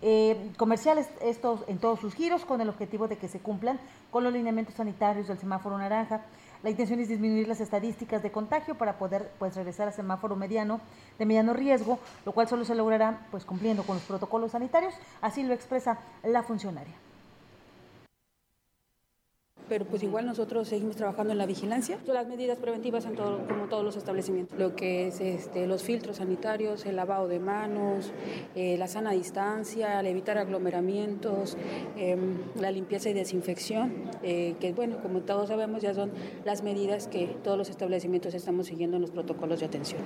eh, 0.00 0.50
comerciales, 0.56 1.10
estos 1.20 1.60
en 1.66 1.78
todos 1.78 2.00
sus 2.00 2.14
giros, 2.14 2.46
con 2.46 2.62
el 2.62 2.70
objetivo 2.70 3.06
de 3.06 3.18
que 3.18 3.28
se 3.28 3.38
cumplan 3.38 3.78
con 4.10 4.24
los 4.24 4.32
lineamientos 4.32 4.76
sanitarios 4.76 5.28
del 5.28 5.38
semáforo 5.38 5.76
naranja. 5.76 6.22
La 6.62 6.70
intención 6.70 7.00
es 7.00 7.08
disminuir 7.08 7.46
las 7.46 7.60
estadísticas 7.60 8.22
de 8.22 8.32
contagio 8.32 8.76
para 8.76 8.96
poder 8.96 9.30
pues 9.38 9.54
regresar 9.54 9.88
a 9.88 9.92
semáforo 9.92 10.36
mediano 10.36 10.80
de 11.18 11.26
mediano 11.26 11.52
riesgo, 11.52 11.98
lo 12.24 12.32
cual 12.32 12.48
solo 12.48 12.64
se 12.64 12.74
logrará 12.74 13.26
pues 13.30 13.44
cumpliendo 13.44 13.82
con 13.82 13.96
los 13.96 14.04
protocolos 14.04 14.52
sanitarios, 14.52 14.94
así 15.20 15.42
lo 15.42 15.52
expresa 15.52 15.98
la 16.22 16.42
funcionaria 16.42 17.03
pero 19.68 19.84
pues 19.84 20.02
igual 20.02 20.26
nosotros 20.26 20.68
seguimos 20.68 20.96
trabajando 20.96 21.32
en 21.32 21.38
la 21.38 21.46
vigilancia, 21.46 21.98
las 22.06 22.28
medidas 22.28 22.58
preventivas 22.58 23.04
en 23.06 23.14
todo, 23.14 23.46
como 23.48 23.66
todos 23.66 23.84
los 23.84 23.96
establecimientos, 23.96 24.58
lo 24.58 24.76
que 24.76 25.08
es 25.08 25.20
este, 25.20 25.66
los 25.66 25.82
filtros 25.82 26.18
sanitarios, 26.18 26.86
el 26.86 26.96
lavado 26.96 27.28
de 27.28 27.38
manos, 27.38 28.12
eh, 28.54 28.76
la 28.78 28.86
sana 28.86 29.12
distancia, 29.12 30.00
el 30.00 30.06
evitar 30.06 30.38
aglomeramientos, 30.38 31.56
em, 31.96 32.36
la 32.60 32.70
limpieza 32.70 33.10
y 33.10 33.14
desinfección, 33.14 33.92
eh, 34.22 34.54
que 34.60 34.72
bueno, 34.72 34.98
como 35.02 35.20
todos 35.20 35.48
sabemos 35.48 35.82
ya 35.82 35.94
son 35.94 36.12
las 36.44 36.62
medidas 36.62 37.08
que 37.08 37.26
todos 37.42 37.58
los 37.58 37.70
establecimientos 37.70 38.34
estamos 38.34 38.66
siguiendo 38.66 38.96
en 38.96 39.02
los 39.02 39.10
protocolos 39.10 39.60
de 39.60 39.66
atención. 39.66 40.00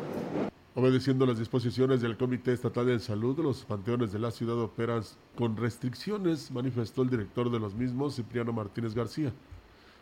Obedeciendo 0.78 1.26
las 1.26 1.40
disposiciones 1.40 2.02
del 2.02 2.16
Comité 2.16 2.52
Estatal 2.52 2.86
de 2.86 3.00
Salud, 3.00 3.36
los 3.40 3.64
panteones 3.64 4.12
de 4.12 4.20
la 4.20 4.30
ciudad 4.30 4.56
operan 4.60 5.02
con 5.34 5.56
restricciones, 5.56 6.52
manifestó 6.52 7.02
el 7.02 7.10
director 7.10 7.50
de 7.50 7.58
los 7.58 7.74
mismos, 7.74 8.14
Cipriano 8.14 8.52
Martínez 8.52 8.94
García. 8.94 9.32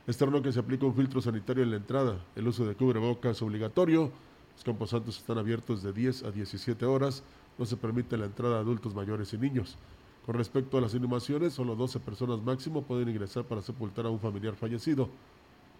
Externo 0.06 0.42
que 0.42 0.52
se 0.52 0.60
aplica 0.60 0.84
un 0.84 0.94
filtro 0.94 1.22
sanitario 1.22 1.62
en 1.62 1.70
la 1.70 1.78
entrada, 1.78 2.22
el 2.34 2.46
uso 2.46 2.66
de 2.66 2.74
cubrebocas 2.74 3.40
obligatorio, 3.40 4.10
los 4.54 4.64
campos 4.64 4.90
santos 4.90 5.16
están 5.16 5.38
abiertos 5.38 5.82
de 5.82 5.94
10 5.94 6.24
a 6.24 6.30
17 6.30 6.84
horas, 6.84 7.22
no 7.56 7.64
se 7.64 7.78
permite 7.78 8.18
la 8.18 8.26
entrada 8.26 8.56
de 8.56 8.60
adultos 8.60 8.94
mayores 8.94 9.32
y 9.32 9.38
niños. 9.38 9.78
Con 10.26 10.34
respecto 10.34 10.76
a 10.76 10.82
las 10.82 10.92
inhumaciones, 10.92 11.54
solo 11.54 11.74
12 11.74 12.00
personas 12.00 12.42
máximo 12.42 12.82
pueden 12.82 13.08
ingresar 13.08 13.44
para 13.44 13.62
sepultar 13.62 14.04
a 14.04 14.10
un 14.10 14.20
familiar 14.20 14.56
fallecido, 14.56 15.08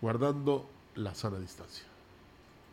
guardando 0.00 0.66
la 0.94 1.14
sana 1.14 1.38
distancia 1.38 1.84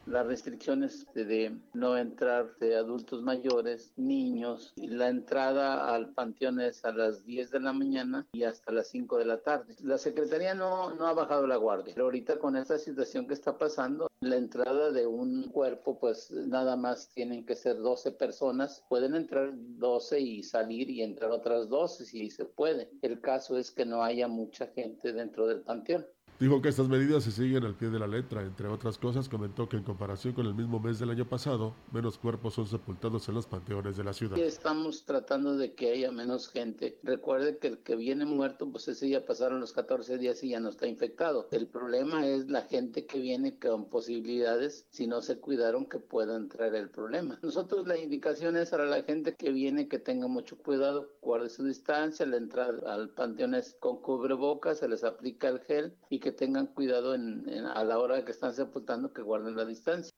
las 0.06 0.28
restricciones 0.28 1.06
de 1.14 1.58
no 1.74 1.98
entrar 1.98 2.56
de 2.60 2.76
adultos 2.76 3.22
mayores, 3.22 3.94
niños, 3.96 4.74
y 4.76 4.88
la 4.88 5.10
entrada 5.10 5.94
al 5.94 6.14
panteón 6.14 6.60
es 6.60 6.84
a 6.86 6.92
las 6.92 7.26
10 7.26 7.52
de 7.52 7.60
la 7.60 7.74
mañana 7.74 8.28
y 8.34 8.44
hasta 8.44 8.72
las 8.72 8.88
5 8.90 9.18
de 9.18 9.26
la 9.26 9.42
tarde. 9.42 9.76
La 9.82 9.98
Secretaría 9.98 10.54
no, 10.54 10.94
no 10.96 11.08
ha 11.08 11.14
bajado 11.14 11.48
la 11.48 11.58
guardia, 11.58 11.94
pero 11.94 12.06
ahorita 12.06 12.40
con 12.40 12.56
esta 12.56 12.78
situación 12.78 13.28
que 13.28 13.34
está 13.34 13.58
pasando, 13.58 14.08
la 14.20 14.36
entrada 14.38 14.92
de 14.92 15.06
un 15.06 15.44
cuerpo, 15.50 16.00
pues 16.00 16.32
nada 16.32 16.76
más 16.76 17.10
tienen 17.14 17.46
que 17.46 17.56
ser 17.56 17.78
12 17.78 18.12
personas, 18.14 18.84
pueden 18.90 19.16
entrar 19.16 19.52
12 19.54 20.20
y 20.20 20.44
salir 20.44 20.90
y 20.90 21.02
entrar 21.02 21.32
otras 21.32 21.70
12 21.70 22.06
si 22.06 22.30
se 22.30 22.46
puede. 22.46 22.90
El 23.02 23.22
caso 23.22 23.58
es 23.58 23.72
que 23.72 23.86
no 23.86 24.04
haya 24.04 24.28
mucha 24.28 24.68
gente 24.68 25.14
dentro 25.14 25.48
del 25.48 25.62
panteón. 25.62 26.06
Dijo 26.40 26.62
que 26.62 26.70
estas 26.70 26.90
medidas 26.90 27.24
se 27.24 27.32
siguen 27.32 27.64
al 27.64 27.76
pie 27.76 27.90
de 27.90 28.00
la 28.00 28.08
letra. 28.08 28.42
Entre 28.42 28.68
otras 28.68 28.98
cosas, 28.98 29.30
comentó 29.30 29.70
que 29.70 29.78
en 29.78 29.84
comparación 29.84 30.34
con 30.34 30.46
el 30.46 30.54
mismo 30.54 30.80
mes 30.80 31.00
del 31.00 31.10
año 31.10 31.28
pasado, 31.28 31.74
menos 31.92 32.18
cuerpos 32.18 32.56
son 32.56 32.68
sepultados 32.68 33.28
en 33.30 33.36
los 33.36 33.46
panteones 33.46 33.98
de 33.98 34.04
la 34.04 34.14
ciudad. 34.14 34.38
Estamos 34.38 35.06
tratando 35.06 35.56
de 35.56 35.74
que 35.74 35.92
haya 35.92 36.12
menos 36.12 36.50
gente. 36.50 37.00
Recuerde 37.04 37.58
que 37.58 37.68
el 37.68 37.78
que 37.80 37.96
viene 37.96 38.26
muerto, 38.26 38.70
pues 38.70 38.88
ese 38.88 39.10
ya 39.10 39.26
pasaron 39.26 39.60
los 39.60 39.74
14 39.74 40.18
días 40.18 40.44
y 40.44 40.50
ya 40.50 40.60
no 40.60 40.70
está 40.70 40.88
infectado. 40.88 41.48
El 41.52 41.68
problema 41.68 42.26
es 42.26 42.50
la 42.50 42.64
gente 42.64 43.06
que 43.06 43.20
viene 43.20 43.58
con 43.58 43.86
posibilidades, 43.86 44.86
si 44.90 45.08
no 45.08 45.22
se 45.22 45.40
cuidaron, 45.40 45.86
que 45.86 46.00
pueda 46.00 46.36
entrar 46.36 46.76
el 46.76 46.90
problema. 46.90 47.40
Nosotros 47.42 47.88
la 47.88 47.98
indicación 47.98 48.58
es 48.58 48.72
para 48.72 48.86
la 48.86 49.04
gente 49.04 49.36
que 49.36 49.52
viene 49.52 49.88
que 49.88 50.00
tenga 50.00 50.28
mucho 50.28 50.58
cuidado, 50.58 51.12
guarde 51.22 51.50
su 51.50 51.64
distancia, 51.64 52.26
la 52.26 52.38
entrada 52.38 52.94
al 52.94 53.10
panteón 53.10 53.56
es 53.56 53.76
con 53.80 54.02
cubrebocas, 54.02 54.80
se 54.80 54.88
les 54.88 55.04
aplica 55.04 55.50
el 55.50 55.60
gel 55.60 55.94
y 56.10 56.20
que 56.24 56.32
tengan 56.32 56.68
cuidado 56.68 57.16
en, 57.16 57.66
a 57.66 57.84
la 57.84 58.00
hora 58.00 58.24
que 58.24 58.32
están 58.32 58.54
sepultando, 58.54 59.12
que 59.12 59.22
guarden 59.22 59.58
la 59.58 59.66
distancia. 59.66 60.10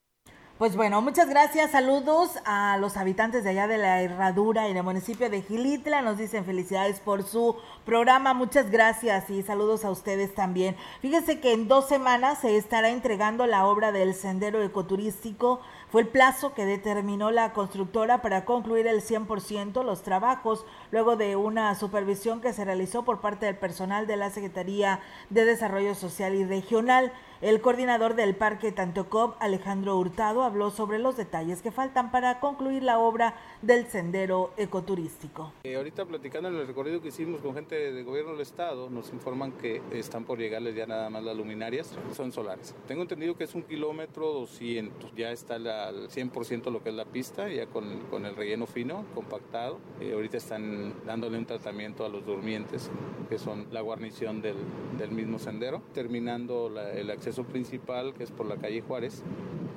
Pues 0.60 0.78
bueno, 0.78 1.02
muchas 1.02 1.28
gracias, 1.28 1.72
saludos 1.72 2.30
a 2.46 2.78
los 2.78 2.96
habitantes 2.96 3.44
de 3.44 3.50
allá 3.50 3.68
de 3.68 3.78
la 3.78 4.02
Herradura 4.02 4.70
y 4.70 4.74
del 4.74 4.84
municipio 4.84 5.30
de 5.30 5.42
Gilitla, 5.42 6.02
nos 6.02 6.18
dicen 6.18 6.46
felicidades 6.46 7.02
por 7.02 7.24
su 7.24 7.58
programa, 7.86 8.34
muchas 8.34 8.72
gracias 8.72 9.30
y 9.30 9.42
saludos 9.44 9.84
a 9.84 9.92
ustedes 9.92 10.34
también. 10.34 10.78
Fíjense 11.02 11.42
que 11.42 11.52
en 11.52 11.68
dos 11.68 11.90
semanas 11.90 12.40
se 12.40 12.56
estará 12.56 12.92
entregando 12.92 13.48
la 13.48 13.66
obra 13.66 13.92
del 13.92 14.14
sendero 14.14 14.64
ecoturístico 14.64 15.60
fue 15.96 16.02
el 16.02 16.08
plazo 16.10 16.54
que 16.54 16.66
determinó 16.66 17.32
la 17.32 17.54
constructora 17.54 18.22
para 18.22 18.44
concluir 18.44 18.86
el 18.86 19.02
100% 19.02 19.82
los 19.82 20.02
trabajos, 20.02 20.66
luego 20.96 21.18
de 21.18 21.36
una 21.36 21.76
supervisión 21.76 22.40
que 22.40 22.54
se 22.54 22.64
realizó 22.64 23.04
por 23.04 23.20
parte 23.20 23.48
del 23.48 23.58
personal 23.58 24.08
de 24.08 24.16
la 24.16 24.30
Secretaría 24.30 25.02
de 25.30 25.44
Desarrollo 25.44 25.94
Social 25.94 26.34
y 26.36 26.46
Regional. 26.46 27.12
El 27.42 27.60
coordinador 27.60 28.16
del 28.16 28.34
Parque 28.34 28.72
Tantocop, 28.72 29.36
Alejandro 29.42 29.98
Hurtado, 29.98 30.44
habló 30.44 30.72
sobre 30.72 30.98
los 31.00 31.18
detalles 31.18 31.62
que 31.62 31.70
faltan 31.70 32.12
para 32.12 32.40
concluir 32.40 32.82
la 32.82 32.98
obra 32.98 33.36
del 33.62 33.88
sendero 33.88 34.54
ecoturístico. 34.56 35.52
Eh, 35.66 35.76
ahorita 35.76 36.06
platicando 36.06 36.48
en 36.48 36.56
el 36.56 36.66
recorrido 36.66 37.02
que 37.02 37.10
hicimos 37.10 37.42
con 37.42 37.54
gente 37.54 37.92
de 37.92 38.04
gobierno 38.04 38.32
del 38.32 38.40
estado, 38.40 38.90
nos 38.90 39.12
informan 39.12 39.52
que 39.52 39.82
están 39.92 40.24
por 40.24 40.40
llegarles 40.40 40.76
ya 40.76 40.86
nada 40.86 41.10
más 41.10 41.26
las 41.26 41.36
luminarias, 41.36 41.94
son 42.16 42.32
solares. 42.32 42.74
Tengo 42.88 43.02
entendido 43.02 43.36
que 43.36 43.44
es 43.44 43.54
un 43.54 43.64
kilómetro 43.64 44.32
200, 44.32 45.14
ya 45.14 45.32
está 45.32 45.56
al 45.56 46.08
100% 46.08 46.72
lo 46.72 46.82
que 46.82 46.90
es 46.90 46.96
la 46.96 47.06
pista, 47.06 47.50
ya 47.50 47.68
con, 47.68 48.00
con 48.10 48.26
el 48.26 48.34
relleno 48.38 48.66
fino, 48.66 49.04
compactado. 49.14 49.78
Eh, 50.00 50.14
ahorita 50.14 50.38
están 50.38 50.85
dándole 51.06 51.38
un 51.38 51.46
tratamiento 51.46 52.06
a 52.06 52.10
los 52.10 52.26
durmientes, 52.26 52.90
que 53.30 53.38
son 53.38 53.68
la 53.72 53.82
guarnición 53.82 54.42
del, 54.42 54.58
del 54.98 55.12
mismo 55.12 55.40
sendero, 55.40 55.82
terminando 55.94 56.72
el 56.94 57.10
acceso 57.12 57.44
principal, 57.44 58.14
que 58.14 58.24
es 58.24 58.32
por 58.32 58.46
la 58.46 58.58
calle 58.58 58.82
Juárez, 58.82 59.24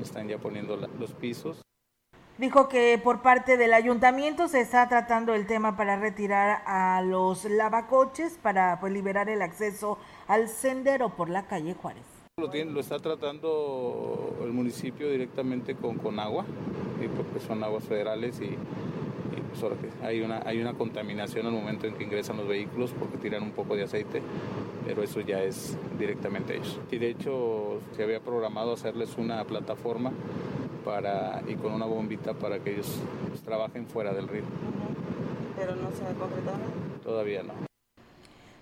están 0.03 0.29
ya 0.29 0.39
poniendo 0.39 0.77
los 0.77 1.13
pisos. 1.15 1.63
Dijo 2.39 2.69
que 2.69 3.01
por 3.03 3.21
parte 3.21 3.57
del 3.57 3.73
ayuntamiento 3.75 4.47
se 4.47 4.61
está 4.61 4.89
tratando 4.89 5.35
el 5.35 5.47
tema 5.47 5.77
para 5.77 5.99
retirar 5.99 6.63
a 6.67 7.03
los 7.03 7.45
lavacoches 7.45 8.39
para 8.41 8.79
pues, 8.79 8.93
liberar 8.93 9.29
el 9.29 9.43
acceso 9.43 9.99
al 10.29 10.49
sendero 10.49 11.09
por 11.09 11.29
la 11.31 11.49
calle 11.49 11.75
Juárez. 11.75 12.05
Lo, 12.37 12.49
tiene, 12.49 12.71
lo 12.71 12.79
está 12.79 13.01
tratando 13.01 14.37
el 14.45 14.53
municipio 14.53 15.11
directamente 15.11 15.75
con, 15.75 15.99
con 15.99 16.21
agua, 16.21 16.45
porque 17.17 17.45
son 17.45 17.65
aguas 17.65 17.83
federales 17.83 18.41
y 18.41 18.57
hay 20.03 20.21
una, 20.21 20.43
hay 20.45 20.61
una 20.61 20.75
contaminación 20.75 21.47
al 21.47 21.53
momento 21.53 21.87
en 21.87 21.95
que 21.95 22.05
ingresan 22.05 22.37
los 22.37 22.49
vehículos 22.49 22.93
porque 22.99 23.19
tiran 23.19 23.43
un 23.43 23.53
poco 23.53 23.77
de 23.77 23.85
aceite, 23.85 24.23
pero 24.87 25.03
eso 25.03 25.21
ya 25.21 25.43
es 25.43 25.77
directamente 25.99 26.57
ellos. 26.57 26.79
Y 26.91 26.99
de 26.99 27.11
hecho 27.11 27.81
se 27.97 28.03
había 28.03 28.21
programado 28.21 28.73
hacerles 28.73 29.17
una 29.19 29.45
plataforma 29.45 30.13
para, 30.85 31.43
y 31.47 31.55
con 31.55 31.73
una 31.73 31.87
bombita 31.87 32.35
para 32.35 32.59
que 32.61 32.73
ellos 32.73 32.99
pues, 33.29 33.43
trabajen 33.43 33.87
fuera 33.87 34.13
del 34.13 34.29
río. 34.29 34.45
¿Pero 35.57 35.75
no 35.77 35.91
se 35.91 36.05
ha 36.05 36.15
concretado? 36.15 36.59
Todavía 37.03 37.43
no. 37.43 37.69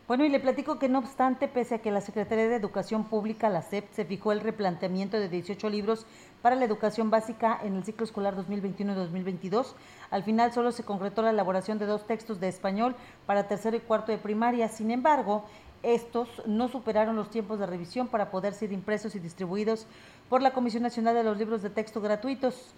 Bueno, 0.09 0.25
y 0.25 0.29
le 0.29 0.39
platico 0.39 0.79
que 0.79 0.89
no 0.89 1.01
obstante, 1.01 1.49
pese 1.49 1.75
a 1.75 1.79
que 1.79 1.91
la 1.91 2.01
Secretaría 2.01 2.47
de 2.49 2.55
Educación 2.55 3.05
Pública, 3.05 3.51
la 3.51 3.63
SEP, 3.63 3.91
se 3.91 4.05
fijó 4.05 4.31
el 4.31 4.41
replanteamiento 4.41 5.19
de 5.19 5.29
18 5.29 5.69
libros 5.69 6.07
para 6.47 6.55
la 6.55 6.65
educación 6.65 7.11
básica 7.11 7.59
en 7.65 7.75
el 7.75 7.83
ciclo 7.83 8.05
escolar 8.05 8.37
2021-2022, 8.37 9.75
al 10.13 10.23
final 10.23 10.53
solo 10.53 10.71
se 10.71 10.85
concretó 10.85 11.23
la 11.23 11.31
elaboración 11.31 11.77
de 11.81 11.87
dos 11.87 12.07
textos 12.07 12.39
de 12.39 12.47
español 12.47 12.95
para 13.27 13.49
tercero 13.49 13.77
y 13.77 13.81
cuarto 13.81 14.13
de 14.13 14.19
primaria. 14.19 14.69
Sin 14.69 14.93
embargo, 14.93 15.45
estos 15.83 16.29
no 16.47 16.69
superaron 16.69 17.17
los 17.17 17.31
tiempos 17.31 17.59
de 17.59 17.67
revisión 17.67 18.07
para 18.07 18.31
poder 18.31 18.55
ser 18.55 18.71
impresos 18.71 19.17
y 19.17 19.19
distribuidos 19.19 19.89
por 20.29 20.41
la 20.41 20.53
Comisión 20.53 20.85
Nacional 20.85 21.17
de 21.17 21.25
los 21.25 21.37
Libros 21.37 21.63
de 21.63 21.71
Texto 21.71 22.01
Gratuitos. 22.01 22.77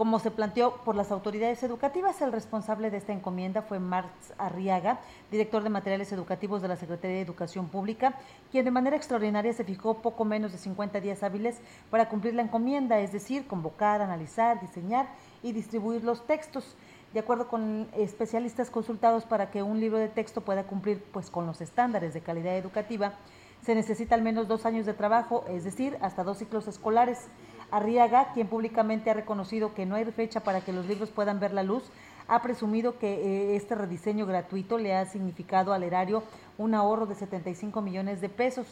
Como 0.00 0.18
se 0.18 0.30
planteó 0.30 0.76
por 0.76 0.96
las 0.96 1.12
autoridades 1.12 1.62
educativas, 1.62 2.22
el 2.22 2.32
responsable 2.32 2.90
de 2.90 2.96
esta 2.96 3.12
encomienda 3.12 3.60
fue 3.60 3.80
Marx 3.80 4.32
Arriaga, 4.38 4.98
director 5.30 5.62
de 5.62 5.68
materiales 5.68 6.10
educativos 6.10 6.62
de 6.62 6.68
la 6.68 6.76
Secretaría 6.76 7.16
de 7.16 7.22
Educación 7.22 7.68
Pública, 7.68 8.14
quien 8.50 8.64
de 8.64 8.70
manera 8.70 8.96
extraordinaria 8.96 9.52
se 9.52 9.62
fijó 9.62 9.98
poco 10.00 10.24
menos 10.24 10.52
de 10.52 10.56
50 10.56 11.02
días 11.02 11.22
hábiles 11.22 11.60
para 11.90 12.08
cumplir 12.08 12.32
la 12.32 12.40
encomienda, 12.40 12.98
es 12.98 13.12
decir, 13.12 13.46
convocar, 13.46 14.00
analizar, 14.00 14.58
diseñar 14.62 15.06
y 15.42 15.52
distribuir 15.52 16.02
los 16.02 16.26
textos. 16.26 16.76
De 17.12 17.20
acuerdo 17.20 17.48
con 17.48 17.86
especialistas 17.94 18.70
consultados 18.70 19.26
para 19.26 19.50
que 19.50 19.62
un 19.62 19.80
libro 19.80 19.98
de 19.98 20.08
texto 20.08 20.40
pueda 20.40 20.64
cumplir 20.64 21.04
pues, 21.12 21.28
con 21.28 21.44
los 21.44 21.60
estándares 21.60 22.14
de 22.14 22.22
calidad 22.22 22.56
educativa, 22.56 23.12
se 23.60 23.74
necesita 23.74 24.14
al 24.14 24.22
menos 24.22 24.48
dos 24.48 24.64
años 24.64 24.86
de 24.86 24.94
trabajo, 24.94 25.44
es 25.46 25.64
decir, 25.64 25.98
hasta 26.00 26.24
dos 26.24 26.38
ciclos 26.38 26.66
escolares. 26.68 27.28
Arriaga, 27.70 28.32
quien 28.32 28.48
públicamente 28.48 29.10
ha 29.10 29.14
reconocido 29.14 29.74
que 29.74 29.86
no 29.86 29.94
hay 29.94 30.04
fecha 30.06 30.40
para 30.40 30.60
que 30.60 30.72
los 30.72 30.86
libros 30.86 31.10
puedan 31.10 31.40
ver 31.40 31.52
la 31.52 31.62
luz, 31.62 31.84
ha 32.28 32.42
presumido 32.42 32.98
que 32.98 33.14
eh, 33.14 33.56
este 33.56 33.74
rediseño 33.74 34.24
gratuito 34.26 34.78
le 34.78 34.94
ha 34.94 35.04
significado 35.06 35.72
al 35.72 35.82
erario 35.82 36.22
un 36.58 36.74
ahorro 36.74 37.06
de 37.06 37.14
75 37.14 37.82
millones 37.82 38.20
de 38.20 38.28
pesos. 38.28 38.66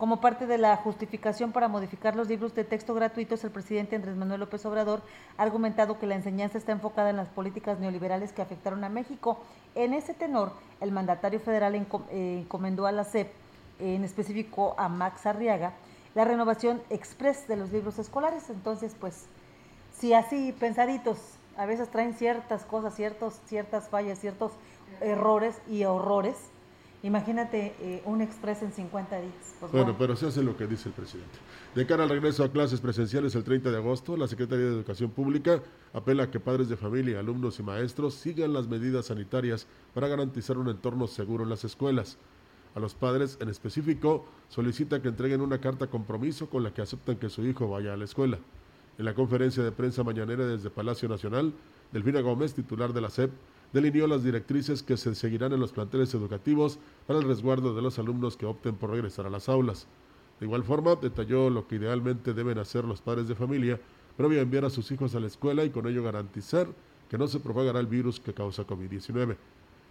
Como 0.00 0.20
parte 0.20 0.46
de 0.46 0.56
la 0.56 0.76
justificación 0.76 1.52
para 1.52 1.68
modificar 1.68 2.16
los 2.16 2.26
libros 2.26 2.54
de 2.54 2.64
texto 2.64 2.94
gratuitos, 2.94 3.44
el 3.44 3.50
presidente 3.50 3.96
Andrés 3.96 4.16
Manuel 4.16 4.40
López 4.40 4.64
Obrador 4.64 5.02
ha 5.36 5.42
argumentado 5.42 5.98
que 5.98 6.06
la 6.06 6.14
enseñanza 6.14 6.56
está 6.56 6.72
enfocada 6.72 7.10
en 7.10 7.16
las 7.16 7.28
políticas 7.28 7.78
neoliberales 7.78 8.32
que 8.32 8.40
afectaron 8.40 8.82
a 8.82 8.88
México. 8.88 9.38
En 9.74 9.92
ese 9.92 10.14
tenor, 10.14 10.52
el 10.80 10.90
mandatario 10.90 11.38
federal 11.38 11.74
eh, 11.74 12.38
encomendó 12.40 12.86
a 12.86 12.92
la 12.92 13.04
CEP, 13.04 13.30
en 13.78 14.02
específico 14.04 14.74
a 14.78 14.88
Max 14.88 15.26
Arriaga, 15.26 15.74
la 16.14 16.24
renovación 16.24 16.82
express 16.90 17.46
de 17.48 17.56
los 17.56 17.70
libros 17.72 17.98
escolares. 17.98 18.50
Entonces, 18.50 18.96
pues, 18.98 19.26
si 19.96 20.12
así 20.12 20.54
pensaditos, 20.58 21.18
a 21.56 21.66
veces 21.66 21.90
traen 21.90 22.14
ciertas 22.14 22.64
cosas, 22.64 22.94
ciertos, 22.94 23.40
ciertas 23.46 23.88
fallas, 23.88 24.18
ciertos 24.18 24.52
errores 25.00 25.56
y 25.68 25.84
horrores, 25.84 26.36
Imagínate 27.02 27.74
eh, 27.80 28.02
un 28.04 28.20
express 28.20 28.60
en 28.60 28.72
50 28.72 29.20
días. 29.20 29.32
bueno, 29.72 29.96
pero 29.98 30.16
se 30.16 30.26
hace 30.26 30.42
lo 30.42 30.54
que 30.54 30.66
dice 30.66 30.90
el 30.90 30.94
presidente. 30.94 31.38
De 31.74 31.86
cara 31.86 32.02
al 32.02 32.10
regreso 32.10 32.44
a 32.44 32.52
clases 32.52 32.80
presenciales 32.80 33.34
el 33.34 33.42
30 33.42 33.70
de 33.70 33.76
agosto, 33.78 34.18
la 34.18 34.28
Secretaría 34.28 34.66
de 34.66 34.72
Educación 34.72 35.10
Pública 35.10 35.62
apela 35.94 36.24
a 36.24 36.30
que 36.30 36.40
padres 36.40 36.68
de 36.68 36.76
familia, 36.76 37.18
alumnos 37.18 37.58
y 37.58 37.62
maestros 37.62 38.14
sigan 38.14 38.52
las 38.52 38.68
medidas 38.68 39.06
sanitarias 39.06 39.66
para 39.94 40.08
garantizar 40.08 40.58
un 40.58 40.68
entorno 40.68 41.06
seguro 41.06 41.44
en 41.44 41.50
las 41.50 41.64
escuelas. 41.64 42.18
A 42.74 42.80
los 42.80 42.94
padres 42.94 43.36
en 43.40 43.48
específico 43.48 44.24
solicita 44.48 45.02
que 45.02 45.08
entreguen 45.08 45.40
una 45.40 45.60
carta 45.60 45.88
compromiso 45.88 46.48
con 46.48 46.62
la 46.62 46.72
que 46.72 46.82
aceptan 46.82 47.16
que 47.16 47.28
su 47.28 47.44
hijo 47.44 47.68
vaya 47.68 47.92
a 47.94 47.96
la 47.96 48.04
escuela. 48.04 48.38
En 48.98 49.04
la 49.04 49.14
conferencia 49.14 49.62
de 49.62 49.72
prensa 49.72 50.04
mañanera 50.04 50.46
desde 50.46 50.70
Palacio 50.70 51.08
Nacional, 51.08 51.52
Delfina 51.92 52.20
Gómez, 52.20 52.54
titular 52.54 52.92
de 52.92 53.00
la 53.00 53.10
SEP, 53.10 53.30
delineó 53.72 54.06
las 54.06 54.22
directrices 54.22 54.82
que 54.82 54.96
se 54.96 55.14
seguirán 55.14 55.52
en 55.52 55.60
los 55.60 55.72
planteles 55.72 56.12
educativos 56.14 56.78
para 57.06 57.18
el 57.18 57.26
resguardo 57.26 57.74
de 57.74 57.82
los 57.82 57.98
alumnos 57.98 58.36
que 58.36 58.46
opten 58.46 58.74
por 58.74 58.90
regresar 58.90 59.26
a 59.26 59.30
las 59.30 59.48
aulas. 59.48 59.86
De 60.38 60.46
igual 60.46 60.64
forma, 60.64 60.96
detalló 60.96 61.50
lo 61.50 61.66
que 61.66 61.76
idealmente 61.76 62.34
deben 62.34 62.58
hacer 62.58 62.84
los 62.84 63.00
padres 63.00 63.28
de 63.28 63.34
familia 63.34 63.80
previo 64.16 64.38
a 64.38 64.42
enviar 64.42 64.64
a 64.64 64.70
sus 64.70 64.90
hijos 64.90 65.14
a 65.14 65.20
la 65.20 65.28
escuela 65.28 65.64
y 65.64 65.70
con 65.70 65.86
ello 65.86 66.02
garantizar 66.02 66.68
que 67.08 67.16
no 67.16 67.26
se 67.26 67.40
propagará 67.40 67.80
el 67.80 67.86
virus 67.86 68.20
que 68.20 68.34
causa 68.34 68.66
COVID-19. 68.66 69.36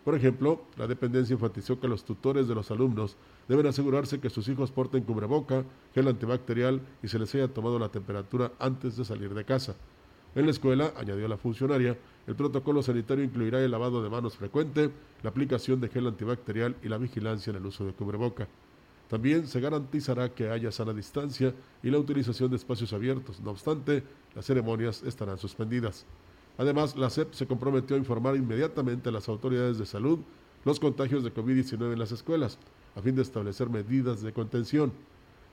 Por 0.03 0.15
ejemplo, 0.15 0.61
la 0.77 0.87
dependencia 0.87 1.33
enfatizó 1.33 1.79
que 1.79 1.87
los 1.87 2.03
tutores 2.03 2.47
de 2.47 2.55
los 2.55 2.71
alumnos 2.71 3.17
deben 3.47 3.67
asegurarse 3.67 4.19
que 4.19 4.29
sus 4.29 4.47
hijos 4.47 4.71
porten 4.71 5.03
cubreboca, 5.03 5.63
gel 5.93 6.07
antibacterial 6.07 6.81
y 7.03 7.07
se 7.07 7.19
les 7.19 7.33
haya 7.35 7.47
tomado 7.47 7.77
la 7.79 7.89
temperatura 7.89 8.51
antes 8.59 8.95
de 8.95 9.05
salir 9.05 9.33
de 9.33 9.45
casa. 9.45 9.75
En 10.35 10.45
la 10.45 10.51
escuela, 10.51 10.93
añadió 10.95 11.27
la 11.27 11.37
funcionaria, 11.37 11.97
el 12.27 12.35
protocolo 12.35 12.83
sanitario 12.83 13.23
incluirá 13.23 13.59
el 13.59 13.71
lavado 13.71 14.03
de 14.03 14.09
manos 14.09 14.37
frecuente, 14.37 14.91
la 15.23 15.31
aplicación 15.31 15.81
de 15.81 15.89
gel 15.89 16.07
antibacterial 16.07 16.75
y 16.83 16.87
la 16.87 16.97
vigilancia 16.97 17.49
en 17.49 17.57
el 17.57 17.65
uso 17.65 17.85
de 17.85 17.93
cubreboca. 17.93 18.47
También 19.09 19.47
se 19.47 19.59
garantizará 19.59 20.29
que 20.29 20.49
haya 20.49 20.71
sana 20.71 20.93
distancia 20.93 21.53
y 21.81 21.89
la 21.89 21.97
utilización 21.97 22.51
de 22.51 22.57
espacios 22.57 22.93
abiertos. 22.93 23.41
No 23.41 23.49
obstante, 23.51 24.03
las 24.35 24.45
ceremonias 24.45 25.01
estarán 25.01 25.39
suspendidas. 25.39 26.05
Además, 26.59 26.97
la 26.97 27.09
SEP 27.09 27.33
se 27.33 27.47
comprometió 27.47 27.95
a 27.95 27.99
informar 27.99 28.35
inmediatamente 28.35 29.07
a 29.07 29.13
las 29.13 29.29
autoridades 29.29 29.77
de 29.77 29.85
salud 29.85 30.19
los 30.65 30.77
contagios 30.77 31.23
de 31.23 31.33
COVID-19 31.33 31.93
en 31.93 31.99
las 31.99 32.11
escuelas, 32.11 32.57
a 32.97 33.01
fin 33.01 33.15
de 33.15 33.21
establecer 33.21 33.69
medidas 33.69 34.21
de 34.21 34.33
contención. 34.33 34.91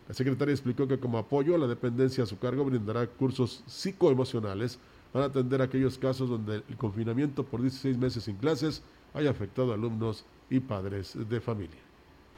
La 0.08 0.14
secretaria 0.14 0.52
explicó 0.52 0.88
que 0.88 0.98
como 0.98 1.18
apoyo 1.18 1.54
a 1.54 1.58
la 1.58 1.68
dependencia 1.68 2.24
a 2.24 2.26
su 2.26 2.40
cargo 2.40 2.64
brindará 2.64 3.06
cursos 3.06 3.62
psicoemocionales 3.66 4.80
para 5.12 5.26
atender 5.26 5.62
aquellos 5.62 5.96
casos 5.96 6.28
donde 6.28 6.64
el 6.68 6.76
confinamiento 6.76 7.44
por 7.44 7.62
16 7.62 7.96
meses 7.98 8.24
sin 8.24 8.34
clases 8.34 8.82
haya 9.14 9.30
afectado 9.30 9.70
a 9.70 9.74
alumnos 9.74 10.24
y 10.50 10.58
padres 10.58 11.16
de 11.28 11.40
familia. 11.40 11.78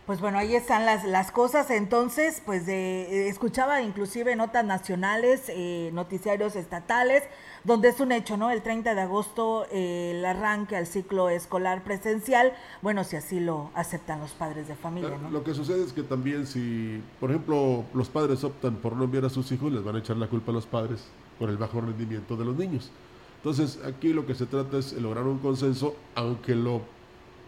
Pues 0.09 0.23
bueno, 0.23 0.39
ahí 0.39 0.55
están 0.55 0.87
las, 0.87 1.05
las 1.05 1.31
cosas. 1.31 1.71
Entonces, 1.71 2.43
pues 2.47 2.65
de, 2.65 3.03
eh, 3.03 3.29
escuchaba 3.29 3.83
inclusive 3.83 4.37
notas 4.37 4.65
nacionales, 4.65 5.43
eh, 5.49 5.91
noticiarios 5.93 6.57
estatales, 6.57 7.25
donde 7.63 7.91
es 7.91 8.01
un 8.01 8.13
hecho, 8.13 8.39
¿no? 8.39 8.51
El 8.51 8.63
30 8.63 8.95
de 8.95 9.01
agosto 9.03 9.67
eh, 9.71 10.15
el 10.17 10.25
arranque 10.25 10.77
al 10.77 10.87
ciclo 10.87 11.29
escolar 11.29 11.85
presencial, 11.85 12.55
bueno, 12.81 13.05
si 13.05 13.17
así 13.17 13.39
lo 13.39 13.71
aceptan 13.75 14.21
los 14.21 14.31
padres 14.31 14.67
de 14.67 14.77
familia, 14.77 15.19
¿no? 15.21 15.29
Lo 15.31 15.45
que 15.45 15.53
sucede 15.53 15.85
es 15.85 15.93
que 15.93 16.03
también 16.03 16.47
si, 16.47 17.03
por 17.21 17.29
ejemplo, 17.29 17.85
los 17.93 18.09
padres 18.09 18.43
optan 18.45 18.77
por 18.77 18.97
no 18.97 19.05
enviar 19.05 19.27
a 19.27 19.29
sus 19.29 19.53
hijos, 19.53 19.71
les 19.71 19.85
van 19.85 19.97
a 19.97 19.99
echar 19.99 20.17
la 20.17 20.29
culpa 20.29 20.53
a 20.53 20.55
los 20.55 20.65
padres 20.65 21.05
por 21.39 21.51
el 21.51 21.59
bajo 21.59 21.83
rendimiento 21.83 22.35
de 22.35 22.47
los 22.47 22.57
niños. 22.57 22.91
Entonces, 23.37 23.79
aquí 23.85 24.15
lo 24.15 24.25
que 24.25 24.35
se 24.35 24.47
trata 24.47 24.79
es 24.79 24.95
lograr 24.95 25.25
un 25.25 25.39
consenso, 25.39 25.97
aunque 26.15 26.55
lo 26.55 26.81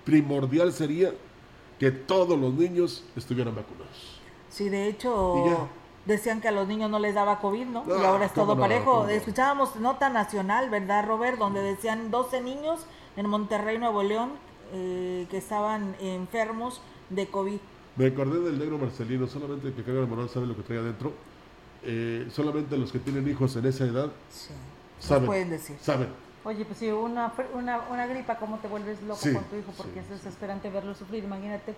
primordial 0.05 0.75
sería 0.75 1.15
que 1.81 1.91
todos 1.91 2.39
los 2.39 2.53
niños 2.53 3.03
estuvieran 3.17 3.57
vacunados. 3.57 4.21
Sí, 4.51 4.69
de 4.69 4.87
hecho, 4.87 5.67
decían 6.05 6.43
que 6.43 6.49
a 6.49 6.53
los 6.53 6.69
niños 6.69 6.91
no 6.91 6.99
les 6.99 7.15
daba 7.15 7.41
COVID, 7.41 7.65
¿no? 7.65 7.85
y 7.89 8.05
ahora 8.05 8.27
es 8.27 8.35
todo 8.35 8.57
parejo. 8.59 9.09
Escuchábamos 9.09 9.77
nota 9.77 10.11
nacional, 10.11 10.69
¿verdad, 10.69 11.07
Robert? 11.07 11.39
Donde 11.39 11.63
decían 11.63 12.11
12 12.11 12.43
niños 12.43 12.85
en 13.17 13.31
Monterrey, 13.31 13.79
Nuevo 13.79 14.03
León, 14.03 14.33
eh, 14.75 15.27
que 15.31 15.39
estaban 15.39 15.97
enfermos 16.01 16.83
de 17.09 17.29
COVID. 17.29 17.59
Me 17.97 18.09
acordé 18.09 18.41
del 18.41 18.59
negro 18.59 18.77
Marcelino, 18.77 19.27
solamente 19.27 19.73
que 19.73 19.83
Carlos 19.83 20.07
Manuel 20.07 20.29
sabe 20.29 20.47
lo 20.47 20.57
que 20.57 20.63
trae 20.63 20.79
adentro. 20.79 21.15
Eh, 21.83 22.29
solamente 22.31 22.77
los 22.77 22.93
que 22.93 22.99
tienen 22.99 23.27
hijos 23.27 23.57
en 23.57 23.65
esa 23.65 23.87
edad 23.87 24.11
saben. 24.99 25.25
pueden 25.25 25.49
decir. 25.49 25.77
Saben 25.81 26.09
Oye, 26.43 26.65
pues 26.65 26.79
si 26.79 26.91
una, 26.91 27.33
una, 27.53 27.81
una 27.91 28.07
gripa, 28.07 28.37
¿cómo 28.37 28.57
te 28.59 28.69
vuelves 28.69 29.03
loco 29.03 29.21
con 29.21 29.45
tu 29.45 29.57
hijo? 29.57 29.73
Porque 29.77 30.01
es 30.01 30.09
desesperante 30.09 30.71
verlo 30.71 30.95
sufrir, 30.95 31.23
imagínate. 31.23 31.75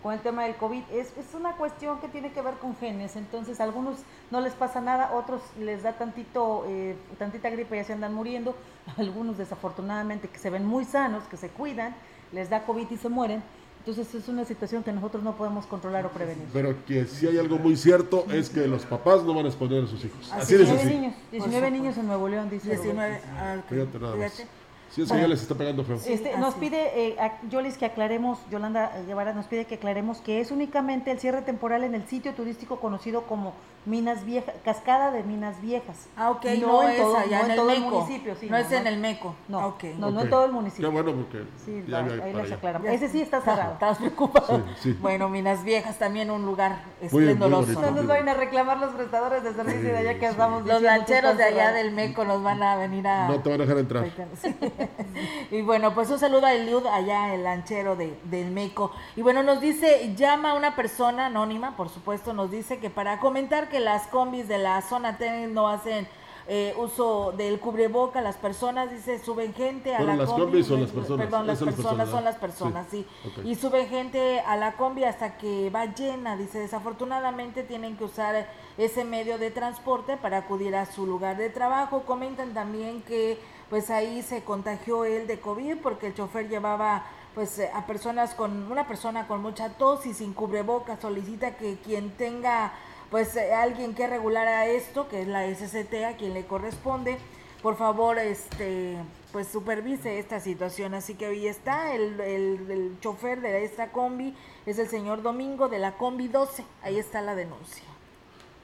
Con 0.00 0.14
el 0.14 0.20
tema 0.20 0.44
del 0.44 0.54
COVID, 0.54 0.84
es, 0.92 1.16
es 1.16 1.34
una 1.34 1.56
cuestión 1.56 1.98
que 1.98 2.06
tiene 2.08 2.30
que 2.30 2.40
ver 2.40 2.54
con 2.54 2.76
genes, 2.76 3.16
entonces 3.16 3.60
a 3.60 3.64
algunos 3.64 3.98
no 4.30 4.40
les 4.40 4.52
pasa 4.52 4.80
nada, 4.80 5.12
otros 5.12 5.42
les 5.58 5.82
da 5.82 5.94
tantito, 5.94 6.64
eh, 6.68 6.96
tantita 7.18 7.50
gripa 7.50 7.74
y 7.74 7.78
ya 7.80 7.84
se 7.84 7.94
andan 7.94 8.14
muriendo, 8.14 8.54
algunos 8.96 9.38
desafortunadamente 9.38 10.28
que 10.28 10.38
se 10.38 10.50
ven 10.50 10.64
muy 10.64 10.84
sanos, 10.84 11.24
que 11.24 11.36
se 11.36 11.48
cuidan, 11.48 11.94
les 12.30 12.48
da 12.48 12.64
COVID 12.64 12.88
y 12.88 12.96
se 12.96 13.08
mueren, 13.08 13.42
entonces 13.86 14.20
es 14.20 14.28
una 14.28 14.44
situación 14.44 14.82
que 14.82 14.92
nosotros 14.92 15.22
no 15.22 15.36
podemos 15.36 15.64
controlar 15.66 16.04
o 16.06 16.10
prevenir. 16.10 16.48
Pero 16.52 16.74
que 16.84 17.06
si 17.06 17.28
hay 17.28 17.38
algo 17.38 17.56
muy 17.56 17.76
cierto 17.76 18.26
es 18.32 18.50
que 18.50 18.66
los 18.66 18.84
papás 18.84 19.22
no 19.22 19.32
van 19.32 19.44
a 19.44 19.48
exponer 19.48 19.84
a 19.84 19.86
sus 19.86 20.04
hijos. 20.04 20.28
Así, 20.32 20.56
Así 20.56 20.64
19 20.64 20.84
niños, 20.86 21.14
19 21.30 21.70
niños 21.70 21.96
en 21.96 22.06
Nuevo 22.08 22.28
León, 22.28 22.50
dice. 22.50 22.70
19, 22.70 23.20
ah, 23.38 23.56
Fíjate 23.68 23.98
nada 24.00 24.16
más. 24.16 24.42
Sí, 24.90 25.02
es 25.02 25.12
que 25.12 25.20
ya 25.20 25.28
les 25.28 25.42
está 25.42 25.54
pegando 25.54 25.84
feo. 25.84 25.98
Este, 26.06 26.36
nos 26.38 26.54
pide, 26.54 27.08
eh, 27.08 27.32
Yolis, 27.50 27.76
que 27.76 27.86
aclaremos, 27.86 28.38
Yolanda 28.50 28.92
Guevara 29.06 29.32
nos 29.34 29.46
pide 29.46 29.66
que 29.66 29.74
aclaremos 29.74 30.18
que 30.18 30.40
es 30.40 30.50
únicamente 30.50 31.10
el 31.10 31.18
cierre 31.18 31.42
temporal 31.42 31.84
en 31.84 31.94
el 31.94 32.06
sitio 32.06 32.32
turístico 32.34 32.80
conocido 32.80 33.22
como 33.22 33.54
Minas 33.86 34.24
Viejas, 34.24 34.54
Cascada 34.64 35.12
de 35.12 35.22
Minas 35.22 35.60
Viejas. 35.60 36.08
Ah, 36.16 36.30
ok, 36.30 36.44
no, 36.60 36.82
es 36.82 37.00
allá 37.00 37.42
en, 37.44 37.50
el 37.52 37.80
municipio. 37.80 38.34
Sí, 38.34 38.48
no, 38.50 38.56
es 38.56 38.70
en 38.72 38.86
el 38.86 38.98
MECO. 38.98 39.34
No, 39.48 39.68
okay. 39.68 39.94
no, 39.96 40.10
no 40.10 40.22
en 40.22 40.30
todo 40.30 40.44
el 40.44 40.52
municipio. 40.52 40.88
Qué 40.88 40.92
bueno 40.92 41.14
porque 41.14 41.44
sí, 41.64 41.84
ya 41.86 41.98
ahí 41.98 42.34
les 42.34 42.52
aclaramos. 42.52 42.88
Ese 42.88 43.08
sí 43.08 43.20
está 43.20 43.40
cerrado. 43.42 43.74
Estabas 43.74 43.98
preocupado. 43.98 44.64
Sí, 44.76 44.92
sí. 44.92 44.98
Bueno, 45.00 45.28
Minas 45.28 45.62
Viejas 45.62 45.98
también 45.98 46.30
un 46.30 46.44
lugar 46.44 46.80
esplendoroso. 47.00 47.80
no 47.80 47.90
nos 47.92 48.06
vayan 48.06 48.28
a 48.28 48.34
reclamar 48.34 48.78
los 48.78 48.90
prestadores 48.94 49.44
de 49.44 49.54
servicio 49.54 49.90
de 49.90 49.98
allá 49.98 50.18
que 50.18 50.26
estamos 50.26 50.66
Los 50.66 50.82
lancheros 50.82 51.36
de 51.36 51.44
allá 51.44 51.72
del 51.72 51.92
MECO 51.92 52.24
nos 52.24 52.42
van 52.42 52.62
a 52.62 52.76
venir 52.76 53.06
a... 53.06 53.28
No 53.28 53.40
te 53.40 53.50
van 53.50 53.60
a 53.60 53.64
dejar 53.64 53.78
entrar. 53.78 54.04
y 55.50 55.62
bueno, 55.62 55.94
pues 55.94 56.10
un 56.10 56.18
saludo 56.18 56.46
a 56.46 56.54
Eliud 56.54 56.86
allá, 56.86 57.34
el 57.34 57.44
lanchero 57.44 57.96
de, 57.96 58.18
del 58.24 58.50
MECO. 58.50 58.92
Y 59.16 59.22
bueno, 59.22 59.42
nos 59.42 59.60
dice, 59.60 60.14
llama 60.16 60.54
una 60.54 60.76
persona 60.76 61.26
anónima, 61.26 61.76
por 61.76 61.88
supuesto, 61.88 62.32
nos 62.32 62.50
dice 62.50 62.78
que 62.78 62.90
para 62.90 63.20
comentar 63.20 63.68
que 63.68 63.80
las 63.80 64.06
combis 64.08 64.48
de 64.48 64.58
la 64.58 64.82
zona 64.82 65.18
T 65.18 65.46
no 65.48 65.68
hacen 65.68 66.08
eh, 66.48 66.74
uso 66.78 67.32
del 67.36 67.58
cubreboca, 67.58 68.20
las 68.20 68.36
personas, 68.36 68.88
dice, 68.88 69.18
suben 69.18 69.52
gente 69.52 69.96
a 69.96 70.00
la 70.00 70.14
las 70.14 70.30
combi. 70.30 70.62
son 70.62 70.80
las 70.80 70.90
personas. 70.92 71.26
Perdón, 71.26 71.46
las 71.48 71.58
personas, 71.60 72.08
son 72.08 72.24
las 72.24 72.36
personas, 72.36 72.86
sí. 72.88 73.04
Y 73.42 73.56
suben 73.56 73.88
gente 73.88 74.38
a 74.40 74.56
la 74.56 74.76
combi 74.76 75.02
hasta 75.02 75.38
que 75.38 75.70
va 75.70 75.86
llena, 75.86 76.36
dice, 76.36 76.60
desafortunadamente 76.60 77.64
tienen 77.64 77.96
que 77.96 78.04
usar 78.04 78.48
ese 78.78 79.04
medio 79.04 79.38
de 79.38 79.50
transporte 79.50 80.16
para 80.16 80.38
acudir 80.38 80.76
a 80.76 80.86
su 80.86 81.04
lugar 81.04 81.36
de 81.36 81.50
trabajo. 81.50 82.02
Comentan 82.02 82.54
también 82.54 83.02
que 83.02 83.40
pues 83.70 83.90
ahí 83.90 84.22
se 84.22 84.42
contagió 84.42 85.04
él 85.04 85.26
de 85.26 85.40
COVID 85.40 85.78
porque 85.82 86.08
el 86.08 86.14
chofer 86.14 86.48
llevaba 86.48 87.04
pues 87.34 87.60
a 87.74 87.86
personas 87.86 88.34
con 88.34 88.70
una 88.70 88.88
persona 88.88 89.26
con 89.26 89.42
mucha 89.42 89.70
tos 89.70 90.06
y 90.06 90.14
sin 90.14 90.32
cubreboca 90.32 90.98
solicita 91.00 91.56
que 91.56 91.76
quien 91.84 92.10
tenga 92.10 92.72
pues 93.10 93.36
eh, 93.36 93.52
alguien 93.52 93.94
que 93.94 94.06
regulara 94.06 94.66
esto, 94.66 95.08
que 95.08 95.22
es 95.22 95.28
la 95.28 95.46
SCT, 95.46 96.04
a 96.04 96.16
quien 96.16 96.34
le 96.34 96.46
corresponde, 96.46 97.18
por 97.62 97.76
favor, 97.76 98.18
este 98.18 98.96
pues 99.32 99.48
supervise 99.48 100.18
esta 100.18 100.40
situación. 100.40 100.94
Así 100.94 101.14
que 101.14 101.26
ahí 101.26 101.46
está, 101.46 101.94
el, 101.94 102.18
el, 102.20 102.96
chofer 103.00 103.40
de 103.40 103.64
esta 103.64 103.92
combi 103.92 104.34
es 104.64 104.78
el 104.78 104.88
señor 104.88 105.22
Domingo 105.22 105.68
de 105.68 105.78
la 105.78 105.96
combi 105.96 106.28
12, 106.28 106.64
ahí 106.82 106.98
está 106.98 107.20
la 107.20 107.34
denuncia. 107.34 107.84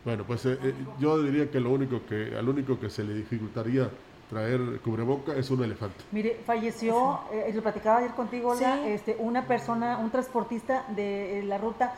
Bueno, 0.04 0.24
pues 0.26 0.46
eh, 0.46 0.58
eh, 0.62 0.74
yo 0.98 1.22
diría 1.22 1.50
que 1.50 1.60
lo 1.60 1.70
único 1.70 2.04
que, 2.06 2.36
al 2.36 2.48
único 2.48 2.80
que 2.80 2.90
se 2.90 3.04
le 3.04 3.14
dificultaría 3.14 3.90
traer 4.32 4.80
cubreboca 4.80 5.36
es 5.36 5.50
un 5.50 5.62
elefante. 5.62 5.96
Mire, 6.10 6.40
falleció, 6.46 7.20
lo 7.52 7.62
platicaba 7.62 7.98
ayer 7.98 8.12
contigo, 8.12 8.54
este, 8.86 9.14
una 9.18 9.46
persona, 9.46 9.98
un 9.98 10.10
transportista 10.10 10.86
de 10.96 11.42
la 11.44 11.58
ruta 11.58 11.94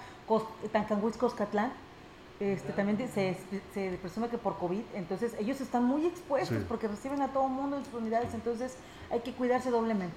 Tancanguis-Coscatlán, 0.72 1.72
este, 2.40 2.72
también 2.72 2.98
se, 3.08 3.36
se, 3.72 3.90
presume 4.02 4.28
que 4.28 4.38
por 4.38 4.58
COVID, 4.58 4.82
entonces 4.94 5.36
ellos 5.38 5.60
están 5.60 5.84
muy 5.84 6.06
expuestos 6.06 6.64
porque 6.68 6.88
reciben 6.88 7.22
a 7.22 7.28
todo 7.28 7.46
el 7.46 7.52
mundo 7.52 7.76
en 7.78 7.84
sus 7.84 7.94
unidades, 7.94 8.34
entonces 8.34 8.76
hay 9.10 9.20
que 9.20 9.32
cuidarse 9.32 9.70
doblemente. 9.70 10.16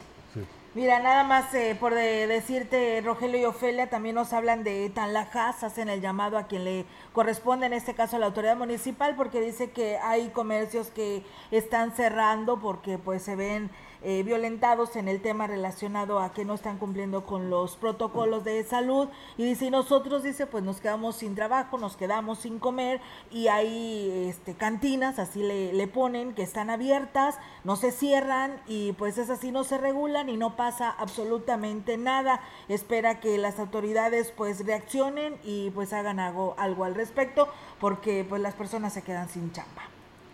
Mira, 0.74 1.00
nada 1.00 1.24
más 1.24 1.52
eh, 1.56 1.76
por 1.80 1.96
de- 1.96 2.28
decirte, 2.28 3.02
Rogelio 3.04 3.40
y 3.40 3.46
Ofelia, 3.46 3.90
también 3.90 4.14
nos 4.14 4.32
hablan 4.32 4.64
de 4.64 4.90
Tanlajas, 4.92 5.64
hacen 5.64 5.90
el 5.90 6.02
llamado 6.02 6.38
a 6.38 6.44
quien 6.44 6.66
le 6.66 6.86
corresponde, 7.14 7.66
en 7.66 7.74
este 7.74 7.96
caso 7.96 8.16
a 8.16 8.20
la 8.20 8.28
autoridad 8.28 8.56
municipal, 8.58 9.16
porque 9.16 9.42
dice 9.42 9.72
que 9.72 9.98
hay 9.98 10.30
comercios 10.30 10.90
que 10.90 11.24
están 11.50 11.94
cerrando 11.96 12.60
porque 12.60 13.00
pues 13.00 13.24
se 13.24 13.36
ven 13.36 13.72
eh, 14.10 14.24
violentados 14.24 14.96
en 14.96 15.10
el 15.10 15.22
tema 15.22 15.48
relacionado 15.48 16.22
a 16.22 16.32
que 16.32 16.46
no 16.46 16.54
están 16.54 16.78
cumpliendo 16.78 17.26
con 17.26 17.50
los 17.50 17.76
protocolos 17.76 18.46
de 18.46 18.64
salud. 18.64 19.10
Y 19.36 19.44
dice 19.44 19.66
y 19.66 19.70
nosotros 19.70 20.24
dice 20.24 20.48
pues 20.48 20.64
nos 20.64 20.80
quedamos 20.80 21.18
sin 21.18 21.36
trabajo 21.36 21.78
nos 21.78 21.98
quedamos 21.98 22.40
sin 22.40 22.58
comer 22.58 23.02
y 23.32 23.50
hay 23.50 24.30
este 24.30 24.54
cantinas 24.54 25.20
así 25.20 25.44
le, 25.44 25.74
le 25.74 25.88
ponen 25.90 26.34
que 26.34 26.42
están 26.42 26.70
abiertas 26.70 27.36
no 27.66 27.76
se 27.76 27.92
cierran 27.92 28.62
y 28.66 28.94
pues 28.94 29.18
es 29.18 29.30
así 29.30 29.52
no 29.52 29.66
se 29.66 29.78
regulan 29.78 30.30
y 30.30 30.38
no 30.38 30.56
pasa 30.56 30.90
absolutamente 30.90 31.98
nada 31.98 32.40
espera 32.70 33.20
que 33.20 33.38
las 33.38 33.60
autoridades 33.60 34.32
pues 34.32 34.66
reaccionen 34.66 35.36
y 35.44 35.72
pues 35.72 35.92
hagan 35.92 36.22
algo 36.22 36.56
algo 36.58 36.86
al 36.86 36.96
respecto 36.96 37.50
porque 37.82 38.26
pues 38.28 38.42
las 38.42 38.54
personas 38.54 38.94
se 38.94 39.02
quedan 39.02 39.28
sin 39.28 39.52
chamba. 39.52 39.82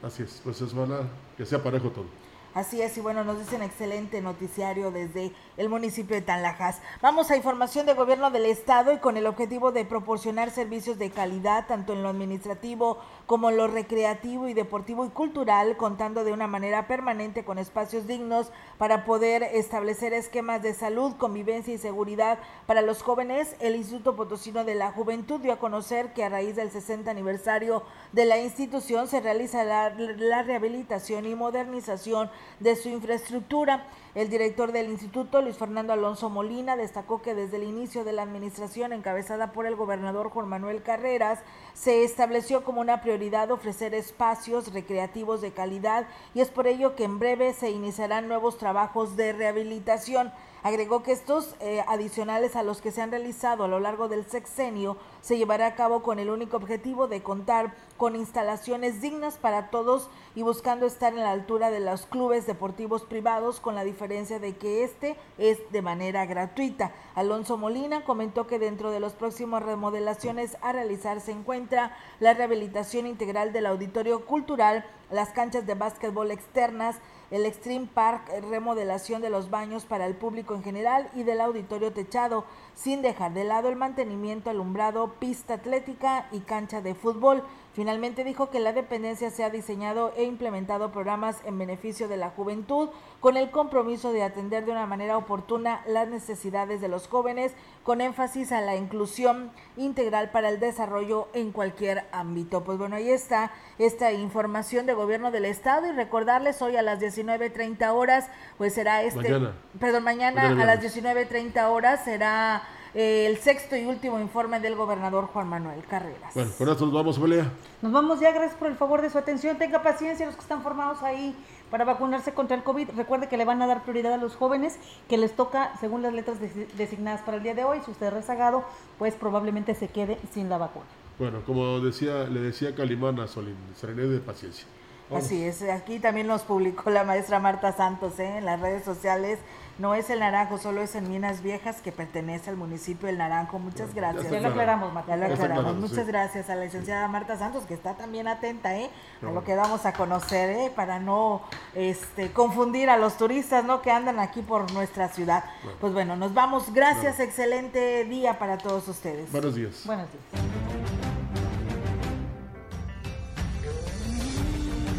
Así 0.03 0.21
es, 0.21 0.41
pues 0.43 0.61
es 0.61 0.73
para 0.73 1.09
que 1.35 1.43
sea 1.43 1.63
parejo 1.63 1.89
todo. 1.89 2.22
Así 2.53 2.83
es, 2.83 2.95
y 2.97 3.01
bueno, 3.01 3.23
nos 3.23 3.39
dicen 3.39 3.63
excelente 3.63 4.21
noticiario 4.21 4.91
desde 4.91 5.31
el 5.57 5.69
municipio 5.69 6.15
de 6.15 6.21
Tanlajas. 6.21 6.81
Vamos 7.01 7.31
a 7.31 7.35
información 7.35 7.87
de 7.87 7.95
gobierno 7.95 8.29
del 8.29 8.45
estado 8.45 8.93
y 8.93 8.99
con 8.99 9.17
el 9.17 9.25
objetivo 9.25 9.71
de 9.71 9.85
proporcionar 9.85 10.51
servicios 10.51 10.99
de 10.99 11.09
calidad 11.09 11.65
tanto 11.67 11.93
en 11.93 12.03
lo 12.03 12.09
administrativo 12.09 12.99
como 13.25 13.51
lo 13.51 13.67
recreativo 13.67 14.47
y 14.47 14.53
deportivo 14.53 15.05
y 15.05 15.09
cultural, 15.09 15.77
contando 15.77 16.23
de 16.23 16.33
una 16.33 16.47
manera 16.47 16.87
permanente 16.87 17.43
con 17.45 17.57
espacios 17.57 18.05
dignos 18.05 18.51
para 18.77 19.05
poder 19.05 19.43
establecer 19.43 20.13
esquemas 20.13 20.61
de 20.61 20.73
salud, 20.73 21.13
convivencia 21.17 21.73
y 21.73 21.77
seguridad 21.77 22.39
para 22.65 22.81
los 22.81 23.01
jóvenes. 23.01 23.55
El 23.59 23.75
Instituto 23.75 24.15
Potosino 24.15 24.65
de 24.65 24.75
la 24.75 24.91
Juventud 24.91 25.39
dio 25.39 25.53
a 25.53 25.59
conocer 25.59 26.13
que 26.13 26.23
a 26.23 26.29
raíz 26.29 26.55
del 26.55 26.71
60 26.71 27.09
aniversario 27.09 27.83
de 28.11 28.25
la 28.25 28.37
institución 28.39 29.07
se 29.07 29.21
realiza 29.21 29.63
la, 29.63 29.89
la 29.89 30.43
rehabilitación 30.43 31.25
y 31.25 31.35
modernización 31.35 32.29
de 32.59 32.75
su 32.75 32.89
infraestructura. 32.89 33.85
El 34.15 34.29
director 34.29 34.71
del 34.71 34.91
instituto, 34.91 35.41
Luis 35.41 35.57
Fernando 35.57 35.91
Alonso 35.91 36.29
Molina, 36.29 36.75
destacó 36.75 37.23
que 37.23 37.33
desde 37.33 37.57
el 37.57 37.63
inicio 37.63 38.03
de 38.03 38.13
la 38.13 38.21
administración 38.21 38.93
encabezada 38.93 39.51
por 39.51 39.65
el 39.65 39.75
gobernador 39.75 40.29
Juan 40.29 40.47
Manuel 40.47 40.83
Carreras, 40.83 41.39
se 41.73 42.03
estableció 42.03 42.63
como 42.63 42.79
una 42.79 43.01
prioridad 43.01 43.49
ofrecer 43.49 43.95
espacios 43.95 44.71
recreativos 44.71 45.41
de 45.41 45.51
calidad 45.51 46.07
y 46.35 46.41
es 46.41 46.49
por 46.49 46.67
ello 46.67 46.95
que 46.95 47.05
en 47.05 47.17
breve 47.17 47.53
se 47.53 47.71
iniciarán 47.71 48.27
nuevos 48.27 48.59
trabajos 48.59 49.15
de 49.15 49.33
rehabilitación. 49.33 50.31
Agregó 50.63 51.03
que 51.03 51.11
estos 51.11 51.55
eh, 51.59 51.83
adicionales 51.87 52.55
a 52.55 52.63
los 52.63 52.81
que 52.81 52.91
se 52.91 53.01
han 53.01 53.11
realizado 53.11 53.65
a 53.65 53.67
lo 53.67 53.81
largo 53.81 54.07
del 54.07 54.25
sexenio 54.25 54.95
se 55.19 55.37
llevará 55.37 55.67
a 55.67 55.75
cabo 55.75 56.01
con 56.01 56.19
el 56.19 56.29
único 56.29 56.55
objetivo 56.55 57.09
de 57.09 57.21
contar 57.21 57.75
con 57.97 58.15
instalaciones 58.15 59.01
dignas 59.01 59.35
para 59.37 59.69
todos 59.69 60.09
y 60.35 60.41
buscando 60.41 60.85
estar 60.85 61.11
en 61.11 61.19
la 61.19 61.31
altura 61.31 61.69
de 61.69 61.81
los 61.81 62.05
clubes 62.05 62.47
deportivos 62.47 63.03
privados 63.03 63.59
con 63.59 63.75
la 63.75 63.83
diferencia 63.83 64.39
de 64.39 64.55
que 64.55 64.85
este 64.85 65.17
es 65.37 65.59
de 65.71 65.81
manera 65.81 66.25
gratuita. 66.25 66.93
Alonso 67.13 67.57
Molina 67.57 68.05
comentó 68.05 68.47
que 68.47 68.57
dentro 68.57 68.89
de 68.91 69.01
los 69.01 69.13
próximos 69.13 69.63
remodelaciones 69.63 70.57
a 70.61 70.71
realizar 70.71 71.19
se 71.19 71.31
encuentra 71.31 71.95
la 72.21 72.33
rehabilitación 72.33 73.05
integral 73.05 73.51
del 73.51 73.65
auditorio 73.65 74.25
cultural, 74.25 74.85
las 75.11 75.29
canchas 75.29 75.65
de 75.65 75.75
básquetbol 75.75 76.31
externas, 76.31 76.97
el 77.33 77.47
Extreme 77.47 77.87
Park, 77.91 78.29
eh, 78.29 78.41
remodelación 78.41 79.19
de 79.23 79.31
los 79.31 79.49
baños 79.49 79.85
para 79.85 80.05
el 80.05 80.13
público 80.13 80.53
en 80.53 80.63
general 80.63 81.09
y 81.15 81.23
del 81.23 81.41
auditorio 81.41 81.91
techado, 81.91 82.45
sin 82.75 83.01
dejar 83.01 83.33
de 83.33 83.43
lado 83.43 83.69
el 83.69 83.75
mantenimiento 83.75 84.51
alumbrado, 84.51 85.13
pista 85.19 85.55
atlética 85.55 86.27
y 86.31 86.41
cancha 86.41 86.81
de 86.81 86.93
fútbol. 86.93 87.43
Finalmente 87.73 88.23
dijo 88.23 88.51
que 88.51 88.59
la 88.59 88.71
dependencia 88.71 89.31
se 89.31 89.43
ha 89.43 89.49
diseñado 89.49 90.13
e 90.15 90.25
implementado 90.25 90.91
programas 90.91 91.37
en 91.43 91.57
beneficio 91.57 92.07
de 92.07 92.17
la 92.17 92.29
juventud 92.29 92.89
con 93.19 93.35
el 93.35 93.49
compromiso 93.49 94.13
de 94.13 94.21
atender 94.21 94.65
de 94.65 94.71
una 94.71 94.85
manera 94.85 95.17
oportuna 95.17 95.81
las 95.87 96.07
necesidades 96.07 96.81
de 96.81 96.87
los 96.87 97.07
jóvenes 97.07 97.53
con 97.81 97.99
énfasis 97.99 98.51
a 98.51 98.61
la 98.61 98.75
inclusión 98.75 99.51
integral 99.75 100.29
para 100.29 100.49
el 100.49 100.59
desarrollo 100.59 101.29
en 101.33 101.51
cualquier 101.51 102.05
ámbito. 102.11 102.63
Pues 102.63 102.77
bueno, 102.77 102.95
ahí 102.95 103.09
está 103.09 103.51
esta 103.79 104.11
información 104.11 104.85
de 104.85 104.93
gobierno 104.93 105.31
del 105.31 105.45
estado 105.45 105.87
y 105.87 105.93
recordarles 105.93 106.61
hoy 106.61 106.75
a 106.75 106.83
las 106.83 106.99
19.30 106.99 107.91
horas 107.91 108.27
pues 108.59 108.73
será 108.73 109.01
este 109.01 109.29
Mañana. 109.29 109.55
perdón, 109.79 110.03
mañana, 110.03 110.43
Mañana 110.43 110.63
a 110.63 110.65
las 110.75 110.79
viernes. 110.79 111.29
19.30 111.29 111.69
horas 111.69 112.03
será 112.03 112.61
el 112.93 113.37
sexto 113.37 113.75
y 113.75 113.85
último 113.85 114.19
informe 114.19 114.59
del 114.59 114.75
gobernador 114.75 115.25
Juan 115.27 115.47
Manuel 115.47 115.83
Carreras. 115.87 116.33
Bueno, 116.35 116.51
con 116.57 116.69
esto 116.69 116.85
nos 116.85 116.93
vamos, 116.93 117.17
Ofelia. 117.17 117.51
Nos 117.81 117.91
vamos 117.91 118.19
ya, 118.19 118.31
gracias 118.31 118.55
por 118.55 118.67
el 118.67 118.75
favor 118.75 119.01
de 119.01 119.09
su 119.09 119.17
atención. 119.17 119.57
Tenga 119.57 119.81
paciencia 119.81 120.25
los 120.27 120.35
que 120.35 120.41
están 120.41 120.61
formados 120.61 121.01
ahí 121.01 121.35
para 121.71 121.85
vacunarse 121.85 122.33
contra 122.33 122.55
el 122.55 122.63
COVID. 122.63 122.91
Recuerde 122.95 123.27
que 123.27 123.37
le 123.37 123.45
van 123.45 123.61
a 123.63 123.67
dar 123.67 123.81
prioridad 123.81 124.13
a 124.13 124.17
los 124.17 124.35
jóvenes 124.35 124.77
que 125.09 125.17
les 125.17 125.35
toca 125.35 125.71
según 125.79 126.03
las 126.03 126.13
letras 126.13 126.37
desi- 126.39 126.67
designadas 126.73 127.21
para 127.21 127.37
el 127.37 127.43
día 127.43 127.55
de 127.55 127.63
hoy. 127.63 127.79
Si 127.83 127.89
usted 127.91 128.07
es 128.07 128.13
rezagado, 128.13 128.63
pues 128.99 129.15
probablemente 129.15 129.73
se 129.73 129.87
quede 129.87 130.19
sin 130.31 130.49
la 130.49 130.59
vacuna. 130.59 130.85
Bueno, 131.17 131.41
como 131.45 131.79
decía, 131.79 132.25
le 132.25 132.41
decía 132.41 132.75
Calimán 132.75 133.19
a 133.19 133.27
Solín, 133.27 133.55
serenidad 133.75 134.09
de 134.09 134.19
paciencia. 134.19 134.65
Vamos. 135.09 135.25
Así 135.25 135.43
es, 135.43 135.61
aquí 135.63 135.99
también 135.99 136.27
nos 136.27 136.43
publicó 136.43 136.89
la 136.89 137.03
maestra 137.03 137.37
Marta 137.39 137.71
Santos 137.73 138.17
¿eh? 138.19 138.37
en 138.37 138.45
las 138.45 138.59
redes 138.61 138.83
sociales. 138.85 139.37
No 139.79 139.95
es 139.95 140.09
el 140.09 140.19
Naranjo, 140.19 140.59
solo 140.59 140.81
es 140.81 140.93
en 140.95 141.09
Minas 141.09 141.41
Viejas 141.41 141.81
que 141.81 141.91
pertenece 141.91 142.49
al 142.49 142.57
municipio 142.57 143.07
del 143.07 143.17
Naranjo. 143.17 143.57
Muchas 143.57 143.93
gracias. 143.95 144.29
Ya 144.29 144.39
lo 144.39 144.49
aclaramos, 144.49 144.93
Marta. 144.93 145.11
Ya 145.11 145.17
lo 145.17 145.27
Ya 145.27 145.33
aclaramos. 145.33 145.75
Muchas 145.75 146.05
sí. 146.05 146.11
gracias 146.11 146.49
a 146.49 146.55
la 146.55 146.65
licenciada 146.65 147.07
Marta 147.07 147.37
Santos 147.37 147.63
que 147.65 147.73
está 147.73 147.95
también 147.95 148.27
atenta 148.27 148.77
¿eh? 148.77 148.89
A 149.21 149.31
lo 149.31 149.43
que 149.43 149.55
damos 149.55 149.85
a 149.85 149.93
conocer 149.93 150.49
¿eh? 150.51 150.71
para 150.75 150.99
no 150.99 151.41
este, 151.73 152.31
confundir 152.31 152.89
a 152.89 152.97
los 152.97 153.17
turistas 153.17 153.65
¿no? 153.65 153.81
que 153.81 153.91
andan 153.91 154.19
aquí 154.19 154.41
por 154.41 154.71
nuestra 154.73 155.09
ciudad. 155.09 155.43
Bueno. 155.63 155.77
Pues 155.81 155.93
bueno, 155.93 156.15
nos 156.15 156.33
vamos. 156.33 156.73
Gracias, 156.73 157.19
excelente 157.19 158.05
día 158.05 158.37
para 158.37 158.57
todos 158.57 158.87
ustedes. 158.87 159.31
Buenos 159.31 159.55
días. 159.55 159.81
Buenos 159.85 160.07
días. 160.11 160.82